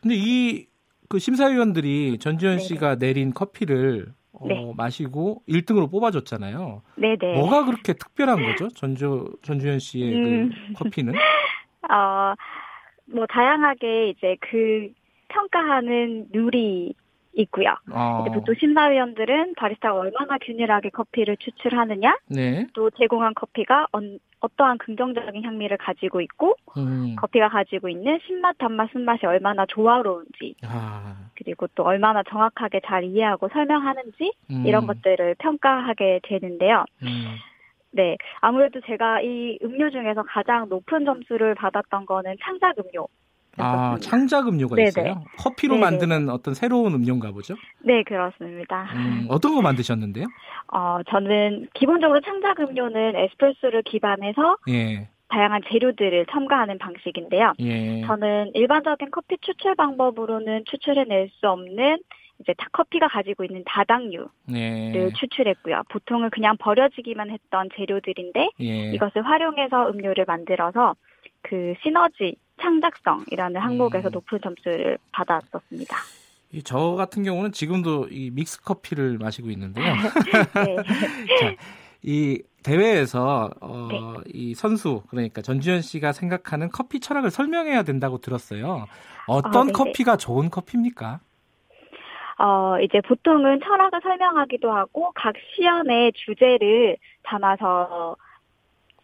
[0.00, 0.70] 근데 이
[1.10, 2.62] 그 심사위원들이 전지현 네네.
[2.62, 4.72] 씨가 내린 커피를 어, 네.
[4.76, 6.82] 마시고 1등으로 뽑아줬잖아요.
[6.94, 7.34] 네네.
[7.34, 8.68] 뭐가 그렇게 특별한 거죠?
[8.68, 10.50] 전주, 전주현 씨의 그 음.
[10.68, 11.12] 그 커피는?
[11.90, 12.34] 어,
[13.06, 14.88] 뭐, 다양하게 이제 그
[15.28, 16.94] 평가하는 룰이
[17.32, 17.74] 있고요.
[17.92, 18.22] 아.
[18.22, 22.66] 이제 보통 심사위원들은 바리스타가 얼마나 균일하게 커피를 추출하느냐, 네.
[22.74, 27.14] 또 제공한 커피가 언, 어떠한 긍정적인 향미를 가지고 있고, 음.
[27.16, 31.30] 커피가 가지고 있는 신맛, 단맛, 쓴맛이 얼마나 조화로운지, 아.
[31.36, 34.64] 그리고 또 얼마나 정확하게 잘 이해하고 설명하는지 음.
[34.66, 36.84] 이런 것들을 평가하게 되는데요.
[37.02, 37.36] 음.
[37.92, 43.08] 네, 아무래도 제가 이 음료 중에서 가장 높은 점수를 받았던 거는 창작 음료.
[43.62, 44.88] 아, 창작 음료가 네네.
[44.88, 45.24] 있어요?
[45.38, 45.84] 커피로 네네.
[45.84, 47.54] 만드는 어떤 새로운 음료인가 보죠?
[47.80, 48.90] 네, 그렇습니다.
[48.94, 50.26] 음, 어떤 거 만드셨는데요?
[50.72, 55.08] 어, 저는 기본적으로 창작 음료는 에스프레소를 기반해서 예.
[55.28, 57.52] 다양한 재료들을 첨가하는 방식인데요.
[57.60, 58.02] 예.
[58.06, 61.98] 저는 일반적인 커피 추출 방법으로는 추출해낼 수 없는
[62.40, 65.10] 이제 커피가 가지고 있는 다당류를 예.
[65.14, 65.82] 추출했고요.
[65.90, 68.92] 보통은 그냥 버려지기만 했던 재료들인데 예.
[68.92, 70.94] 이것을 활용해서 음료를 만들어서
[71.42, 74.12] 그 시너지 창작성이라는 항목에서 음.
[74.12, 75.96] 높은 점수를 받았었습니다.
[76.64, 79.84] 저 같은 경우는 지금도 이 믹스 커피를 마시고 있는데요.
[80.66, 80.76] 네.
[81.40, 81.54] 자,
[82.02, 84.30] 이 대회에서 어, 네.
[84.32, 88.86] 이 선수 그러니까 전주현 씨가 생각하는 커피 철학을 설명해야 된다고 들었어요.
[89.26, 91.20] 어떤 아, 커피가 좋은 커피입니까?
[92.38, 98.16] 어, 이제 보통은 철학을 설명하기도 하고 각 시연의 주제를 담아서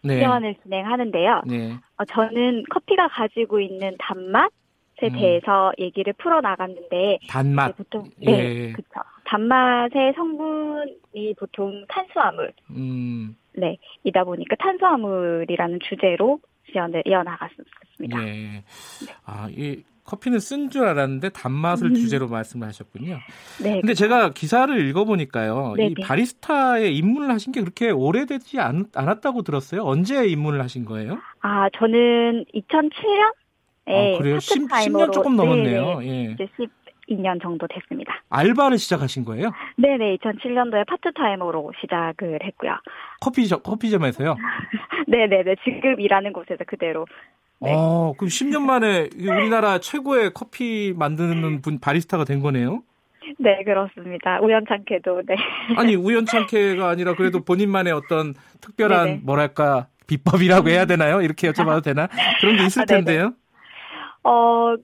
[0.07, 0.19] 네.
[0.19, 1.43] 시연을 진행하는데요.
[1.47, 1.75] 네.
[1.97, 4.51] 어, 저는 커피가 가지고 있는 단맛에
[5.05, 5.13] 음.
[5.19, 8.73] 대해서 얘기를 풀어 나갔는데 단맛 보통 네, 예.
[8.73, 9.01] 그렇죠.
[9.25, 12.53] 단맛의 성분이 보통 탄수화물.
[12.71, 13.37] 음.
[13.55, 16.39] 네, 이다 보니까 탄수화물이라는 주제로
[16.71, 18.27] 시연을 이어 나갔습니다.
[18.27, 18.33] 예.
[18.33, 18.63] 네.
[19.25, 21.95] 아, 이 커피는 쓴 줄 알았는데 단맛을 음.
[21.95, 23.19] 주제로 말씀을 하셨군요.
[23.63, 23.81] 네.
[23.81, 25.75] 근데 제가 기사를 읽어보니까요.
[25.77, 25.89] 네네.
[25.91, 29.83] 이 바리스타에 입문을 하신 게 그렇게 오래되지 않, 않았다고 들었어요.
[29.85, 31.19] 언제 입문을 하신 거예요?
[31.41, 33.35] 아, 저는 2007년?
[33.89, 34.39] 아, 그래요?
[34.41, 36.01] 10, 10 년 조금 넘었네요.
[36.01, 36.33] 네, 예.
[36.33, 36.49] 이제
[37.09, 38.21] 12년 정도 됐습니다.
[38.31, 39.51] 알바를 시작하신 거예요?
[39.77, 42.73] 네네, 2007년도에 파트타임으로 시작을 했고요.
[43.21, 44.37] 커피점, 커피점에서요?
[45.07, 47.07] 네네네, 지금 일하는 곳에서 그대로
[47.61, 47.73] 네.
[47.75, 52.83] 아, 그럼 10년 만에 우리나라 최고의 커피 만드는 분 바리스타가 된 거네요?
[53.39, 54.41] 네, 그렇습니다.
[54.41, 55.37] 우연찮게도, 네.
[55.77, 59.21] 아니, 우연찮게가 아니라 그래도 본인만의 어떤 특별한, 네네.
[59.25, 61.21] 뭐랄까, 비법이라고 해야 되나요?
[61.21, 62.09] 이렇게 여쭤봐도 되나?
[62.41, 63.33] 그런 게 있을 아, 텐데요?
[64.23, 64.77] 어,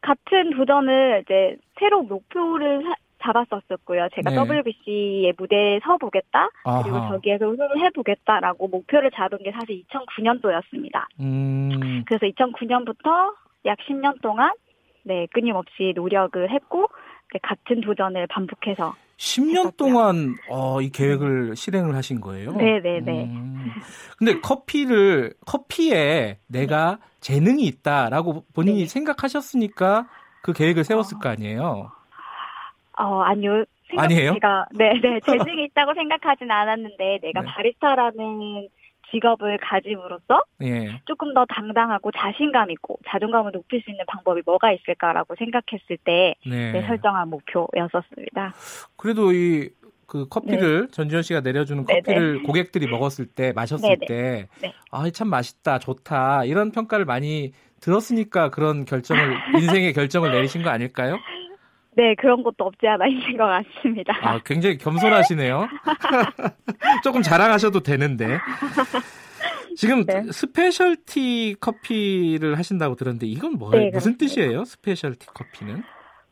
[0.00, 2.84] 같은 도전을 이제 새로 목표를
[3.22, 4.08] 잡았었었고요.
[4.14, 4.36] 제가 네.
[4.36, 6.48] WBC의 무대에 서 보겠다.
[6.82, 11.06] 그리고 저기에서 우승을 해보겠다라고 목표를 잡은 게 사실 2009년도였습니다.
[11.20, 12.04] 음.
[12.06, 13.34] 그래서 2009년부터
[13.66, 14.52] 약 10년 동안
[15.02, 16.88] 네 끊임없이 노력을 했고
[17.42, 19.70] 같은 도전을 반복해서 10년 했었고요.
[19.76, 22.52] 동안 어, 이 계획을 실행을 하신 거예요?
[22.52, 23.00] 네네네.
[23.00, 23.24] 네, 네.
[23.24, 23.70] 음.
[24.18, 28.86] 근데 커피를 커피에 내가 재능이 있다라고 본인이 네.
[28.86, 30.08] 생각하셨으니까
[30.42, 31.90] 그 계획을 세웠을 거 아니에요?
[33.02, 33.64] 어, 아니요.
[33.96, 34.34] 아니에요?
[34.34, 35.20] 제가, 네, 네.
[35.26, 37.46] 재능이 있다고 생각하진 않았는데, 내가 네.
[37.46, 38.68] 바리스타라는
[39.10, 41.00] 직업을 가짐으로써 예.
[41.04, 46.70] 조금 더 당당하고 자신감 있고 자존감을 높일 수 있는 방법이 뭐가 있을까라고 생각했을 때 네.
[46.70, 48.54] 네, 설정한 목표였었습니다.
[48.96, 49.70] 그래도 이
[50.10, 50.90] 그 커피를 네.
[50.90, 52.00] 전지현 씨가 내려주는 네네.
[52.00, 53.96] 커피를 고객들이 먹었을 때 마셨을.
[54.08, 54.74] 때 네.
[54.90, 61.16] 아, 참 맛있다, 좋다 이런 평가를 많이 들었으니까 그런 결정을 인생의 결정을 내리신 거 아닐까요?
[62.00, 64.14] 네, 그런 것도 없지 않아 있는 것 같습니다.
[64.22, 65.68] 아, 굉장히 겸손하시네요.
[67.04, 68.38] 조금 자랑하셔도 되는데.
[69.76, 70.22] 지금 네.
[70.32, 73.84] specialty 커피를 하신다고 들었는데 이건 뭐예요?
[73.84, 74.64] 네, 무슨 뜻이에요?
[74.64, 75.82] specialty 커피는?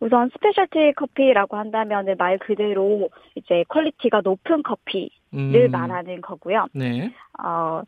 [0.01, 5.70] 우선 specialty 커피라고 한다면 말 그대로 이제 quality가 높은 커피를 음.
[5.70, 6.69] 말하는 거고요.
[6.73, 7.12] 네.
[7.45, 7.82] 어,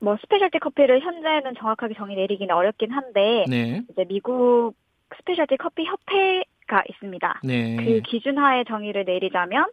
[0.00, 3.82] 뭐 specialty 커피를 현재는 정확하게 정의 내리기는 어렵긴 한데 네.
[3.92, 4.74] 이제 미국
[5.18, 7.40] specialty 커피 협회 가 있습니다.
[7.44, 7.76] 네.
[7.76, 9.66] 그 기준 하에 정의를 내리자면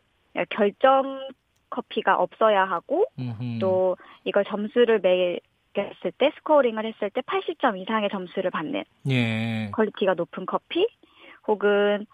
[0.50, 1.20] 결점
[1.70, 3.60] 커피가 없어야 하고 음흠.
[3.60, 9.72] 또 이걸 점수를 매겼을 때 scoring을 했을 때 80점 이상의 점수를 받는 예.
[9.72, 10.88] quality가 높은 커피
[11.48, 12.06] 혹은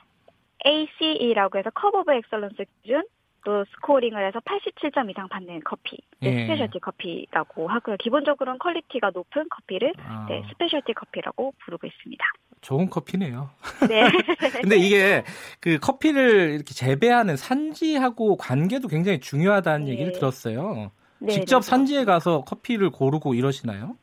[0.65, 3.03] COE라고 해서 Cup of Excellence 기준
[3.45, 6.41] 또 scoring을 해서 87점 이상 받는 커피, 네, 예.
[6.45, 7.97] specialty 커피라고 하고요.
[7.97, 10.25] 기본적으로는 quality가 높은 커피를 아.
[10.29, 12.25] 네, specialty 커피라고 부르고 있습니다.
[12.61, 13.49] 좋은 커피네요.
[13.87, 14.03] 네.
[14.61, 15.23] 근데 이게
[15.59, 19.91] 그 커피를 이렇게 재배하는 산지하고 관계도 굉장히 중요하다는 네.
[19.93, 20.91] 얘기를 들었어요.
[21.19, 23.95] 네, 직접 네, 산지에 가서 커피를 고르고 이러시나요?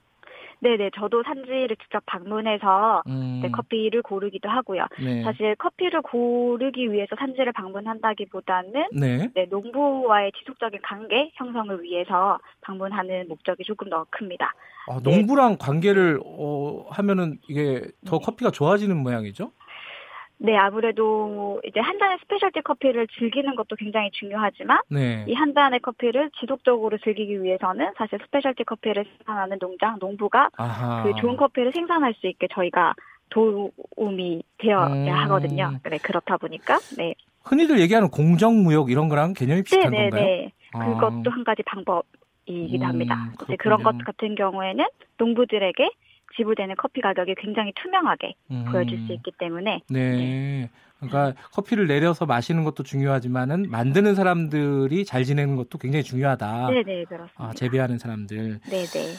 [0.61, 3.41] 네네, 저도 산지를 직접 방문해서 음.
[3.43, 4.87] 네, 커피를 고르기도 하고요.
[5.03, 5.23] 네.
[5.23, 9.31] 사실 커피를 고르기 위해서 산지를 방문한다기보다는 네.
[9.35, 14.55] 네, 농부와의 지속적인 관계 형성을 위해서 방문하는 목적이 조금 더 큽니다.
[14.89, 18.25] 아, 농부랑 관계를 어, 하면은 이게 더 네.
[18.25, 19.51] 커피가 좋아지는 모양이죠?
[20.39, 25.25] 네, 아무래도 이제 한 잔의 specialty 커피를 즐기는 것도 굉장히 중요하지만 네.
[25.27, 31.03] 이한 잔의 커피를 지속적으로 즐기기 위해서는 사실 specialty 커피를 생산하는 농장, 농부가 아하.
[31.03, 32.95] 그 좋은 커피를 생산할 수 있게 저희가
[33.31, 35.09] 도움이 되어야 음.
[35.09, 35.79] 하거든요.
[35.89, 37.15] 네, 그렇다 보니까 네.
[37.43, 40.11] 흔히들 얘기하는 공정무역 이런 거랑 개념이 비슷한 네네네.
[40.11, 40.25] 건가요?
[40.27, 42.05] 네, 그것도 한 가지 방법
[42.45, 43.33] 이기도 음, 합니다.
[43.49, 44.85] 음, 그런 것 같은 경우에는
[45.19, 45.91] 농부들에게
[46.37, 48.65] 지불되는 커피 가격이 굉장히 투명하게 음.
[48.71, 50.11] 보여줄 수 있기 때문에 네.
[50.11, 50.71] 네.
[50.99, 56.71] 그러니까 커피를 내려서 마시는 것도 중요하지만은 만드는 사람들이 잘 지내는 것도 굉장히 중요하다.
[56.71, 57.35] 네, 네, 그렇습니다.
[57.37, 58.61] 아, 재배하는 사람들.
[58.71, 59.15] 네, 네.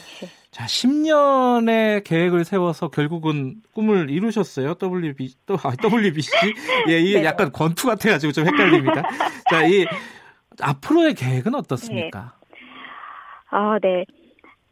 [0.50, 4.74] 자, 10년의 계획을 세워서 결국은 꿈을 이루셨어요.
[4.82, 6.30] WB 또 아, WBC.
[6.88, 7.24] 예, 이게 네.
[7.24, 9.02] 약간 권투 같아 가지고 좀 헷갈립니다.
[9.48, 9.86] 자, 이
[10.60, 12.34] 앞으로의 계획은 어떻습니까?
[12.50, 12.58] 네.
[13.50, 14.04] 아, 네.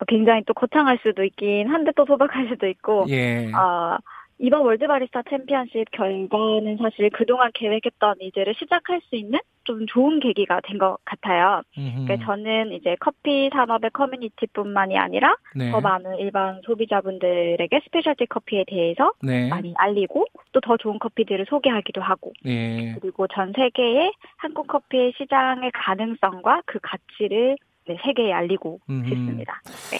[0.09, 3.51] 굉장히 또 거창할 수도 있긴 한데 또 소박할 수도 있고 예.
[3.53, 3.99] 어,
[4.39, 10.61] 이번 월드 바리스타 챔피언십 결과는 사실 그동안 계획했던 이제를 시작할 수 있는 좀 좋은 계기가
[10.61, 11.63] 된 것 같아요.
[11.75, 15.71] 그러니까 저는 이제 커피 산업의 커뮤니티뿐만이 아니라 네.
[15.73, 19.49] 더 많은 일반 소비자분들에게 specialty 커피에 대해서 네.
[19.49, 22.95] 많이 알리고 또 더 좋은 커피들을 소개하기도 하고 네.
[23.01, 27.57] 그리고 전 세계의 한국 커피의 시장의 가능성과 그 가치를
[27.87, 29.61] 네, 세계에 알리고 싶습니다.
[29.91, 29.99] 네.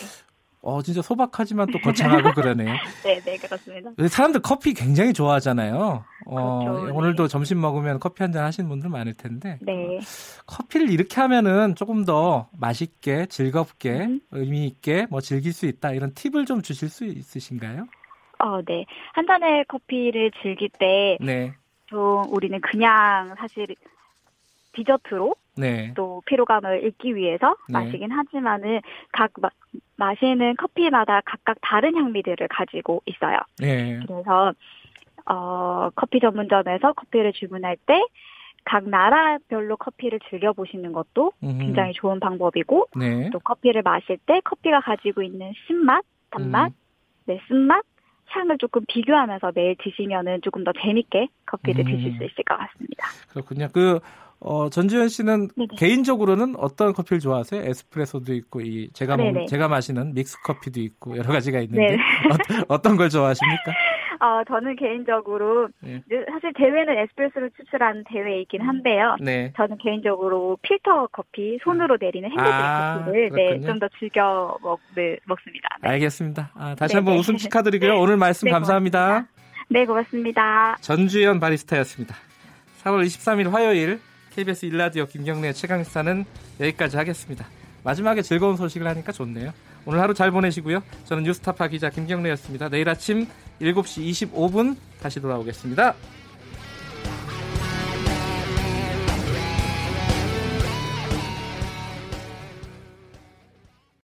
[0.63, 2.75] 어, 진짜 소박하지만 또 거창하고 그러네요.
[3.05, 3.91] 네, 네, 그렇습니다.
[4.09, 6.05] 사람들 커피 굉장히 좋아하잖아요.
[6.27, 7.29] 어, 그렇죠, 오늘도 네.
[7.29, 9.59] 점심 먹으면 커피 한 잔 하시는 분들 많을 텐데.
[9.63, 10.01] 네.
[10.47, 14.21] 커피를 이렇게 하면은 조금 더 맛있게, 즐겁게, 음.
[14.33, 15.93] 의미 있게 뭐 즐길 수 있다.
[15.93, 17.87] 이런 팁을 좀 주실 수 있으신가요?
[18.41, 18.85] 어, 네.
[19.13, 21.17] 한 잔의 커피를 즐길 때.
[21.21, 21.55] 네.
[21.87, 23.69] 좀 우리는 그냥 사실
[24.73, 25.93] 디저트로 네.
[25.95, 27.79] 또 피로감을 잊기 위해서 네.
[27.79, 28.81] 마시긴 하지만은
[29.13, 29.49] 각 마,
[29.97, 33.39] 마시는 커피마다 각각 다른 향미들을 가지고 있어요.
[33.59, 34.01] 네.
[34.07, 34.53] 그래서
[35.27, 38.03] 어, 커피 전문점에서 커피를 주문할 때
[38.67, 41.59] 각 나라별로 커피를 즐겨 보시는 것도 음.
[41.59, 43.31] 굉장히 좋은 방법이고 네.
[43.31, 46.75] 또 커피를 마실 때 커피가 가지고 있는 신맛, 단맛, 음.
[47.27, 47.85] 네, 쓴맛
[48.29, 51.93] 향을 조금 비교하면서 매일 드시면은 조금 더 재밌게 커피를 음.
[51.93, 53.07] 드실 수 있을 것 같습니다.
[53.31, 53.69] 그렇군요.
[53.73, 54.01] 그
[54.41, 55.69] 어, 전지현 씨는 네네.
[55.79, 57.63] 개인적으로는 어떤 커피를 좋아하세요?
[57.63, 61.97] 에스프레소도 있고 이 제가 먹, 제가 마시는 믹스 커피도 있고 여러 가지가 있는데
[62.69, 63.73] 어, 떤걸 좋아하십니까?
[64.19, 66.03] 어, 저는 개인적으로 네.
[66.33, 69.17] 사실 대회는 에스프레소를 추출한 대회이긴 한데요.
[69.21, 69.53] 네.
[69.57, 75.19] 저는 개인적으로 필터 커피 손으로 내리는 핸드드립 아, 커피를 네, 좀 더 즐겨 먹, 네,
[75.25, 75.69] 먹습니다.
[75.83, 75.89] 네.
[75.91, 76.51] 알겠습니다.
[76.55, 76.99] 아, 다시 네네.
[76.99, 77.97] 한번 웃음 축하드리고요.
[78.01, 79.07] 오늘 말씀 네, 감사합니다.
[79.07, 79.37] 고맙습니다.
[79.69, 80.77] 네, 고맙습니다.
[80.81, 82.15] 전주현 바리스타였습니다.
[82.85, 84.01] 4월 23일 화요일
[84.37, 86.27] KBS 일라디오 김경래 최강시사는
[86.61, 87.47] 여기까지 하겠습니다.
[87.83, 89.51] 마지막에 즐거운 소식을 하니까 좋네요.
[89.87, 90.83] 오늘 하루 잘 보내시고요.
[91.07, 92.69] 저는 뉴스타파 기자 김경래였습니다.
[92.69, 93.27] 내일 아침
[93.63, 95.95] 7시 25분 다시 돌아오겠습니다.